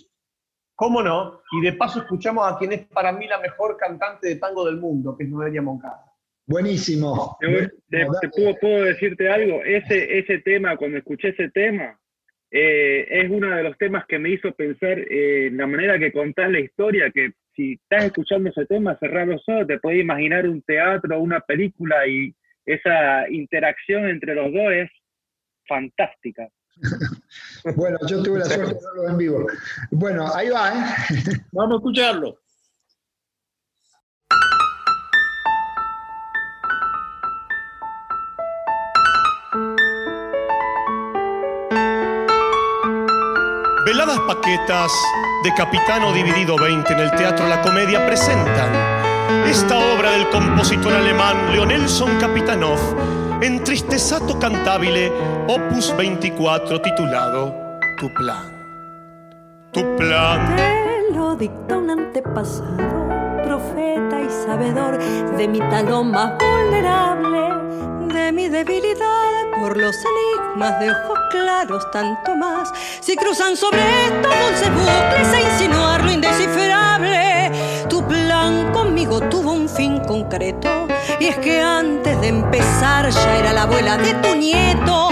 ¿Cómo 0.75 1.01
no? 1.01 1.41
Y 1.51 1.61
de 1.61 1.73
paso 1.73 1.99
escuchamos 1.99 2.51
a 2.51 2.57
quien 2.57 2.73
es 2.73 2.87
para 2.87 3.11
mí 3.11 3.27
la 3.27 3.39
mejor 3.39 3.77
cantante 3.77 4.27
de 4.27 4.35
tango 4.35 4.65
del 4.65 4.77
mundo, 4.77 5.15
que 5.15 5.23
es 5.23 5.29
Noelia 5.29 5.61
Moncada. 5.61 6.12
Buenísimo. 6.45 7.37
Te, 7.39 8.09
puedo, 8.59 8.83
decirte 8.83 9.29
algo, 9.29 9.63
ese, 9.63 10.19
ese 10.19 10.39
tema, 10.39 10.75
cuando 10.75 10.97
escuché 10.97 11.29
ese 11.29 11.49
tema, 11.49 11.97
eh, 12.51 13.07
es 13.09 13.31
uno 13.31 13.55
de 13.55 13.63
los 13.63 13.77
temas 13.77 14.05
que 14.07 14.19
me 14.19 14.29
hizo 14.29 14.51
pensar 14.51 14.99
eh, 14.99 15.47
en 15.47 15.57
la 15.57 15.67
manera 15.67 15.97
que 15.97 16.11
contás 16.11 16.51
la 16.51 16.59
historia, 16.59 17.09
que 17.11 17.31
si 17.55 17.73
estás 17.73 18.05
escuchando 18.05 18.49
ese 18.49 18.65
tema, 18.65 18.97
cerrar 18.99 19.27
los 19.27 19.41
ojos, 19.47 19.67
te 19.67 19.79
puedes 19.79 20.01
imaginar 20.01 20.47
un 20.47 20.61
teatro, 20.61 21.19
una 21.19 21.39
película 21.39 22.05
y 22.07 22.35
esa 22.65 23.29
interacción 23.29 24.07
entre 24.07 24.35
los 24.35 24.51
dos 24.53 24.71
es 24.71 24.91
fantástica. 25.67 26.47
bueno, 27.75 27.97
yo 28.07 28.21
tuve 28.21 28.39
la 28.39 28.45
suerte 28.45 28.73
de 28.73 28.79
verlo 28.79 29.09
en 29.09 29.17
vivo. 29.17 29.47
Bueno, 29.91 30.25
ahí 30.35 30.49
va, 30.49 30.69
¿eh? 30.69 31.37
Vamos 31.51 31.75
a 31.75 31.77
escucharlo. 31.77 32.42
Paquetas 43.93 44.91
de 45.43 45.53
Capitano 45.53 46.11
Dividido 46.11 46.55
20 46.55 46.93
en 46.93 46.99
el 46.99 47.11
Teatro 47.11 47.47
La 47.47 47.61
Comedia 47.61 48.03
presentan 48.07 48.73
esta 49.45 49.77
obra 49.77 50.11
del 50.11 50.27
compositor 50.29 50.93
alemán 50.93 51.51
Leonelson 51.51 52.17
Kapitanov 52.19 52.79
en 53.41 53.63
Tristezato 53.63 54.39
Cantabile, 54.39 55.11
opus 55.47 55.95
24, 55.95 56.81
titulado 56.81 57.53
Tu 57.99 58.11
Plan. 58.15 58.51
Tu 59.71 59.95
Plan. 59.95 60.55
Te 60.55 61.13
lo 61.13 61.35
dicta 61.35 61.77
un 61.77 61.91
antepasado, 61.91 63.07
profeta 63.43 64.21
y 64.21 64.29
sabedor 64.45 64.97
de 65.37 65.47
mi 65.47 65.59
talón 65.59 66.09
más 66.09 66.33
vulnerable, 66.39 67.92
de 68.07 68.31
mi 68.31 68.49
debilidad 68.49 69.51
por 69.59 69.77
los 69.77 69.95
enigmas 69.95 70.79
de 70.79 70.91
ojos 70.91 71.19
claros, 71.29 71.89
tanto 71.91 72.35
más 72.35 72.71
si 73.01 73.15
cruzan 73.15 73.55
sobre 73.55 73.79
estos 74.05 74.33
dulces 74.39 74.69
bucles 74.73 75.27
a 75.33 75.41
insinuar 75.41 76.03
lo 76.03 76.11
indescifrable. 76.11 77.51
Tu 77.89 78.05
plan 78.07 78.71
conmigo 78.73 79.21
tuvo 79.29 79.53
un 79.53 79.69
fin 79.69 79.99
concreto, 79.99 80.87
y 81.19 81.27
es 81.27 81.37
que 81.37 81.61
antes 81.61 82.19
de 82.19 82.27
empezar 82.27 83.09
ya 83.09 83.37
era 83.37 83.53
la 83.53 83.63
abuela 83.63 83.97
de 83.97 84.13
tu 84.15 84.35
nieto, 84.35 85.09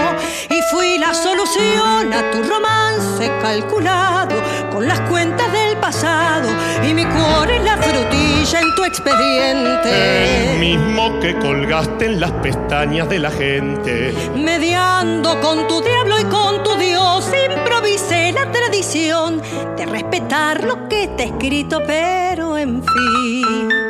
y 0.50 0.60
fui 0.70 0.98
la 0.98 1.14
solución 1.14 2.12
a 2.12 2.30
tu 2.30 2.42
romance 2.42 3.30
calculado 3.40 4.36
con 4.70 4.86
las 4.86 5.00
cuentas 5.02 5.50
del 5.52 5.61
pasado 5.82 6.48
y 6.88 6.94
mi 6.94 7.04
cuore 7.04 7.58
la 7.58 7.76
frutilla 7.76 8.60
en 8.60 8.74
tu 8.76 8.84
expediente. 8.84 10.52
El 10.52 10.60
mismo 10.60 11.18
que 11.18 11.36
colgaste 11.40 12.06
en 12.06 12.20
las 12.20 12.30
pestañas 12.30 13.08
de 13.08 13.18
la 13.18 13.32
gente. 13.32 14.14
Mediando 14.36 15.40
con 15.40 15.66
tu 15.66 15.82
diablo 15.82 16.20
y 16.20 16.24
con 16.24 16.62
tu 16.62 16.76
Dios, 16.76 17.28
improvisé 17.52 18.30
la 18.30 18.50
tradición 18.52 19.42
de 19.76 19.84
respetar 19.86 20.62
lo 20.62 20.88
que 20.88 21.04
está 21.04 21.24
escrito, 21.24 21.80
pero 21.84 22.56
en 22.56 22.80
fin. 22.80 23.81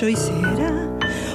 Yo 0.00 0.08
hiciera 0.08 0.88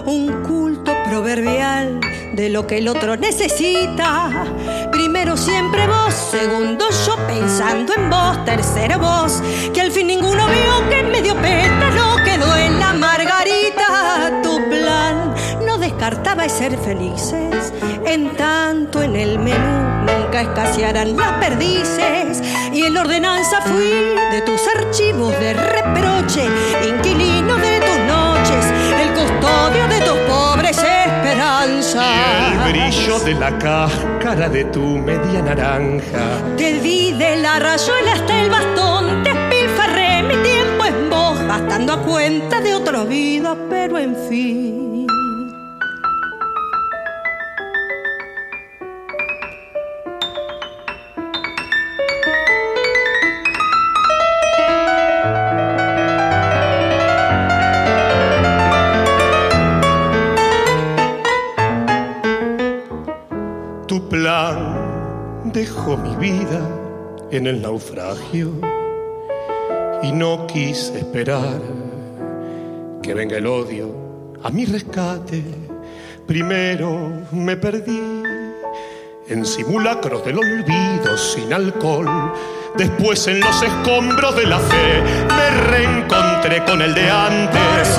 un 0.06 0.44
culto 0.44 0.92
proverbial 1.10 2.00
de 2.34 2.50
lo 2.50 2.66
que 2.66 2.78
el 2.78 2.88
otro 2.88 3.16
necesita. 3.16 4.46
Primero 4.92 5.38
siempre 5.38 5.86
vos, 5.88 6.14
segundo 6.32 6.86
yo 7.06 7.16
pensando 7.28 7.94
en 7.94 8.10
vos, 8.10 8.44
tercero 8.46 9.00
vos, 9.00 9.42
que 9.74 9.82
al 9.82 9.92
fin 9.92 10.08
ninguno 10.08 10.46
vio 10.48 10.90
que 10.90 11.00
en 11.00 11.12
medio 11.12 11.36
pétalo 11.36 12.16
quedó 12.24 12.56
en 12.56 12.80
la 12.80 12.94
margarita. 12.94 14.42
Tu 14.42 14.70
plan 14.70 15.34
no 15.66 15.78
descartaba 15.78 16.48
ser 16.50 16.78
felices, 16.78 17.74
en 18.06 18.36
tanto 18.36 19.02
en 19.02 19.16
el 19.16 19.40
menú 19.40 19.88
nunca 20.08 20.42
escasearán 20.42 21.16
las 21.16 21.34
perdices. 21.34 22.42
Y 22.74 22.84
en 22.84 22.98
ordenanza 22.98 23.62
fui 23.62 24.16
de 24.32 24.42
tus 24.42 24.62
archivos 24.76 25.38
de 25.40 25.54
reproche, 25.54 26.46
inquilino 26.88 27.58
de 27.58 27.77
custodio 29.48 29.88
de 29.88 30.00
tus 30.02 30.18
pobres 30.28 30.78
esperanzas. 30.78 32.06
Y 32.40 32.52
el 32.52 32.72
brillo 32.72 33.20
de 33.20 33.34
la 33.34 33.58
cáscara 33.58 34.50
de 34.50 34.66
tu 34.66 34.98
media 34.98 35.42
naranja. 35.42 36.26
Te 36.58 36.80
di 36.80 37.14
de 37.14 37.38
la 37.38 37.60
rayuela 37.60 38.14
hasta 38.14 38.42
el 38.42 38.50
bastón, 38.50 39.24
te 39.24 39.30
espilfarré 39.30 40.24
mi 40.24 40.36
tiempo 40.44 40.86
en 40.86 41.10
vos, 41.10 41.40
gastando 41.40 41.94
a 41.94 42.02
cuenta 42.04 42.60
de 42.62 42.76
otra 42.76 43.04
vida, 43.04 43.56
pero 43.70 43.98
en 43.98 44.16
fin. 44.30 44.97
Dejó 65.46 65.98
mi 65.98 66.16
vida 66.16 66.62
en 67.32 67.48
el 67.48 67.62
naufragio 67.62 68.54
y 70.04 70.12
no 70.12 70.46
quise 70.46 71.00
esperar 71.00 71.60
que 73.02 73.14
venga 73.14 73.38
el 73.38 73.48
odio 73.48 73.96
a 74.44 74.50
mi 74.50 74.66
rescate. 74.66 75.44
Primero 76.28 77.12
me 77.32 77.58
perdí 77.58 78.22
en 79.30 79.46
simulacros 79.46 80.24
del 80.24 80.38
olvido 80.38 81.18
sin 81.18 81.52
alcohol. 81.54 82.34
Después 82.78 83.28
en 83.28 83.40
los 83.40 83.64
escombros 83.64 84.36
de 84.36 84.46
la 84.46 84.60
fe 84.60 85.02
me 85.36 85.50
reencontré 85.72 86.64
con 86.66 86.82
el 86.82 86.94
de 86.94 87.10
antes. 87.10 87.98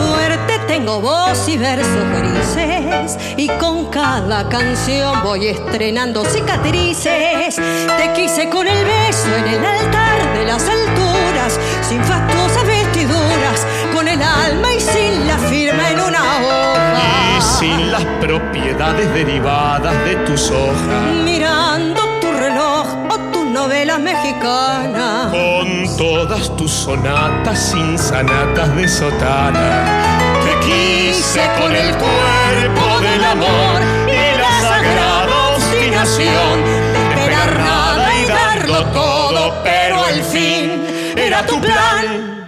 Tengo 0.68 1.00
voz 1.00 1.48
y 1.48 1.56
versos 1.56 2.04
grises 2.20 3.18
y 3.36 3.48
con 3.58 3.86
cada 3.86 4.48
canción 4.48 5.22
voy 5.24 5.48
estrenando 5.48 6.24
cicatrices. 6.26 7.56
Te 7.56 8.12
quise 8.14 8.48
con 8.50 8.66
el 8.68 8.84
beso 8.84 9.34
en 9.34 9.54
el 9.54 9.64
altar 9.64 10.34
de 10.34 10.44
las 10.44 10.62
alturas, 10.68 11.58
sin 11.88 12.04
fastuosas 12.04 12.66
vestiduras, 12.66 13.66
con 13.94 14.06
el 14.06 14.22
alma 14.22 14.74
y 14.74 14.80
sin 14.80 15.26
la 15.26 15.38
firma 15.38 15.90
en 15.90 16.00
una 16.00 16.20
hoja. 16.20 17.38
Y 17.38 17.40
sin 17.40 17.90
las 17.90 18.04
propiedades 18.20 19.12
derivadas 19.14 20.04
de 20.04 20.16
tus 20.26 20.50
hojas. 20.50 21.02
Mirando 21.24 22.02
tu 22.20 22.30
reloj 22.30 22.86
o 23.08 23.18
tu 23.32 23.44
novela 23.46 23.98
mexicana. 23.98 25.30
Con 25.30 25.96
todas 25.96 26.54
tus 26.56 26.70
sonatas 26.70 27.74
insanatas 27.74 28.76
de 28.76 28.86
sotana. 28.86 30.37
Quise 30.68 31.40
con 31.58 31.74
el 31.74 31.96
cuerpo 31.96 33.00
del 33.00 33.24
amor 33.24 33.80
y 34.06 34.36
la 34.36 34.60
sagrada 34.60 35.54
obstinación 35.56 36.62
de 36.62 37.08
esperar 37.08 37.58
nada 37.58 38.20
y 38.20 38.26
darlo 38.26 38.92
todo, 38.92 39.62
pero 39.64 40.04
al 40.04 40.22
fin 40.22 40.84
era 41.16 41.46
tu 41.46 41.58
plan. 41.58 42.46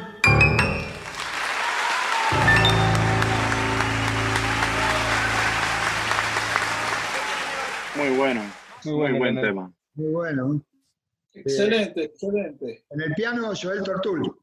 Muy 7.97 8.17
bueno, 8.19 8.43
muy, 8.85 8.95
bueno, 8.95 9.19
buen 9.19 9.41
tema. 9.41 9.73
Muy 9.95 10.13
bueno. 10.13 10.63
Excelente, 11.33 12.05
excelente. 12.05 12.85
En 12.91 13.01
el 13.01 13.15
piano, 13.15 13.53
Joel 13.55 13.83
Tortul. 13.83 14.39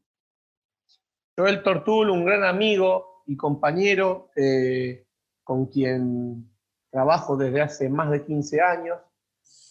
Joel 1.36 1.62
Tortul, 1.62 2.10
un 2.10 2.24
gran 2.24 2.42
amigo 2.42 3.17
y 3.28 3.36
compañero 3.36 4.30
eh, 4.34 5.04
con 5.44 5.66
quien 5.66 6.50
trabajo 6.90 7.36
desde 7.36 7.60
hace 7.60 7.88
más 7.90 8.10
de 8.10 8.24
15 8.24 8.60
años. 8.60 8.98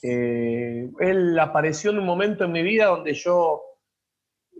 Eh, 0.03 0.89
él 0.99 1.39
apareció 1.39 1.89
en 1.89 1.97
un 1.97 2.05
momento 2.05 2.45
en 2.45 2.51
mi 2.51 2.61
vida 2.61 2.85
donde 2.85 3.15
yo 3.15 3.63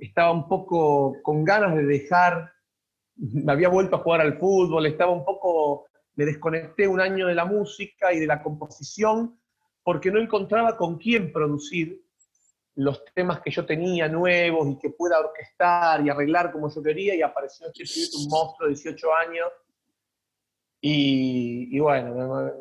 estaba 0.01 0.31
un 0.31 0.47
poco 0.47 1.15
con 1.21 1.43
ganas 1.43 1.75
de 1.75 1.83
dejar, 1.83 2.51
me 3.15 3.51
había 3.51 3.69
vuelto 3.69 3.95
a 3.95 3.99
jugar 3.99 4.21
al 4.21 4.39
fútbol, 4.39 4.87
estaba 4.87 5.11
un 5.11 5.23
poco, 5.23 5.85
me 6.15 6.25
desconecté 6.25 6.87
un 6.87 6.99
año 6.99 7.27
de 7.27 7.35
la 7.35 7.45
música 7.45 8.11
y 8.13 8.19
de 8.19 8.27
la 8.27 8.41
composición 8.41 9.39
porque 9.83 10.11
no 10.11 10.19
encontraba 10.19 10.75
con 10.75 10.97
quién 10.97 11.31
producir 11.31 12.03
los 12.77 13.03
temas 13.13 13.41
que 13.41 13.51
yo 13.51 13.65
tenía 13.65 14.07
nuevos 14.07 14.67
y 14.69 14.77
que 14.77 14.91
pueda 14.91 15.19
orquestar 15.19 16.05
y 16.05 16.09
arreglar 16.09 16.51
como 16.51 16.69
yo 16.73 16.81
quería, 16.83 17.15
y 17.15 17.21
apareció 17.21 17.67
este 17.67 17.83
pibe, 17.83 18.23
un 18.23 18.29
monstruo 18.29 18.67
de 18.69 18.75
18 18.75 19.07
años, 19.15 19.47
y, 20.81 21.75
y 21.75 21.79
bueno, 21.79 22.13
me, 22.13 22.51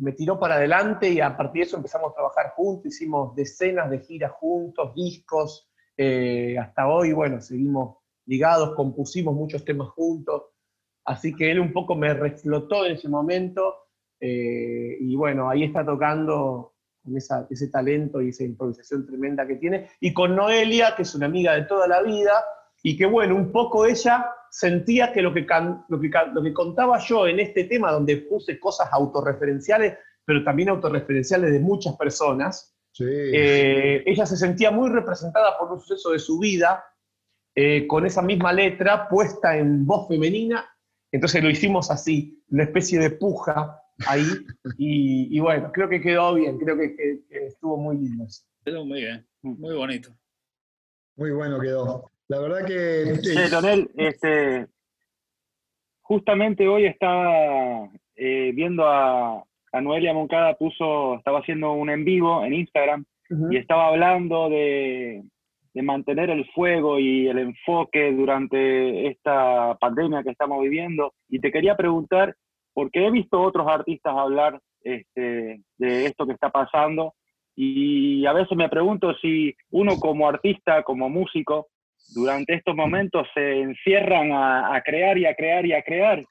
me- 0.00 0.12
tiró 0.12 0.38
para 0.38 0.56
adelante 0.56 1.08
y 1.08 1.20
a 1.20 1.36
partir 1.36 1.62
de 1.62 1.66
eso 1.68 1.76
empezamos 1.76 2.10
a 2.10 2.14
trabajar 2.14 2.50
juntos, 2.54 2.86
hicimos 2.86 3.34
decenas 3.34 3.90
de 3.90 4.00
giras 4.00 4.32
juntos, 4.32 4.94
discos, 4.94 5.68
eh, 5.96 6.56
hasta 6.58 6.88
hoy, 6.88 7.12
bueno, 7.12 7.40
seguimos 7.40 7.98
ligados, 8.26 8.74
compusimos 8.74 9.34
muchos 9.34 9.64
temas 9.64 9.88
juntos, 9.90 10.42
así 11.04 11.34
que 11.34 11.50
él 11.50 11.60
un 11.60 11.72
poco 11.72 11.94
me 11.94 12.12
reflotó 12.14 12.84
en 12.86 12.92
ese 12.92 13.08
momento, 13.08 13.76
eh, 14.20 14.96
y 15.00 15.16
bueno, 15.16 15.48
ahí 15.50 15.64
está 15.64 15.84
tocando 15.84 16.71
con 17.02 17.16
esa- 17.16 17.46
ese 17.50 17.68
talento 17.68 18.20
y 18.20 18.28
esa 18.28 18.44
improvisación 18.44 19.06
tremenda 19.06 19.46
que 19.46 19.56
tiene, 19.56 19.90
y 20.00 20.12
con 20.12 20.36
Noelia, 20.36 20.94
que 20.96 21.02
es 21.02 21.14
una 21.14 21.26
amiga 21.26 21.54
de 21.54 21.62
toda 21.62 21.86
la 21.86 22.02
vida, 22.02 22.32
y 22.82 22.96
que 22.96 23.06
bueno, 23.06 23.34
un 23.36 23.50
poco 23.52 23.86
ella 23.86 24.26
sentía 24.50 25.12
que 25.12 25.22
lo 25.22 25.32
que, 25.32 25.46
can- 25.46 25.84
lo 25.88 26.00
que, 26.00 26.10
lo 26.32 26.42
que 26.42 26.52
contaba 26.52 26.98
yo 26.98 27.26
en 27.26 27.40
este 27.40 27.64
tema, 27.64 27.90
donde 27.92 28.18
puse 28.18 28.58
cosas 28.60 28.88
autorreferenciales, 28.92 29.96
pero 30.24 30.44
también 30.44 30.68
autorreferenciales 30.68 31.52
de 31.52 31.60
muchas 31.60 31.96
personas, 31.96 32.68
Sí. 32.94 33.04
eh, 33.08 34.02
ella 34.06 34.26
se 34.26 34.36
sentía 34.36 34.70
muy 34.70 34.90
representada 34.90 35.56
por 35.58 35.72
un 35.72 35.80
suceso 35.80 36.10
de 36.10 36.18
su 36.18 36.38
vida, 36.38 36.84
eh, 37.54 37.86
con 37.86 38.04
esa 38.06 38.20
misma 38.22 38.52
letra 38.52 39.08
puesta 39.08 39.56
en 39.56 39.86
voz 39.86 40.08
femenina, 40.08 40.64
entonces 41.10 41.42
lo 41.42 41.50
hicimos 41.50 41.90
así, 41.90 42.42
una 42.50 42.64
especie 42.64 42.98
de 42.98 43.10
puja 43.10 43.81
ahí, 44.06 44.24
y, 44.78 45.36
y 45.36 45.40
bueno, 45.40 45.70
creo 45.72 45.88
que 45.88 46.00
quedó 46.00 46.34
bien, 46.34 46.58
creo 46.58 46.76
que, 46.76 46.94
que- 46.96 47.20
que 47.28 47.46
estuvo 47.46 47.76
muy 47.76 47.96
lindo. 47.96 48.24
Quedó 48.64 48.84
muy 48.84 49.00
bien, 49.00 49.26
muy 49.42 49.74
bonito. 49.74 50.10
Muy 51.16 51.30
bueno 51.32 51.60
quedó. 51.60 52.10
La 52.28 52.38
verdad 52.40 52.64
que. 52.66 53.20
Che, 53.20 53.48
Leonel, 53.50 53.90
este, 53.96 54.66
justamente 56.02 56.66
hoy 56.68 56.86
estaba 56.86 57.88
eh, 58.16 58.52
viendo 58.54 58.86
a, 58.86 59.44
a 59.72 59.80
Noelia 59.80 60.14
Moncada, 60.14 60.54
puso, 60.56 61.16
estaba 61.16 61.40
haciendo 61.40 61.72
un 61.72 61.90
en 61.90 62.04
vivo 62.04 62.44
en 62.44 62.54
Instagram 62.54 63.04
y 63.50 63.56
estaba 63.56 63.88
hablando 63.88 64.50
de, 64.50 65.22
de 65.72 65.82
mantener 65.82 66.28
el 66.30 66.44
fuego 66.52 66.98
y 66.98 67.28
el 67.28 67.38
enfoque 67.38 68.12
durante 68.12 69.06
esta 69.08 69.76
pandemia 69.80 70.22
que 70.22 70.30
estamos 70.30 70.62
viviendo. 70.62 71.14
Y 71.28 71.40
te 71.40 71.50
quería 71.50 71.76
preguntar, 71.76 72.36
porque 72.72 73.06
he 73.06 73.10
visto 73.10 73.40
otros 73.40 73.66
artistas 73.68 74.14
hablar 74.16 74.60
este, 74.82 75.62
de 75.78 76.06
esto 76.06 76.26
que 76.26 76.32
está 76.32 76.50
pasando, 76.50 77.14
y 77.54 78.24
a 78.26 78.32
veces 78.32 78.56
me 78.56 78.68
pregunto 78.68 79.14
si 79.20 79.54
uno 79.70 79.96
como 80.00 80.28
artista, 80.28 80.82
como 80.82 81.08
músico, 81.10 81.68
durante 82.14 82.54
estos 82.54 82.74
momentos 82.74 83.28
se 83.34 83.60
encierran 83.60 84.32
a, 84.32 84.74
a 84.74 84.82
crear 84.82 85.16
y 85.18 85.26
a 85.26 85.34
crear 85.34 85.64
y 85.66 85.72
a 85.72 85.82
crear. 85.82 86.24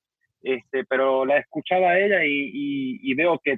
Este, 0.43 0.83
pero 0.85 1.23
la 1.25 1.37
escuchaba 1.37 1.91
a 1.91 1.99
ella 1.99 2.25
y, 2.25 2.49
y- 2.51 2.99
y 3.03 3.13
veo 3.13 3.39
que 3.43 3.57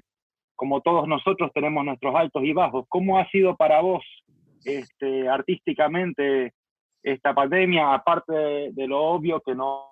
como 0.56 0.82
todos 0.82 1.08
nosotros 1.08 1.52
tenemos 1.54 1.84
nuestros 1.86 2.14
altos 2.16 2.44
y 2.44 2.54
bajos. 2.54 2.86
¿Cómo 2.90 3.18
ha 3.18 3.28
sido 3.30 3.56
para 3.56 3.82
vos 3.82 4.04
este, 4.66 5.28
artísticamente 5.30 6.54
esta 7.02 7.34
pandemia, 7.34 7.94
aparte 7.94 8.34
de, 8.34 8.72
de 8.74 8.88
lo 8.88 9.02
obvio 9.02 9.42
que 9.42 9.56
no 9.56 9.86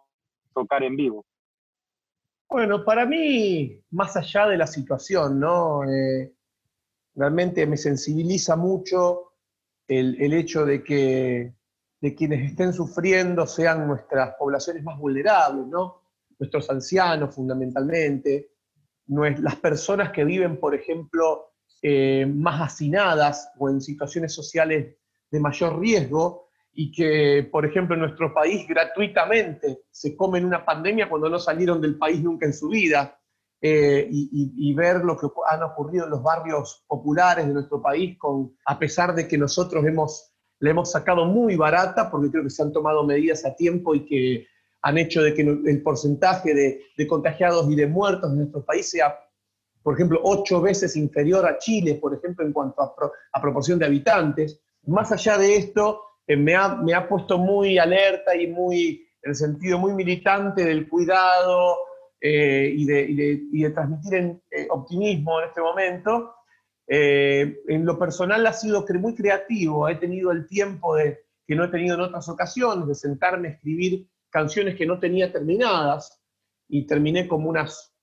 tocar 0.53 0.83
en 0.83 0.95
vivo? 0.97 1.25
Bueno, 2.51 2.83
para 2.83 3.05
mí, 3.05 3.81
más 3.91 4.17
allá 4.17 4.45
de 4.47 4.57
la 4.57 4.67
situación, 4.67 5.39
¿no? 5.39 5.89
Eh, 5.89 6.33
realmente 7.15 7.65
me 7.65 7.77
sensibiliza 7.77 8.57
mucho 8.57 9.35
el, 9.87 10.21
el 10.21 10.33
hecho 10.33 10.65
de 10.65 10.83
que 10.83 11.53
de 12.01 12.15
quienes 12.15 12.51
estén 12.51 12.73
sufriendo 12.73 13.47
sean 13.47 13.87
nuestras 13.87 14.35
poblaciones 14.35 14.83
más 14.83 14.99
vulnerables, 14.99 15.65
¿no? 15.67 16.01
Nuestros 16.39 16.69
ancianos, 16.69 17.33
fundamentalmente, 17.33 18.51
las 19.07 19.55
personas 19.55 20.11
que 20.11 20.25
viven, 20.25 20.59
por 20.59 20.75
ejemplo, 20.75 21.53
eh, 21.81 22.25
más 22.25 22.59
hacinadas 22.61 23.49
o 23.59 23.69
en 23.69 23.79
situaciones 23.79 24.33
sociales 24.33 24.97
de 25.29 25.39
mayor 25.39 25.79
riesgo, 25.79 26.49
y 26.73 26.91
que, 26.91 27.47
por 27.51 27.65
ejemplo, 27.65 27.95
en 27.95 28.01
nuestro 28.01 28.33
país 28.33 28.65
gratuitamente 28.67 29.79
se 29.91 30.15
comen 30.15 30.45
una 30.45 30.63
pandemia 30.65 31.09
cuando 31.09 31.29
no 31.29 31.39
salieron 31.39 31.81
del 31.81 31.97
país 31.97 32.21
nunca 32.21 32.45
en 32.45 32.53
su 32.53 32.69
vida, 32.69 33.17
eh, 33.61 34.07
y, 34.09 34.29
y- 34.31 34.71
y 34.71 34.73
ver 34.73 35.03
lo 35.03 35.15
que 35.17 35.27
han 35.49 35.61
ocurrido 35.63 36.05
en 36.05 36.11
los 36.11 36.23
barrios 36.23 36.83
populares 36.87 37.45
de 37.45 37.53
nuestro 37.53 37.81
país, 37.81 38.17
con, 38.17 38.55
a 38.65 38.79
pesar 38.79 39.13
de 39.13 39.27
que 39.27 39.37
nosotros 39.37 39.85
hemos, 39.85 40.31
le 40.59 40.71
hemos 40.71 40.91
sacado 40.91 41.25
muy 41.25 41.55
barata, 41.55 42.09
porque 42.09 42.31
creo 42.31 42.43
que 42.43 42.49
se 42.49 42.63
han 42.63 42.71
tomado 42.71 43.03
medidas 43.05 43.45
a 43.45 43.55
tiempo 43.55 43.93
y 43.93 44.05
que 44.05 44.47
han 44.81 44.97
hecho 44.97 45.21
de 45.21 45.33
que 45.35 45.41
el 45.43 45.83
porcentaje 45.83 46.55
de, 46.55 46.81
de 46.97 47.07
contagiados 47.07 47.69
y 47.69 47.75
de 47.75 47.85
muertos 47.85 48.31
en 48.31 48.37
nuestro 48.39 48.65
país 48.65 48.89
sea, 48.89 49.15
por 49.83 49.93
ejemplo, 49.95 50.19
ocho 50.23 50.59
veces 50.61 50.95
inferior 50.95 51.45
a 51.45 51.57
Chile, 51.59 51.95
por 51.95 52.15
ejemplo, 52.15 52.45
en 52.45 52.53
cuanto 52.53 52.81
a, 52.81 52.95
pro- 52.95 53.11
a 53.33 53.41
proporción 53.41 53.77
de 53.77 53.85
habitantes. 53.85 54.59
Más 54.87 55.11
allá 55.11 55.37
de 55.37 55.55
esto, 55.55 56.01
me, 56.37 56.55
ha, 56.55 56.75
me 56.75 56.93
ha 56.93 57.07
puesto 57.07 57.37
muy 57.37 57.77
alerta 57.77 58.35
y 58.35 58.47
muy, 58.47 59.07
en 59.23 59.29
el 59.31 59.35
sentido 59.35 59.79
muy 59.79 59.93
militante 59.93 60.63
del 60.65 60.87
cuidado 60.87 61.77
eh, 62.19 62.73
y, 62.75 62.85
de, 62.85 63.01
y 63.51 63.61
de- 63.61 63.69
transmitir 63.71 64.39
eh, 64.51 64.67
optimismo 64.69 65.39
en 65.41 65.47
este 65.47 65.61
momento. 65.61 66.35
Eh, 66.87 67.61
en 67.67 67.85
lo 67.85 67.97
personal 67.97 68.45
ha 68.45 68.53
sido 68.53 68.85
muy 68.99 69.15
creativo, 69.15 69.87
he 69.87 69.95
tenido 69.95 70.31
el 70.31 70.45
tiempo 70.47 70.95
de, 70.95 71.19
que 71.47 71.55
no 71.55 71.63
he 71.65 71.69
tenido 71.69 71.95
en 71.95 72.01
otras 72.01 72.27
ocasiones, 72.29 72.87
de 72.87 72.95
sentarme 72.95 73.47
a 73.47 73.51
escribir 73.51 74.07
canciones 74.29 74.75
que 74.75 74.85
no 74.85 74.99
tenía 74.99 75.31
terminadas 75.31 76.21
y 76.67 76.85
terminé 76.85 77.27
como 77.27 77.49
unas 77.49 77.93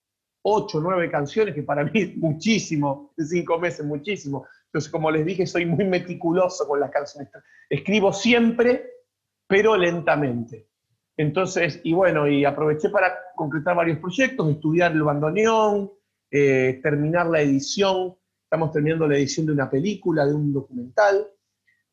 ocho 0.42 0.80
nueve 0.80 1.10
canciones, 1.10 1.54
que 1.54 1.62
para 1.62 1.84
mí 1.92 2.14
muchísimo, 2.16 3.12
en 3.16 3.26
cinco 3.26 3.58
meses, 3.58 3.84
muchísimo. 3.84 4.46
Entonces, 4.68 4.90
como 4.90 5.10
les 5.10 5.24
dije, 5.24 5.46
soy 5.46 5.64
muy 5.64 5.84
meticuloso 5.86 6.68
con 6.68 6.80
las 6.80 6.90
canciones. 6.90 7.30
Escribo 7.70 8.12
siempre, 8.12 8.90
pero 9.46 9.76
lentamente. 9.76 10.68
Entonces, 11.16 11.80
y 11.84 11.94
bueno, 11.94 12.28
y 12.28 12.44
aproveché 12.44 12.90
para 12.90 13.12
concretar 13.34 13.74
varios 13.74 13.98
proyectos, 13.98 14.50
estudiar 14.50 14.92
el 14.92 15.02
bandoneón, 15.02 15.90
eh, 16.30 16.80
terminar 16.82 17.26
la 17.26 17.40
edición, 17.40 18.14
estamos 18.44 18.70
terminando 18.72 19.08
la 19.08 19.16
edición 19.16 19.46
de 19.46 19.52
una 19.52 19.70
película, 19.70 20.26
de 20.26 20.34
un 20.34 20.52
documental. 20.52 21.26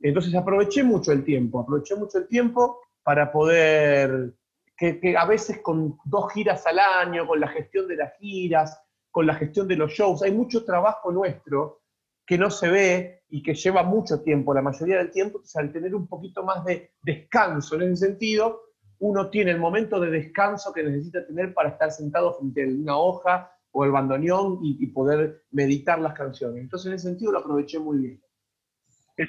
Entonces 0.01 0.35
aproveché 0.35 0.83
mucho 0.83 1.13
el 1.13 1.23
tiempo, 1.23 1.61
aproveché 1.61 1.95
mucho 1.95 2.17
el 2.17 2.27
tiempo 2.27 2.81
para 3.03 3.31
poder, 3.31 4.33
que, 4.75 4.99
que 4.99 5.15
a 5.15 5.25
veces 5.25 5.59
con 5.61 5.97
dos 6.03 6.33
giras 6.33 6.67
al 6.67 6.79
año, 6.79 7.25
con 7.25 7.39
la 7.39 7.47
gestión 7.47 7.87
de 7.87 7.95
las 7.95 8.13
giras, 8.17 8.79
con 9.11 9.25
la 9.25 9.35
gestión 9.35 9.65
de 9.65 9.77
los 9.77 9.93
shows, 9.93 10.23
hay 10.23 10.33
mucho 10.33 10.65
trabajo 10.65 11.09
nuestro 11.09 11.84
que 12.25 12.37
no 12.37 12.49
se 12.49 12.69
ve 12.69 13.23
y 13.29 13.43
que 13.43 13.53
lleva 13.53 13.83
mucho 13.83 14.21
tiempo, 14.21 14.53
la 14.53 14.61
mayoría 14.61 14.97
del 14.97 15.11
tiempo, 15.11 15.37
entonces 15.37 15.55
al 15.57 15.71
tener 15.71 15.93
un 15.93 16.07
poquito 16.07 16.43
más 16.43 16.63
de 16.65 16.91
descanso 17.01 17.75
en 17.75 17.83
ese 17.83 18.07
sentido, 18.07 18.61
uno 18.99 19.29
tiene 19.29 19.51
el 19.51 19.59
momento 19.59 19.99
de 19.99 20.09
descanso 20.09 20.73
que 20.73 20.83
necesita 20.83 21.25
tener 21.25 21.53
para 21.53 21.69
estar 21.69 21.91
sentado 21.91 22.33
frente 22.33 22.63
a 22.63 22.67
una 22.67 22.97
hoja 22.97 23.51
o 23.71 23.83
el 23.83 23.91
bandoneón 23.91 24.59
y, 24.61 24.87
poder 24.87 25.43
meditar 25.51 25.99
las 25.99 26.13
canciones. 26.13 26.61
Entonces, 26.61 26.87
en 26.87 26.93
ese 26.93 27.09
sentido 27.09 27.33
lo 27.33 27.39
aproveché 27.39 27.77
muy 27.77 27.97
bien. 27.97 28.21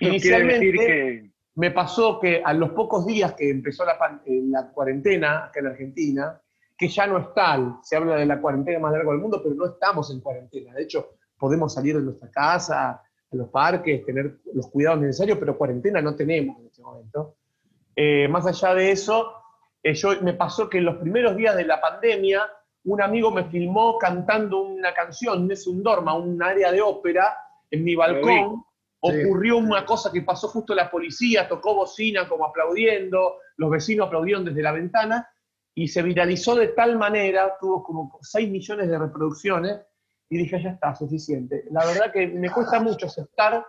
Inicialmente, 0.01 1.32
me 1.57 1.70
pasó 1.72 2.20
que 2.20 2.42
a 2.44 2.53
los 2.53 2.70
pocos 2.70 3.07
días 3.07 3.32
que 3.32 3.51
empezó 3.51 3.84
la, 3.84 4.22
eh, 4.24 4.42
la 4.44 4.70
cuarentena 4.70 5.47
acá 5.47 5.61
en 5.61 5.66
Argentina, 5.66 6.40
que 6.78 6.88
ya 6.88 7.07
no 7.09 7.18
está, 7.18 7.80
se 7.82 7.97
habla 7.97 8.16
de 8.16 8.26
la 8.26 8.40
cuarentena 8.40 8.78
más 8.78 8.92
larga 8.92 9.11
del 9.11 9.20
mundo, 9.20 9.40
pero 9.42 9.55
no 9.57 9.66
estamos 9.66 10.12
en 10.12 10.20
cuarentena. 10.20 10.74
De 10.74 10.82
hecho, 10.82 11.16
podemos 11.39 11.74
salir 11.74 11.97
de 11.97 12.03
nuestra 12.03 12.30
casa, 12.30 12.91
a 12.91 13.37
los 13.37 13.49
parques, 13.49 14.05
tener 14.05 14.39
los 14.55 14.68
cuidados 14.68 15.01
necesarios, 15.01 15.39
pero 15.39 15.59
cuarentena 15.59 16.01
no 16.01 16.14
tenemos 16.14 16.59
en 16.61 16.66
este 16.66 16.82
momento. 16.82 17.37
Eh, 17.95 18.28
más 18.28 18.47
allá 18.47 18.74
de 18.74 18.91
eso, 18.91 19.32
eh, 19.82 19.95
yo, 19.95 20.20
me 20.22 20.34
pasó 20.34 20.68
que 20.68 20.78
en 20.78 20.84
los 20.84 20.97
primeros 20.97 21.37
días 21.37 21.57
de 21.57 21.64
la 21.64 21.80
pandemia, 21.80 22.43
un 22.84 23.03
amigo 23.03 23.30
me 23.30 23.45
filmó 23.45 23.99
cantando 23.99 24.62
una 24.62 24.95
canción, 24.95 25.51
es 25.51 25.66
un 25.66 25.82
dorma, 25.82 26.14
un 26.14 26.43
área 26.43 26.70
de 26.70 26.80
ópera, 26.80 27.37
en 27.70 27.84
mi 27.84 27.95
balcón. 27.95 28.64
Ocurrió 29.01 29.59
una 29.59 29.84
cosa 29.84 30.11
que 30.11 30.22
pasó 30.22 30.49
justo 30.49 30.74
la 30.74 30.91
policía, 30.91 31.47
tocó 31.47 31.74
bocina 31.74 32.28
como 32.28 32.47
aplaudiendo, 32.47 33.37
los 33.57 33.70
vecinos 33.70 34.07
aplaudieron 34.07 34.45
desde 34.45 34.62
la 34.62 34.72
ventana 34.72 35.28
y 35.74 35.89
se 35.89 36.03
viralizó 36.03 36.55
de 36.55 36.68
tal 36.68 36.97
manera, 36.97 37.57
tuvo 37.61 37.82
como 37.82 38.18
6 38.22 38.51
millones 38.51 38.89
de 38.89 38.99
reproducciones, 38.99 39.80
y 40.28 40.38
dije, 40.38 40.62
ya 40.62 40.70
está, 40.70 40.94
suficiente. 40.94 41.64
La 41.70 41.84
verdad 41.84 42.12
que 42.12 42.26
me 42.26 42.50
cuesta 42.50 42.80
mucho 42.80 43.06
aceptar 43.06 43.64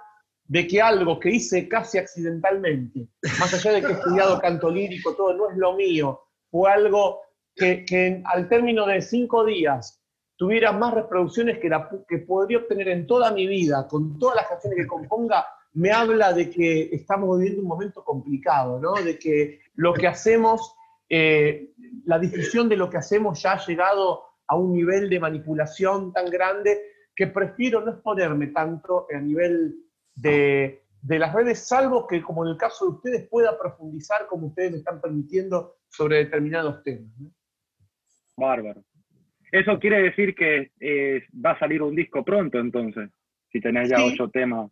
de 0.46 0.68
que 0.68 0.82
algo 0.82 1.20
que 1.20 1.30
hice 1.30 1.68
casi 1.68 1.98
accidentalmente, 1.98 3.08
más 3.40 3.54
allá 3.54 3.74
de 3.74 3.82
que 3.82 3.88
he 3.88 3.96
estudiado 3.96 4.40
canto 4.40 4.70
lírico, 4.70 5.14
todo 5.16 5.34
no 5.34 5.50
es 5.50 5.58
lo 5.58 5.74
mío, 5.74 6.22
fue 6.50 6.72
algo 6.72 7.22
que, 7.56 8.22
al 8.26 8.48
término 8.48 8.86
de 8.86 9.02
cinco 9.02 9.44
días 9.44 10.02
tuviera 10.38 10.72
más 10.72 10.94
reproducciones 10.94 11.58
que, 11.60 11.68
la, 11.68 11.90
que 12.08 12.20
podría 12.20 12.60
obtener 12.60 12.90
en 12.90 13.08
toda 13.08 13.32
mi 13.32 13.48
vida, 13.48 13.88
con 13.88 14.18
todas 14.20 14.38
las 14.38 14.48
canciones 14.48 14.80
que 14.80 14.88
componga, 14.88 15.46
me 15.74 15.92
habla 15.92 16.32
de 16.32 16.50
que 16.50 16.90
estamos 16.92 17.38
viviendo 17.38 17.62
un 17.62 17.68
momento 17.68 18.04
complicado, 18.04 18.80
¿no? 18.80 18.94
De 18.94 19.18
que 19.18 19.60
lo 19.76 19.94
que 19.94 20.08
hacemos, 20.08 20.76
eh, 21.10 21.72
la 22.06 22.20
difusión 22.20 22.70
de 22.70 22.78
lo 22.78 22.90
que 22.90 22.98
hacemos 22.98 23.42
ya 23.42 23.54
ha 23.54 23.66
llegado 23.66 24.27
a 24.48 24.56
un 24.56 24.74
nivel 24.74 25.10
de 25.10 25.20
manipulación 25.20 26.14
tan 26.14 26.30
grande 26.30 26.78
que 27.16 27.28
prefiero 27.28 27.82
no 27.82 27.92
exponerme 27.92 28.48
tanto 28.48 29.08
a 29.14 29.20
nivel 29.20 29.76
de, 30.16 30.84
de, 31.02 31.20
las 31.20 31.34
redes, 31.34 31.68
salvo 31.68 32.06
que, 32.08 32.22
como 32.22 32.46
en 32.46 32.52
el 32.52 32.58
caso 32.58 32.86
de 32.86 32.92
ustedes, 32.92 33.28
pueda 33.28 33.58
profundizar 33.58 34.28
como 34.28 34.48
ustedes 34.48 34.72
me 34.72 34.78
están 34.78 35.02
permitiendo 35.02 35.78
sobre 35.90 36.18
determinados 36.18 36.84
temas. 36.84 37.12
Bárbaro. 38.38 38.84
Eso 39.52 39.80
quiere 39.80 40.02
decir 40.04 40.36
que 40.36 40.72
eh, 40.80 41.24
va 41.44 41.52
a 41.52 41.60
salir 41.60 41.82
un 41.82 41.96
disco 41.96 42.24
pronto, 42.24 42.60
entonces, 42.60 43.10
si 43.52 43.60
tenés 43.62 43.90
ya 43.90 44.04
ocho 44.04 44.30
temas. 44.30 44.70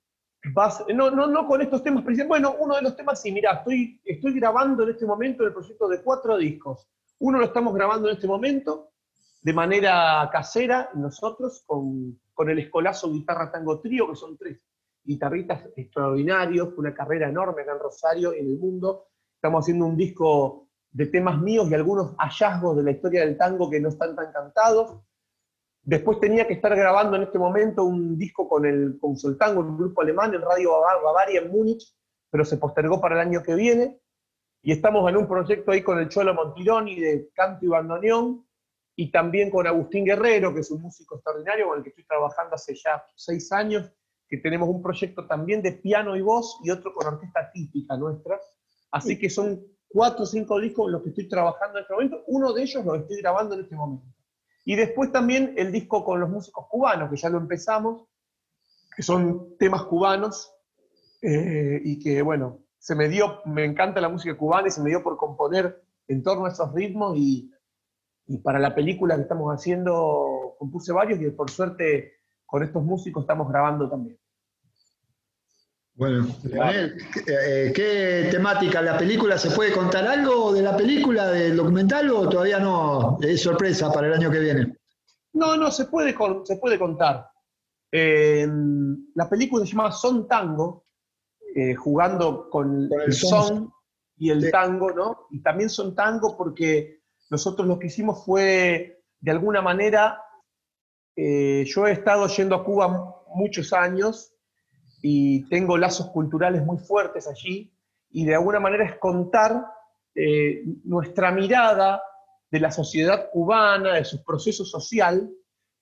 no, 0.93 1.11
no, 1.11 1.27
no 1.27 1.47
con 1.47 1.61
estos 1.61 1.81
temas 1.81 2.03
Bueno, 2.27 2.55
uno 2.59 2.75
de 2.75 2.81
los 2.81 2.95
temas, 2.95 3.21
sí, 3.21 3.31
mira, 3.31 3.53
estoy, 3.53 3.99
estoy 4.03 4.33
grabando 4.33 4.83
en 4.83 4.89
este 4.89 5.05
momento 5.05 5.45
el 5.45 5.53
proyecto 5.53 5.87
de 5.87 6.01
cuatro 6.03 6.37
discos. 6.37 6.87
Uno 7.19 7.39
lo 7.39 7.45
estamos 7.45 7.73
grabando 7.73 8.09
en 8.09 8.15
este 8.15 8.27
momento, 8.27 8.91
de 9.45 9.53
manera 9.53 10.27
casera, 10.31 10.89
nosotros, 10.95 11.63
con, 11.67 12.19
con 12.33 12.49
el 12.49 12.57
Escolazo 12.57 13.11
Guitarra 13.11 13.51
Tango 13.51 13.79
Trío, 13.79 14.09
que 14.09 14.15
son 14.15 14.35
tres 14.35 14.59
guitarristas 15.03 15.69
extraordinarios, 15.75 16.73
una 16.77 16.95
carrera 16.95 17.29
enorme 17.29 17.61
acá 17.61 17.73
en 17.73 17.79
Rosario, 17.79 18.33
en 18.33 18.47
el 18.47 18.57
mundo. 18.57 19.05
Estamos 19.35 19.63
haciendo 19.63 19.85
un 19.85 19.95
disco 19.95 20.69
de 20.89 21.05
temas 21.05 21.39
míos 21.39 21.69
y 21.69 21.75
algunos 21.75 22.15
hallazgos 22.17 22.77
de 22.77 22.83
la 22.85 22.89
historia 22.89 23.21
del 23.23 23.37
tango 23.37 23.69
que 23.69 23.79
no 23.79 23.89
están 23.89 24.15
tan 24.15 24.31
cantados. 24.31 25.03
Después 25.83 26.19
tenía 26.19 26.47
que 26.47 26.53
estar 26.53 26.75
grabando 26.75 27.15
en 27.15 27.21
este 27.21 27.37
momento 27.37 27.83
un 27.83 28.17
disco 28.17 28.49
con 28.49 28.65
el 28.65 28.97
con 28.99 29.15
Soltango, 29.15 29.61
un 29.61 29.77
grupo 29.77 30.01
alemán, 30.01 30.33
en 30.33 30.41
Radio 30.41 30.71
Bavaria 31.03 31.41
en 31.41 31.51
Múnich, 31.51 31.95
pero 32.31 32.45
se 32.45 32.57
postergó 32.57 32.99
para 32.99 33.13
el 33.13 33.27
año 33.27 33.43
que 33.43 33.53
viene. 33.53 33.99
Y 34.63 34.71
estamos 34.71 35.07
en 35.07 35.17
un 35.17 35.27
proyecto 35.27 35.71
ahí 35.71 35.83
con 35.83 35.99
el 35.99 36.09
Cholo 36.09 36.33
Montironi 36.33 36.99
de 36.99 37.29
canto 37.35 37.63
y 37.63 37.67
bandoneón, 37.67 38.44
y 38.95 39.11
también 39.11 39.49
con 39.49 39.67
Agustín 39.67 40.05
Guerrero, 40.05 40.53
que 40.53 40.61
es 40.61 40.71
un 40.71 40.81
músico 40.81 41.15
extraordinario 41.15 41.67
con 41.67 41.77
el 41.77 41.83
que 41.83 41.89
estoy 41.89 42.05
trabajando 42.05 42.55
hace 42.55 42.75
ya 42.75 43.03
seis 43.15 43.51
años, 43.51 43.91
que 44.27 44.37
tenemos 44.37 44.69
un 44.69 44.81
proyecto 44.81 45.27
también 45.27 45.61
de 45.61 45.73
piano 45.73 46.15
y 46.15 46.21
voz 46.21 46.59
y 46.63 46.71
otro 46.71 46.93
con 46.93 47.07
orquesta 47.07 47.51
típica 47.51 47.97
nuestra. 47.97 48.39
Así 48.91 49.19
que 49.19 49.29
son 49.29 49.61
cuatro 49.87 50.23
o 50.23 50.25
cinco 50.25 50.59
discos 50.59 50.87
en 50.87 50.93
los 50.93 51.03
que 51.03 51.09
estoy 51.09 51.27
trabajando 51.27 51.77
en 51.77 51.81
este 51.83 51.93
momento. 51.93 52.23
Uno 52.27 52.53
de 52.53 52.63
ellos 52.63 52.85
lo 52.85 52.95
estoy 52.95 53.17
grabando 53.17 53.55
en 53.55 53.61
este 53.61 53.75
momento. 53.75 54.05
Y 54.63 54.75
después 54.75 55.11
también 55.11 55.53
el 55.57 55.71
disco 55.71 56.03
con 56.03 56.19
los 56.19 56.29
músicos 56.29 56.65
cubanos, 56.69 57.09
que 57.09 57.17
ya 57.17 57.29
lo 57.29 57.37
empezamos, 57.37 58.07
que 58.95 59.03
son 59.03 59.57
temas 59.57 59.83
cubanos, 59.83 60.51
eh, 61.21 61.81
y 61.83 61.99
que, 61.99 62.21
bueno, 62.21 62.59
se 62.77 62.95
me 62.95 63.09
dio, 63.09 63.41
me 63.45 63.65
encanta 63.65 63.99
la 63.99 64.09
música 64.09 64.37
cubana 64.37 64.67
y 64.67 64.71
se 64.71 64.81
me 64.81 64.89
dio 64.89 65.03
por 65.03 65.17
componer 65.17 65.83
en 66.07 66.23
torno 66.23 66.45
a 66.45 66.49
esos 66.49 66.71
ritmos 66.73 67.17
y 67.17 67.51
y 68.27 68.37
para 68.37 68.59
la 68.59 68.73
película 68.73 69.15
que 69.15 69.23
estamos 69.23 69.53
haciendo 69.53 70.55
compuse 70.57 70.91
varios 70.91 71.21
y 71.21 71.29
por 71.31 71.49
suerte 71.49 72.13
con 72.45 72.63
estos 72.63 72.83
músicos 72.83 73.23
estamos 73.23 73.49
grabando 73.49 73.89
también. 73.89 74.17
Bueno, 75.93 76.27
eh, 76.43 77.71
¿qué 77.73 78.27
temática 78.29 78.81
la 78.81 78.97
película? 78.97 79.37
¿Se 79.37 79.51
puede 79.51 79.71
contar 79.71 80.05
algo 80.05 80.51
de 80.51 80.61
la 80.61 80.75
película, 80.75 81.27
del 81.27 81.55
documental 81.55 82.09
o 82.11 82.27
todavía 82.27 82.59
no? 82.59 83.17
Es 83.21 83.41
sorpresa 83.41 83.89
para 83.93 84.07
el 84.07 84.13
año 84.13 84.29
que 84.29 84.39
viene. 84.39 84.77
No, 85.31 85.55
no, 85.55 85.71
se 85.71 85.85
puede, 85.85 86.13
se 86.43 86.57
puede 86.57 86.77
contar. 86.77 87.29
Eh, 87.89 88.45
la 89.13 89.29
película 89.29 89.65
se 89.65 89.71
llama 89.71 89.91
Son 89.91 90.27
Tango, 90.27 90.85
eh, 91.55 91.75
jugando 91.75 92.49
con, 92.49 92.89
el, 92.91 93.13
son, 93.13 93.71
y 94.17 94.31
el 94.31 94.51
tango, 94.51 94.91
¿no? 94.91 95.27
Y 95.31 95.41
también 95.41 95.69
son 95.69 95.95
tango 95.95 96.35
porque 96.35 97.04
nosotros 97.29 97.67
lo 97.67 97.79
que 97.79 97.87
hicimos 97.87 98.23
fue, 98.25 99.01
de 99.19 99.31
alguna 99.31 99.61
manera, 99.61 100.21
eh, 101.15 101.65
yo 101.65 101.87
he 101.87 101.91
estado 101.91 102.27
yendo 102.27 102.55
a 102.55 102.63
Cuba 102.63 103.23
muchos 103.33 103.73
años 103.73 104.33
y 105.01 105.47
tengo 105.49 105.77
lazos 105.77 106.09
culturales 106.09 106.63
muy 106.63 106.77
fuertes 106.77 107.27
allí, 107.27 107.71
y 108.09 108.25
de 108.25 108.35
alguna 108.35 108.59
manera 108.59 108.85
es 108.85 108.97
contar 108.97 109.65
eh, 110.15 110.63
nuestra 110.83 111.31
mirada 111.31 112.01
de 112.49 112.59
la 112.59 112.71
sociedad 112.71 113.29
cubana, 113.31 113.95
de 113.95 114.05
su 114.05 114.23
proceso 114.23 114.63
social, 114.63 115.29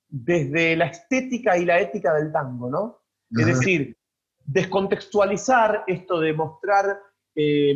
desde 0.10 0.76
la 0.76 0.86
estética 0.86 1.58
y 1.58 1.66
la 1.66 1.80
ética 1.80 2.14
del 2.14 2.32
tango, 2.32 2.70
¿no? 2.70 3.02
Es 3.32 3.46
decir, 3.46 3.98
descontextualizar 4.46 5.84
esto 5.88 6.20
de 6.20 6.34
mostrar 6.34 7.00
eh, 7.36 7.76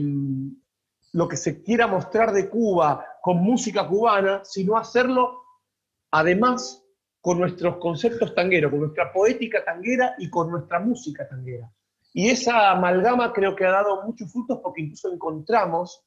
lo 1.14 1.28
que 1.28 1.38
se 1.38 1.64
quiera 1.64 1.88
mostrar 1.88 2.32
de 2.32 2.50
Cuba 2.50 3.06
con 3.28 3.44
música 3.44 3.86
cubana, 3.86 4.40
sino 4.46 4.78
hacerlo 4.78 5.44
además 6.12 6.82
con 7.20 7.40
nuestros 7.40 7.76
conceptos 7.76 8.34
tangueros, 8.34 8.72
con 8.72 8.80
nuestra 8.80 9.12
poética 9.12 9.66
tanguera 9.66 10.16
y 10.18 10.30
con 10.30 10.50
nuestra 10.50 10.80
música 10.80 11.28
tanguera. 11.28 11.70
Y 12.14 12.30
esa 12.30 12.72
amalgama 12.72 13.34
creo 13.34 13.54
que 13.54 13.66
ha 13.66 13.72
dado 13.72 14.02
muchos 14.04 14.32
frutos 14.32 14.62
porque 14.64 14.84
incluso 14.84 15.12
encontramos 15.12 16.06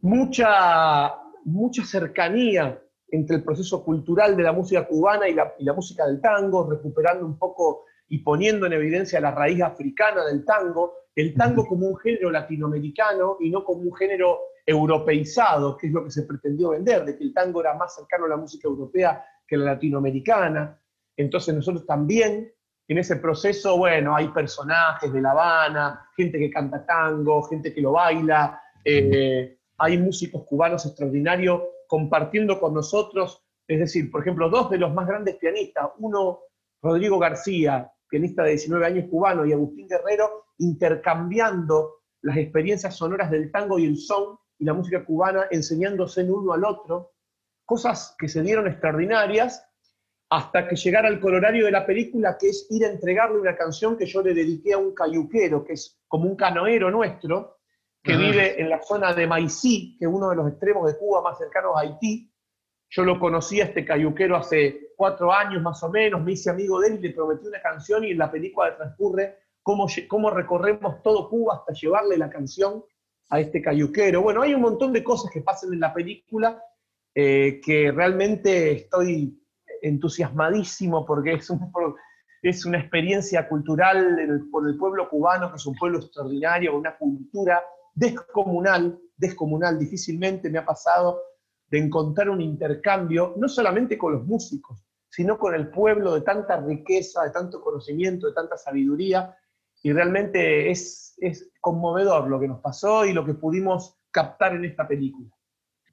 mucha, 0.00 1.14
mucha 1.44 1.84
cercanía 1.84 2.82
entre 3.10 3.36
el 3.36 3.44
proceso 3.44 3.84
cultural 3.84 4.34
de 4.34 4.42
la 4.42 4.52
música 4.52 4.88
cubana 4.88 5.28
y 5.28 5.34
la, 5.34 5.52
y 5.58 5.64
la 5.64 5.74
música 5.74 6.06
del 6.06 6.22
tango, 6.22 6.70
recuperando 6.70 7.26
un 7.26 7.36
poco 7.36 7.84
y 8.08 8.20
poniendo 8.20 8.64
en 8.64 8.72
evidencia 8.72 9.20
la 9.20 9.32
raíz 9.32 9.60
africana 9.60 10.24
del 10.24 10.46
tango, 10.46 10.94
el 11.14 11.34
tango 11.34 11.66
como 11.66 11.86
un 11.86 11.98
género 11.98 12.30
latinoamericano 12.30 13.36
y 13.40 13.50
no 13.50 13.62
como 13.62 13.82
un 13.82 13.94
género 13.94 14.38
europeizado, 14.66 15.76
que 15.76 15.88
es 15.88 15.92
lo 15.92 16.04
que 16.04 16.10
se 16.10 16.22
pretendió 16.22 16.70
vender, 16.70 17.04
de 17.04 17.16
que 17.16 17.24
el 17.24 17.34
tango 17.34 17.60
era 17.60 17.74
más 17.74 17.94
cercano 17.94 18.26
a 18.26 18.28
la 18.28 18.36
música 18.36 18.68
europea 18.68 19.24
que 19.46 19.56
la 19.56 19.72
latinoamericana. 19.72 20.80
Entonces 21.16 21.54
nosotros 21.54 21.86
también 21.86 22.52
en 22.90 22.98
ese 22.98 23.16
proceso, 23.16 23.76
bueno, 23.76 24.16
hay 24.16 24.28
personajes 24.28 25.12
de 25.12 25.20
La 25.20 25.30
Habana, 25.30 26.10
gente 26.16 26.38
que 26.38 26.50
canta 26.50 26.84
tango, 26.84 27.42
gente 27.44 27.72
que 27.72 27.80
lo 27.80 27.92
baila, 27.92 28.60
eh, 28.84 29.58
hay 29.78 29.96
músicos 29.98 30.44
cubanos 30.44 30.84
extraordinarios 30.86 31.62
compartiendo 31.86 32.58
con 32.58 32.74
nosotros, 32.74 33.44
es 33.68 33.78
decir, 33.78 34.10
por 34.10 34.22
ejemplo, 34.22 34.50
dos 34.50 34.70
de 34.70 34.78
los 34.78 34.92
más 34.92 35.06
grandes 35.06 35.36
pianistas, 35.36 35.90
uno 35.98 36.40
Rodrigo 36.82 37.18
García, 37.18 37.90
pianista 38.08 38.42
de 38.42 38.50
19 38.50 38.84
años 38.84 39.06
cubano, 39.08 39.46
y 39.46 39.52
Agustín 39.52 39.86
Guerrero, 39.88 40.46
intercambiando 40.58 42.00
las 42.22 42.36
experiencias 42.36 42.96
sonoras 42.96 43.30
del 43.30 43.50
tango 43.52 43.78
y 43.78 43.86
el 43.86 43.96
son 43.96 44.36
y 44.60 44.64
la 44.66 44.74
música 44.74 45.04
cubana, 45.04 45.46
enseñándose 45.50 46.20
en 46.20 46.30
uno 46.30 46.52
al 46.52 46.64
otro, 46.64 47.14
cosas 47.64 48.14
que 48.18 48.28
se 48.28 48.42
dieron 48.42 48.68
extraordinarias, 48.68 49.66
hasta 50.28 50.68
que 50.68 50.76
llegara 50.76 51.08
el 51.08 51.18
colorario 51.18 51.64
de 51.64 51.72
la 51.72 51.86
película, 51.86 52.36
que 52.38 52.50
es 52.50 52.66
ir 52.70 52.84
a 52.84 52.90
entregarle 52.90 53.40
una 53.40 53.56
canción 53.56 53.96
que 53.96 54.06
yo 54.06 54.22
le 54.22 54.34
dediqué 54.34 54.74
a 54.74 54.78
un 54.78 54.94
cayuquero, 54.94 55.64
que 55.64 55.72
es 55.72 55.98
como 56.06 56.28
un 56.28 56.36
canoero 56.36 56.90
nuestro, 56.90 57.56
que 58.02 58.16
vive 58.16 58.60
en 58.60 58.68
la 58.68 58.82
zona 58.82 59.14
de 59.14 59.26
Maicí, 59.26 59.96
que 59.98 60.04
es 60.04 60.10
uno 60.10 60.28
de 60.28 60.36
los 60.36 60.48
extremos 60.48 60.86
de 60.86 60.98
Cuba 60.98 61.22
más 61.22 61.38
cercanos 61.38 61.72
a 61.74 61.80
Haití. 61.80 62.30
Yo 62.90 63.02
lo 63.02 63.18
conocí 63.18 63.60
a 63.60 63.64
este 63.64 63.84
cayuquero 63.84 64.36
hace 64.36 64.92
cuatro 64.94 65.32
años 65.32 65.62
más 65.62 65.82
o 65.82 65.88
menos, 65.88 66.22
me 66.22 66.32
hice 66.32 66.50
amigo 66.50 66.80
de 66.80 66.88
él 66.88 66.94
y 66.96 67.08
le 67.08 67.14
prometí 67.14 67.46
una 67.46 67.62
canción 67.62 68.04
y 68.04 68.10
en 68.10 68.18
la 68.18 68.30
película 68.30 68.76
transcurre 68.76 69.38
cómo, 69.62 69.86
cómo 70.06 70.30
recorremos 70.30 71.02
todo 71.02 71.30
Cuba 71.30 71.56
hasta 71.56 71.72
llevarle 71.72 72.18
la 72.18 72.28
canción 72.28 72.84
a 73.30 73.40
este 73.40 73.62
cayuquero. 73.62 74.22
Bueno, 74.22 74.42
hay 74.42 74.54
un 74.54 74.60
montón 74.60 74.92
de 74.92 75.02
cosas 75.02 75.30
que 75.30 75.40
pasan 75.40 75.72
en 75.72 75.80
la 75.80 75.94
película 75.94 76.62
eh, 77.14 77.60
que 77.64 77.90
realmente 77.92 78.72
estoy 78.72 79.40
entusiasmadísimo 79.82 81.06
porque 81.06 81.34
es, 81.34 81.50
es 82.42 82.66
una 82.66 82.78
experiencia 82.78 83.48
cultural 83.48 84.46
por 84.50 84.68
el 84.68 84.76
pueblo 84.76 85.08
cubano, 85.08 85.50
que 85.50 85.56
es 85.56 85.66
un 85.66 85.76
pueblo 85.76 85.98
extraordinario, 85.98 86.76
una 86.76 86.96
cultura 86.96 87.62
descomunal, 87.94 88.98
descomunal, 89.16 89.78
difícilmente 89.78 90.50
me 90.50 90.58
ha 90.58 90.64
pasado 90.64 91.22
de 91.68 91.78
encontrar 91.78 92.30
un 92.30 92.40
intercambio, 92.40 93.34
no 93.36 93.48
solamente 93.48 93.96
con 93.96 94.12
los 94.12 94.26
músicos, 94.26 94.84
sino 95.08 95.38
con 95.38 95.54
el 95.54 95.70
pueblo 95.70 96.14
de 96.14 96.22
tanta 96.22 96.56
riqueza, 96.60 97.22
de 97.24 97.30
tanto 97.30 97.60
conocimiento, 97.60 98.26
de 98.26 98.32
tanta 98.32 98.56
sabiduría, 98.56 99.36
y 99.82 99.92
realmente 99.92 100.70
es, 100.70 101.06
conmovedor 101.60 102.28
lo 102.28 102.40
que 102.40 102.48
nos 102.48 102.60
pasó 102.60 103.04
y 103.04 103.12
lo 103.12 103.24
que 103.24 103.34
pudimos 103.34 103.98
captar 104.10 104.54
en 104.54 104.64
esta 104.64 104.88
película. 104.88 105.28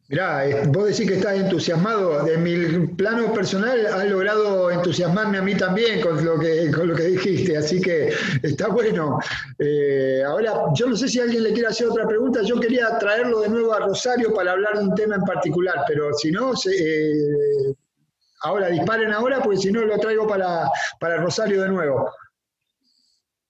Mirá, 0.09 0.47
eh, 0.47 0.63
vos 0.67 0.85
decís 0.85 1.05
que 1.05 1.15
estás 1.15 1.35
entusiasmado. 1.35 2.23
De 2.23 2.37
mi 2.37 2.87
plano 2.95 3.33
personal 3.33 3.85
has 3.87 4.05
logrado 4.05 4.71
entusiasmarme 4.71 5.39
a 5.39 5.41
mí 5.41 5.53
también 5.55 5.99
con 5.99 6.23
lo 6.23 6.39
que, 6.39 6.71
con 6.71 6.87
lo 6.87 6.95
que 6.95 7.03
dijiste, 7.03 7.57
así 7.57 7.81
que 7.81 8.13
está 8.41 8.69
bueno. 8.69 9.19
Eh, 9.59 10.23
ahora, 10.25 10.53
yo 10.73 10.87
no 10.87 10.95
sé 10.95 11.09
si 11.09 11.19
alguien 11.19 11.43
le 11.43 11.51
quiere 11.51 11.67
hacer 11.67 11.87
otra 11.87 12.07
pregunta. 12.07 12.41
Yo 12.41 12.57
quería 12.57 12.97
traerlo 12.97 13.41
de 13.41 13.49
nuevo 13.49 13.73
a 13.73 13.79
Rosario 13.79 14.33
para 14.33 14.53
hablar 14.53 14.77
de 14.77 14.85
un 14.85 14.95
tema 14.95 15.15
en 15.15 15.23
particular, 15.23 15.83
pero 15.85 16.13
si 16.13 16.31
no, 16.31 16.53
eh, 16.53 17.73
ahora 18.43 18.69
disparen 18.69 19.11
ahora, 19.11 19.41
porque 19.41 19.57
si 19.57 19.73
no 19.73 19.81
lo 19.81 19.99
traigo 19.99 20.25
para, 20.25 20.69
para 21.01 21.17
Rosario 21.17 21.63
de 21.63 21.67
nuevo. 21.67 22.09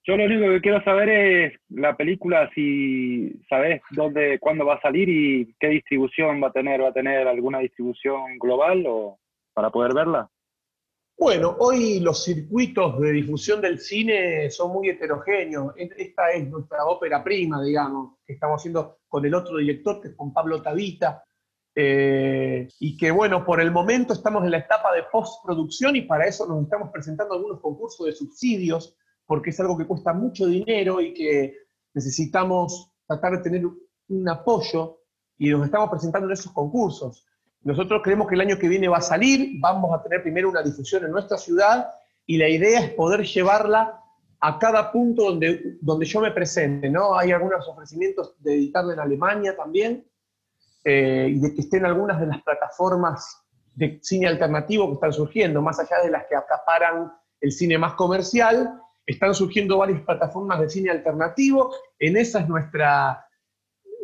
Yo 0.08 0.16
lo 0.16 0.24
único 0.24 0.50
que 0.54 0.62
quiero 0.62 0.82
saber 0.84 1.10
es 1.10 1.60
la 1.68 1.94
película, 1.94 2.48
si 2.54 3.30
sabes 3.46 3.82
dónde, 3.90 4.38
cuándo 4.38 4.64
va 4.64 4.76
a 4.76 4.80
salir 4.80 5.06
y 5.06 5.54
qué 5.60 5.68
distribución 5.68 6.42
va 6.42 6.48
a 6.48 6.52
tener. 6.52 6.82
¿Va 6.82 6.88
a 6.88 6.94
tener 6.94 7.28
alguna 7.28 7.58
distribución 7.58 8.38
global 8.38 8.84
o 8.88 9.18
para 9.52 9.68
poder 9.68 9.92
verla? 9.92 10.30
Bueno, 11.18 11.54
hoy 11.58 12.00
los 12.00 12.24
circuitos 12.24 12.98
de 13.00 13.12
difusión 13.12 13.60
del 13.60 13.80
cine 13.80 14.50
son 14.50 14.72
muy 14.72 14.88
heterogéneos. 14.88 15.74
Esta 15.76 16.30
es 16.30 16.48
nuestra 16.48 16.86
ópera 16.86 17.22
prima, 17.22 17.62
digamos, 17.62 18.14
que 18.24 18.32
estamos 18.32 18.62
haciendo 18.62 19.00
con 19.08 19.26
el 19.26 19.34
otro 19.34 19.58
director, 19.58 20.00
que 20.00 20.08
es 20.08 20.14
con 20.14 20.32
Pablo 20.32 20.62
Tavita. 20.62 21.22
Eh, 21.74 22.66
y 22.80 22.96
que 22.96 23.10
bueno, 23.10 23.44
por 23.44 23.60
el 23.60 23.70
momento 23.70 24.14
estamos 24.14 24.42
en 24.42 24.52
la 24.52 24.58
etapa 24.58 24.90
de 24.94 25.02
postproducción 25.12 25.96
y 25.96 26.02
para 26.02 26.26
eso 26.26 26.46
nos 26.46 26.62
estamos 26.62 26.88
presentando 26.90 27.34
algunos 27.34 27.60
concursos 27.60 28.06
de 28.06 28.12
subsidios 28.12 28.96
porque 29.28 29.50
es 29.50 29.60
algo 29.60 29.76
que 29.76 29.86
cuesta 29.86 30.14
mucho 30.14 30.46
dinero 30.46 31.02
y 31.02 31.12
que 31.12 31.54
necesitamos 31.92 32.90
tratar 33.06 33.32
de 33.36 33.42
tener 33.42 33.62
un 34.08 34.28
apoyo 34.28 35.00
y 35.36 35.50
nos 35.50 35.66
estamos 35.66 35.90
presentando 35.90 36.26
en 36.26 36.32
esos 36.32 36.50
concursos. 36.50 37.26
Nosotros 37.60 38.00
creemos 38.02 38.26
que 38.26 38.36
el 38.36 38.40
año 38.40 38.58
que 38.58 38.68
viene 38.68 38.88
va 38.88 38.96
a 38.96 39.02
salir, 39.02 39.60
vamos 39.60 39.92
a 39.92 40.02
tener 40.02 40.22
primero 40.22 40.48
una 40.48 40.62
difusión 40.62 41.04
en 41.04 41.10
nuestra 41.10 41.36
ciudad 41.36 41.90
y 42.24 42.38
la 42.38 42.48
idea 42.48 42.80
es 42.80 42.90
poder 42.94 43.22
llevarla 43.22 44.00
a 44.40 44.58
cada 44.58 44.90
punto 44.90 45.24
donde, 45.24 45.76
donde 45.82 46.06
yo 46.06 46.22
me 46.22 46.30
presente, 46.30 46.88
¿no? 46.88 47.14
Hay 47.14 47.30
algunos 47.30 47.68
ofrecimientos 47.68 48.34
de 48.42 48.54
editarla 48.54 48.94
en 48.94 49.00
Alemania 49.00 49.54
también 49.54 50.06
eh, 50.84 51.28
y 51.34 51.38
de 51.38 51.54
que 51.54 51.60
estén 51.60 51.84
algunas 51.84 52.18
de 52.18 52.28
las 52.28 52.42
plataformas 52.42 53.44
de 53.74 53.98
cine 54.00 54.26
alternativo 54.26 54.86
que 54.86 54.94
están 54.94 55.12
surgiendo, 55.12 55.60
más 55.60 55.78
allá 55.78 56.02
de 56.02 56.10
las 56.10 56.24
que 56.26 56.34
acaparan 56.34 57.12
el 57.42 57.52
cine 57.52 57.76
más 57.76 57.92
comercial, 57.92 58.80
están 59.08 59.34
surgiendo 59.34 59.78
varias 59.78 60.02
plataformas 60.02 60.60
de 60.60 60.68
cine 60.68 60.90
alternativo, 60.90 61.74
en 61.98 62.18
esa 62.18 62.40
es 62.40 62.48
nuestra, 62.48 63.26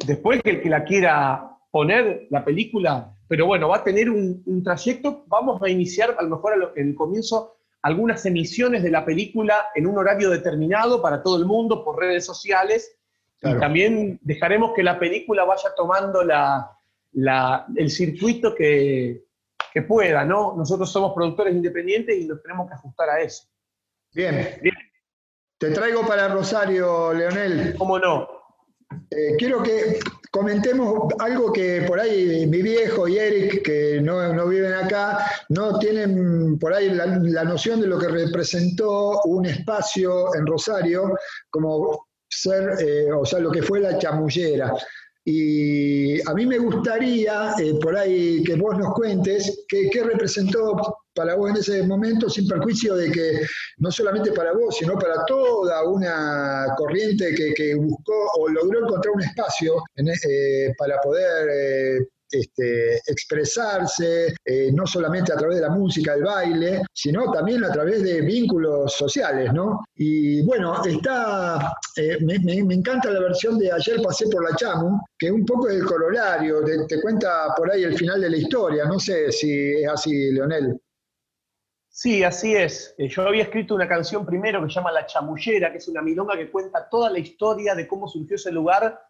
después 0.06 0.42
que 0.42 0.50
el 0.50 0.62
que 0.62 0.70
la 0.70 0.84
quiera 0.84 1.58
poner 1.70 2.26
la 2.30 2.42
película, 2.42 3.14
pero 3.28 3.44
bueno, 3.46 3.68
va 3.68 3.76
a 3.76 3.84
tener 3.84 4.08
un, 4.08 4.62
trayecto, 4.64 5.24
vamos 5.26 5.60
a 5.62 5.68
iniciar 5.68 6.16
a 6.18 6.22
lo 6.22 6.30
mejor 6.30 6.72
en 6.74 6.88
el 6.88 6.94
comienzo 6.94 7.56
algunas 7.82 8.24
emisiones 8.24 8.82
de 8.82 8.90
la 8.90 9.04
película 9.04 9.66
en 9.74 9.86
un 9.86 9.98
horario 9.98 10.30
determinado 10.30 11.02
para 11.02 11.22
todo 11.22 11.36
el 11.36 11.44
mundo 11.44 11.84
por 11.84 11.98
redes 11.98 12.24
sociales, 12.24 12.96
y 13.42 13.58
también 13.58 14.18
dejaremos 14.22 14.72
que 14.74 14.82
la 14.82 14.98
película 14.98 15.44
vaya 15.44 15.68
tomando 15.76 16.24
la, 16.24 17.66
el 17.76 17.90
circuito 17.90 18.54
que, 18.54 19.24
que 19.70 19.82
pueda, 19.82 20.24
¿no? 20.24 20.54
Nosotros 20.56 20.90
somos 20.90 21.12
productores 21.12 21.54
independientes 21.54 22.18
y 22.18 22.24
nos 22.26 22.40
tenemos 22.40 22.66
que 22.68 22.74
ajustar 22.74 23.10
a 23.10 23.20
eso. 23.20 23.44
Bien, 24.14 24.56
bien. 24.62 24.74
Te 25.64 25.70
traigo 25.70 26.06
para 26.06 26.28
Rosario, 26.28 27.14
Leonel. 27.14 27.74
¿Cómo 27.78 27.98
no? 27.98 28.28
Eh, 29.10 29.34
quiero 29.38 29.62
que 29.62 29.98
comentemos 30.30 31.10
algo 31.18 31.50
que 31.54 31.86
por 31.88 31.98
ahí 31.98 32.46
mi 32.46 32.60
viejo 32.60 33.08
y 33.08 33.16
Eric, 33.16 33.62
que 33.64 33.98
no, 33.98 34.46
viven 34.46 34.74
acá, 34.74 35.24
no 35.48 35.78
tienen 35.78 36.58
por 36.58 36.74
ahí 36.74 36.90
la, 36.90 37.44
noción 37.44 37.80
de 37.80 37.86
lo 37.86 37.98
que 37.98 38.08
representó 38.08 39.22
un 39.22 39.46
espacio 39.46 40.34
en 40.34 40.46
Rosario 40.46 41.16
como 41.48 42.08
ser, 42.28 42.74
eh, 42.80 43.10
o 43.10 43.24
sea, 43.24 43.38
lo 43.38 43.50
que 43.50 43.62
fue 43.62 43.80
la 43.80 43.96
chamullera. 43.96 44.70
Y 45.24 46.20
a 46.28 46.34
mí 46.34 46.44
me 46.44 46.58
gustaría, 46.58 47.54
eh, 47.58 47.72
por 47.80 47.96
ahí, 47.96 48.44
que 48.44 48.56
vos 48.56 48.76
nos 48.76 48.92
cuentes 48.92 49.64
qué, 49.66 49.88
representó 50.04 50.98
para 51.14 51.34
vos 51.34 51.50
en 51.50 51.56
ese 51.56 51.82
momento, 51.82 52.28
sin 52.28 52.46
perjuicio 52.46 52.94
de 52.94 53.10
que 53.10 53.40
no 53.78 53.90
solamente 53.90 54.32
para 54.32 54.52
vos, 54.52 54.76
sino 54.76 54.98
para 54.98 55.24
toda 55.26 55.88
una 55.88 56.66
corriente 56.76 57.34
que, 57.34 57.74
buscó 57.74 58.30
o 58.38 58.48
logró 58.48 58.80
encontrar 58.80 59.14
un 59.14 59.22
espacio 59.22 59.82
eh, 59.96 60.72
para 60.78 61.00
poder 61.00 61.48
eh, 61.50 61.98
este, 62.34 62.96
expresarse, 63.06 64.34
eh, 64.44 64.70
no 64.72 64.86
solamente 64.86 65.32
a 65.32 65.36
través 65.36 65.56
de 65.56 65.62
la 65.62 65.70
música, 65.70 66.14
el 66.14 66.24
baile, 66.24 66.82
sino 66.92 67.30
también 67.30 67.62
a 67.64 67.70
través 67.70 68.02
de 68.02 68.22
vínculos 68.22 68.92
sociales, 68.92 69.52
¿no? 69.52 69.84
Y 69.94 70.42
bueno, 70.42 70.84
está, 70.84 71.74
eh, 71.96 72.18
me, 72.22 72.74
encanta 72.74 73.10
la 73.10 73.20
versión 73.20 73.58
de 73.58 73.70
Ayer 73.70 74.02
pasé 74.02 74.26
por 74.28 74.48
la 74.48 74.56
Chamu, 74.56 75.00
que 75.18 75.30
un 75.30 75.44
poco 75.44 75.68
es 75.68 75.76
el 75.76 75.84
corolario, 75.84 76.64
te, 76.64 77.00
cuenta 77.00 77.54
por 77.56 77.70
ahí 77.70 77.84
el 77.84 77.96
final 77.96 78.20
de 78.20 78.30
la 78.30 78.36
historia, 78.36 78.84
no 78.86 78.98
sé 78.98 79.30
si 79.30 79.82
es 79.82 79.88
así, 79.88 80.32
Leonel. 80.32 80.76
Sí, 81.96 82.24
así 82.24 82.56
es. 82.56 82.92
Eh, 82.98 83.08
yo 83.08 83.22
había 83.22 83.44
escrito 83.44 83.72
una 83.72 83.86
canción 83.86 84.26
primero 84.26 84.60
que 84.60 84.68
se 84.68 84.74
llama 84.74 84.90
La 84.90 85.06
Chamullera, 85.06 85.70
que 85.70 85.78
es 85.78 85.86
una 85.86 86.02
milonga 86.02 86.36
que 86.36 86.50
cuenta 86.50 86.88
toda 86.88 87.08
la 87.08 87.20
historia 87.20 87.72
de 87.76 87.86
cómo 87.86 88.08
surgió 88.08 88.34
ese 88.34 88.50
lugar 88.50 89.00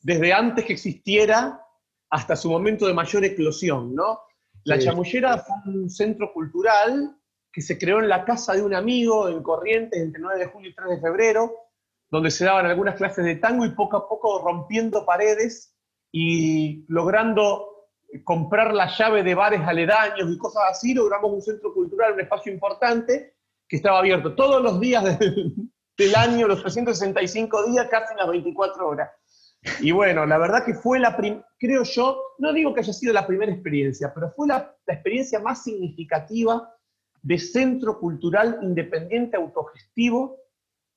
desde 0.00 0.32
antes 0.32 0.64
que 0.64 0.72
existiera 0.72 1.64
hasta 2.10 2.34
su 2.34 2.50
momento 2.50 2.88
de 2.88 2.94
mayor 2.94 3.24
eclosión, 3.24 3.94
¿no? 3.94 4.22
La 4.64 4.76
Chamullera 4.76 5.38
fue 5.38 5.54
un 5.72 5.88
centro 5.88 6.32
cultural 6.32 7.16
que 7.52 7.62
se 7.62 7.78
creó 7.78 8.00
en 8.00 8.08
la 8.08 8.24
casa 8.24 8.54
de 8.54 8.62
un 8.62 8.74
amigo 8.74 9.28
en 9.28 9.40
Corrientes 9.40 10.02
entre 10.02 10.20
9 10.20 10.40
de 10.40 10.46
julio 10.46 10.70
y 10.70 10.74
3 10.74 10.88
de 10.88 11.00
febrero, 11.00 11.52
donde 12.10 12.32
se 12.32 12.44
daban 12.44 12.66
algunas 12.66 12.96
clases 12.96 13.24
de 13.24 13.36
tango 13.36 13.64
y 13.64 13.70
poco 13.70 13.98
a 13.98 14.08
poco 14.08 14.42
rompiendo 14.42 15.06
paredes 15.06 15.76
y 16.10 16.84
logrando 16.88 17.71
comprar 18.24 18.74
la 18.74 18.88
llave 18.88 19.22
de 19.22 19.34
bares 19.34 19.60
aledaños 19.62 20.30
y 20.30 20.38
cosas 20.38 20.64
así, 20.70 20.94
logramos 20.94 21.32
un 21.32 21.42
centro 21.42 21.72
cultural, 21.72 22.12
un 22.12 22.20
espacio 22.20 22.52
importante 22.52 23.34
que 23.66 23.76
estaba 23.76 23.98
abierto 23.98 24.34
todos 24.34 24.62
los 24.62 24.78
días 24.80 25.18
del, 25.18 26.14
año, 26.16 26.46
los 26.46 26.60
365 26.60 27.70
días, 27.70 27.88
casi 27.90 28.14
las 28.14 28.28
24 28.28 28.86
horas. 28.86 29.10
Y 29.80 29.92
bueno, 29.92 30.26
la 30.26 30.38
verdad 30.38 30.64
que 30.64 30.74
fue 30.74 30.98
la, 30.98 31.16
creo 31.58 31.82
yo, 31.84 32.20
no 32.38 32.52
digo 32.52 32.74
que 32.74 32.80
haya 32.80 32.92
sido 32.92 33.12
la 33.12 33.26
primera 33.26 33.52
experiencia, 33.52 34.12
pero 34.12 34.30
fue 34.32 34.48
la, 34.48 34.76
experiencia 34.86 35.38
más 35.38 35.62
significativa 35.62 36.68
de 37.22 37.38
centro 37.38 37.98
cultural 37.98 38.58
independiente 38.62 39.36
autogestivo 39.36 40.38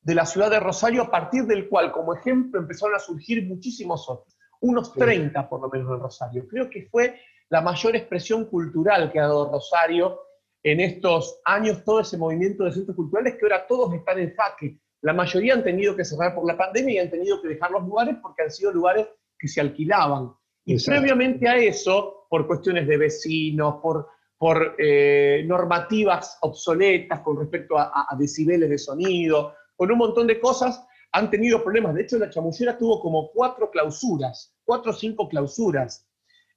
de 0.01 0.15
la 0.15 0.25
ciudad 0.25 0.49
de 0.49 0.59
Rosario, 0.59 1.03
a 1.03 1.11
partir 1.11 1.45
del 1.45 1.69
cual, 1.69 1.91
como 1.91 2.13
ejemplo, 2.13 2.59
empezaron 2.59 2.95
a 2.95 2.99
surgir 2.99 3.47
muchísimos 3.47 4.09
otros. 4.09 4.34
Unos 4.61 4.93
30 4.93 5.47
por 5.49 5.61
lo 5.61 5.69
menos 5.69 5.91
en 5.91 5.99
Rosario. 5.99 6.47
Creo 6.47 6.69
que 6.69 6.87
fue 6.91 7.19
la 7.49 7.61
mayor 7.61 7.95
expresión 7.95 8.45
cultural 8.45 9.11
que 9.11 9.19
ha 9.19 9.23
dado 9.23 9.51
Rosario 9.51 10.19
en 10.63 10.79
estos 10.79 11.39
años, 11.45 11.83
todo 11.83 11.99
ese 11.99 12.17
movimiento 12.17 12.63
de 12.63 12.71
centros 12.71 12.95
culturales 12.95 13.35
que 13.35 13.45
ahora 13.45 13.67
todos 13.67 13.93
están 13.93 14.19
en 14.19 14.33
jaque. 14.35 14.79
La 15.01 15.13
mayoría 15.13 15.53
han 15.53 15.63
tenido 15.63 15.95
que 15.95 16.03
cerrar 16.03 16.33
por 16.33 16.47
la 16.47 16.57
pandemia 16.57 16.95
y 16.95 16.97
han 16.97 17.11
tenido 17.11 17.39
que 17.39 17.49
dejar 17.49 17.69
los 17.69 17.83
lugares 17.83 18.15
porque 18.21 18.41
han 18.41 18.51
sido 18.51 18.71
lugares 18.71 19.07
que 19.37 19.47
se 19.47 19.61
alquilaban. 19.61 20.33
Y 20.65 20.83
previamente 20.83 21.47
a 21.47 21.57
eso, 21.57 22.25
por 22.27 22.47
cuestiones 22.47 22.87
de 22.87 22.97
vecinos, 22.97 23.75
por, 23.81 24.07
por 24.35 24.75
eh, 24.79 25.43
normativas 25.45 26.39
obsoletas 26.41 27.19
con 27.19 27.37
respecto 27.37 27.77
a, 27.77 28.07
decibeles 28.17 28.67
de 28.67 28.79
sonido, 28.79 29.53
con 29.75 29.91
un 29.91 29.97
montón 29.99 30.25
de 30.25 30.39
cosas, 30.39 30.83
han 31.15 31.29
tenido 31.29 31.63
problemas. 31.63 31.95
De 31.95 32.01
hecho, 32.01 32.17
la 32.17 32.29
chamullera 32.29 32.77
tuvo 32.77 32.99
como 32.99 33.31
cuatro 33.31 33.71
clausuras, 33.71 34.53
cuatro 34.65 34.91
o 34.91 34.93
cinco 34.93 35.29
clausuras, 35.29 36.05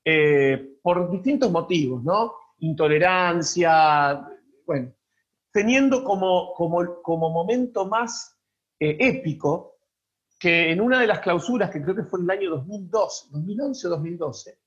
eh, 0.05 0.79
por 0.83 1.11
distintos 1.13 1.51
motivos, 1.51 2.03
¿no? 2.03 2.35
Intolerancia, 2.59 4.29
bueno, 4.67 4.93
teniendo 5.53 6.03
como, 6.03 6.53
como, 6.55 7.01
como 7.03 7.31
momento 7.31 7.87
más 7.87 8.37
eh, 8.81 8.97
épico 8.99 9.77
que 10.41 10.73
en 10.73 10.81
una 10.81 11.01
de 11.01 11.07
las 11.07 11.21
clausuras, 11.21 11.71
que 11.71 11.81
creo 11.81 11.95
que 11.95 12.05
fue 12.05 12.19
en 12.19 12.25
el 12.25 12.31
año 12.31 12.51
2002, 12.51 13.29
2011 13.31 13.87
o 13.87 13.91
2012, 13.91 14.59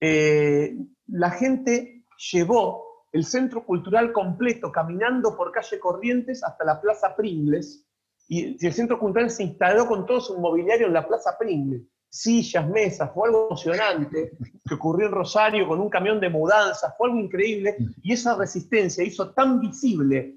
eh, 0.00 0.76
la 1.08 1.30
gente 1.30 2.06
llevó 2.32 3.04
el 3.12 3.24
centro 3.24 3.66
cultural 3.66 4.12
completo 4.12 4.72
caminando 4.72 5.36
por 5.36 5.52
calle 5.52 5.78
Corrientes 5.78 6.42
hasta 6.42 6.64
la 6.64 6.80
Plaza 6.80 7.14
Pringles, 7.14 7.86
y 8.26 8.64
el 8.66 8.72
centro 8.72 8.98
cultural 8.98 9.30
se 9.30 9.42
instaló 9.42 9.86
con 9.86 10.06
todo 10.06 10.20
su 10.20 10.38
mobiliario 10.38 10.86
en 10.86 10.94
la 10.94 11.06
Plaza 11.06 11.36
Pringles, 11.38 11.82
sillas, 12.08 12.68
mesas, 12.68 13.10
fue 13.12 13.28
algo 13.28 13.48
emocionante 13.48 14.32
que 14.66 14.74
ocurrió 14.74 15.08
en 15.08 15.12
Rosario 15.12 15.66
con 15.66 15.80
un 15.80 15.90
camión 15.90 16.20
de 16.20 16.28
mudanza, 16.28 16.94
fue 16.96 17.08
algo 17.08 17.20
increíble, 17.20 17.76
y 18.02 18.12
esa 18.12 18.36
resistencia 18.36 19.02
hizo 19.02 19.32
tan 19.32 19.60
visible 19.60 20.36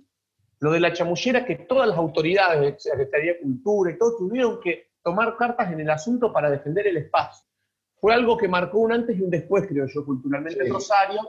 lo 0.59 0.71
de 0.71 0.79
la 0.79 0.91
chamullera 0.91 1.45
que 1.45 1.55
todas 1.55 1.87
las 1.87 1.97
autoridades 1.97 2.61
de 2.61 2.79
Secretaría 2.79 3.33
de 3.33 3.41
Cultura 3.41 3.91
y 3.91 3.97
todo 3.97 4.17
tuvieron 4.17 4.59
que 4.59 4.87
tomar 5.03 5.37
cartas 5.37 5.71
en 5.71 5.79
el 5.79 5.89
asunto 5.91 6.33
para 6.33 6.49
defender 6.49 6.87
el 6.87 6.97
espacio. 6.97 7.45
Fue 7.99 8.13
algo 8.13 8.37
que 8.37 8.47
marcó 8.47 8.79
un 8.79 8.91
antes 8.91 9.15
y 9.15 9.21
un 9.21 9.29
después, 9.29 9.67
creo 9.67 9.85
yo, 9.87 10.03
culturalmente 10.03 10.65
en 10.65 10.73
Rosario, 10.73 11.21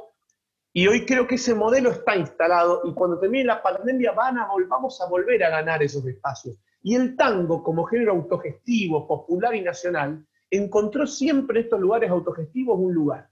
y 0.73 0.87
hoy 0.87 1.07
creo 1.07 1.27
que 1.27 1.37
ese 1.37 1.55
modelo 1.55 1.91
está 1.91 2.17
instalado 2.17 2.83
y 2.85 2.93
cuando 2.93 3.19
termine 3.19 3.45
la 3.45 3.63
pandemia 3.63 4.13
van 4.13 4.39
a, 4.39 4.49
vamos 4.69 5.01
a 5.01 5.09
volver 5.09 5.43
a 5.43 5.51
ganar 5.51 5.83
esos 5.83 6.07
espacios. 6.07 6.57
Y 6.83 6.95
el 6.95 7.17
tango, 7.17 7.63
como 7.63 7.85
género 7.85 8.13
autogestivo, 8.13 9.07
popular 9.09 9.55
y 9.55 9.63
nacional, 9.63 10.25
encontró 10.51 11.07
siempre 11.07 11.59
en 11.59 11.65
estos 11.65 11.81
lugares 11.81 12.11
autogestivos 12.11 12.79
un 12.79 12.95
lugar. 12.95 13.29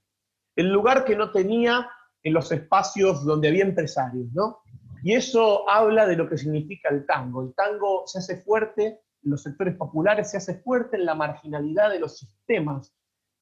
El 0.56 0.72
lugar 0.72 1.04
que 1.04 1.16
no 1.16 1.30
tenía 1.30 1.88
en 2.22 2.32
los 2.32 2.50
espacios 2.50 3.24
donde 3.24 3.48
había 3.48 3.64
empresarios, 3.64 4.26
¿no? 4.32 4.58
Y 5.02 5.14
eso 5.14 5.68
habla 5.68 6.06
de 6.06 6.16
lo 6.16 6.28
que 6.28 6.38
significa 6.38 6.88
el 6.88 7.06
tango. 7.06 7.42
El 7.42 7.54
tango 7.54 8.04
se 8.06 8.18
hace 8.18 8.42
fuerte 8.42 9.00
en 9.22 9.30
los 9.30 9.42
sectores 9.42 9.76
populares, 9.76 10.30
se 10.30 10.38
hace 10.38 10.60
fuerte 10.62 10.96
en 10.96 11.04
la 11.04 11.14
marginalidad 11.14 11.90
de 11.90 12.00
los 12.00 12.18
sistemas 12.18 12.92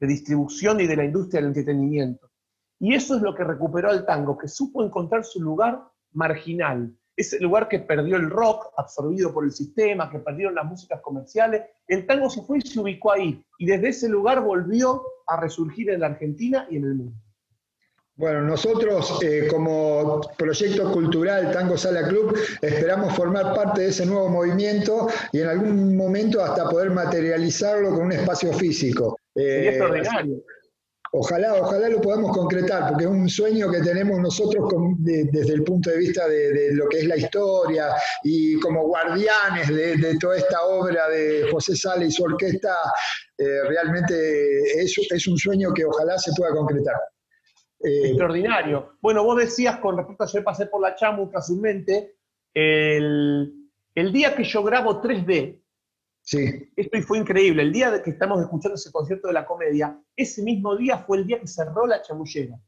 de 0.01 0.07
distribución 0.07 0.81
y 0.81 0.87
de 0.87 0.97
la 0.97 1.05
industria 1.05 1.41
del 1.41 1.49
entretenimiento. 1.49 2.31
Y 2.81 2.95
eso 2.95 3.17
es 3.17 3.23
lo 3.23 3.35
que 3.35 3.45
recuperó 3.45 3.91
el 3.91 4.05
tango, 4.05 4.37
que 4.37 4.49
supo 4.49 4.85
encontrar 4.85 5.25
su 5.25 5.41
lugar 5.41 5.83
marginal. 6.13 6.93
Ese 7.17 7.39
lugar 7.41 7.69
que 7.69 7.79
perdió 7.79 8.17
el 8.17 8.29
rock, 8.29 8.73
absorbido 8.77 9.33
por 9.33 9.45
el 9.45 9.53
sistema, 9.53 10.11
que 10.11 10.19
perdieron 10.19 10.55
las 10.55 10.65
músicas 10.65 11.01
comerciales. 11.01 11.63
El 11.87 12.07
tango 12.07 12.29
se 12.29 12.43
fue 12.43 12.59
y 12.59 12.63
se 12.63 12.81
ubicó 12.81 13.13
ahí. 13.13 13.45
Y 13.59 13.67
desde 13.67 13.89
ese 13.89 14.09
lugar 14.09 14.41
volvió 14.41 15.03
a 15.27 15.41
resurgir 15.41 15.91
en 15.91 16.01
la 16.01 16.07
Argentina 16.09 16.67
y 16.71 16.77
en 16.77 16.85
el 16.85 16.95
mundo. 16.95 17.17
Bueno, 18.17 18.43
nosotros 18.43 19.19
eh, 19.25 19.49
como 19.51 20.21
proyecto 20.39 20.93
cultural 20.93 21.51
Tango 21.51 21.77
Sala 21.77 22.07
Club 22.07 22.39
esperamos 22.63 23.13
formar 23.15 23.53
parte 23.55 23.83
de 23.83 23.89
ese 23.89 24.07
nuevo 24.07 24.29
movimiento 24.29 25.09
y 25.33 25.41
en 25.41 25.49
algún 25.49 25.97
momento 25.97 26.41
hasta 26.41 26.69
poder 26.69 26.91
materializarlo 26.91 27.91
con 27.91 28.03
un 28.03 28.13
espacio 28.13 28.53
físico. 28.53 29.19
Sería 29.35 29.53
eh, 29.53 29.69
extraordinario. 29.69 30.45
Ojalá, 31.17 31.55
ojalá 31.55 31.89
lo 31.89 32.01
podamos 32.01 32.37
concretar, 32.37 32.89
porque 32.89 33.05
es 33.05 33.11
un 33.11 33.29
sueño 33.29 33.71
que 33.71 33.81
tenemos 33.83 34.19
nosotros 34.19 34.69
desde 34.99 35.55
el 35.55 35.63
punto 35.63 35.91
de 35.91 35.99
vista 35.99 36.27
de, 36.27 36.73
lo 36.73 36.89
que 36.89 36.99
es 36.99 37.05
la 37.07 37.17
historia 37.17 37.91
y 38.25 38.59
como 38.59 38.89
guardianes 38.89 39.69
de, 39.69 40.19
toda 40.19 40.37
esta 40.37 40.65
obra 40.65 41.09
de 41.09 41.47
José 41.53 41.77
Sala 41.77 42.05
y 42.05 42.11
su 42.11 42.25
orquesta, 42.25 42.75
eh, 43.39 43.63
realmente 43.69 44.83
es, 44.83 44.99
es 45.09 45.29
un 45.29 45.39
sueño 45.39 45.73
que 45.73 45.85
ojalá 45.85 46.19
se 46.19 46.33
pueda 46.37 46.51
concretar. 46.51 46.97
Eh, 47.85 48.09
Extraordinario. 48.09 48.97
Bueno, 49.01 49.23
vos 49.23 49.39
decías 49.39 49.79
con 49.79 49.97
respecto 49.97 50.25
a 50.25 50.27
ayer 50.27 50.43
pasé 50.43 50.67
por 50.67 50.83
la 50.83 50.97
chamu 50.97 51.31
casualmente, 51.31 52.17
el, 52.53 53.53
el 53.95 54.13
día 54.13 54.35
que 54.35 54.43
yo 54.43 54.65
grabo 54.65 55.01
3D, 55.01 55.63
sí. 56.25 56.73
esto 56.75 57.03
fue 57.03 57.19
increíble, 57.19 57.63
el 57.63 57.73
día 57.73 57.91
de 57.91 58.03
que 58.03 58.11
estamos 58.11 58.41
escuchando 58.41 58.75
ese 58.75 58.91
concierto 58.91 59.29
de 59.29 59.35
la 59.35 59.47
comedia, 59.47 60.01
ese 60.17 60.43
mismo 60.43 60.77
día 60.77 60.99
fue 60.99 61.19
el 61.19 61.27
día 61.27 61.41
que 61.41 61.47
cerró 61.47 61.87
la 61.87 62.03
chamullera, 62.03 62.59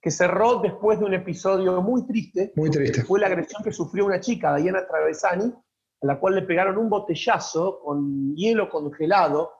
que 0.00 0.10
cerró 0.10 0.60
después 0.60 0.98
de 0.98 1.06
un 1.06 1.14
episodio 1.14 1.80
muy 1.80 2.06
triste, 2.06 2.52
muy 2.56 2.70
triste. 2.70 3.02
fue 3.04 3.20
la 3.20 3.28
agresión 3.28 3.62
que 3.62 3.72
sufrió 3.72 4.04
una 4.04 4.20
chica, 4.20 4.54
Diana 4.56 4.86
Travesani, 4.86 5.52
a 6.02 6.06
la 6.06 6.20
cual 6.20 6.34
le 6.34 6.42
pegaron 6.42 6.76
un 6.76 6.90
botellazo 6.90 7.80
con 7.80 8.34
hielo 8.34 8.68
congelado, 8.68 9.50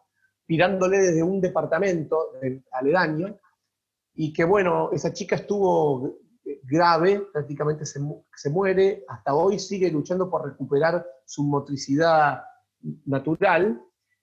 tirándole 0.47 0.99
desde 0.99 1.23
un 1.23 1.41
departamento 1.41 2.33
aledaño, 2.73 3.39
y 4.15 4.33
que 4.33 4.45
bueno, 4.45 4.91
esa 4.93 5.13
chica 5.13 5.37
estuvo 5.37 6.19
grave, 6.65 7.27
prácticamente 7.33 7.87
se, 7.87 8.01
se, 8.35 8.51
muere, 8.51 9.05
hasta 9.09 9.35
hoy 9.35 9.59
sigue 9.59 9.91
luchando 9.91 10.31
por 10.31 10.45
recuperar 10.45 11.07
su 11.25 11.43
motricidad 11.43 12.43
natural, 13.07 13.81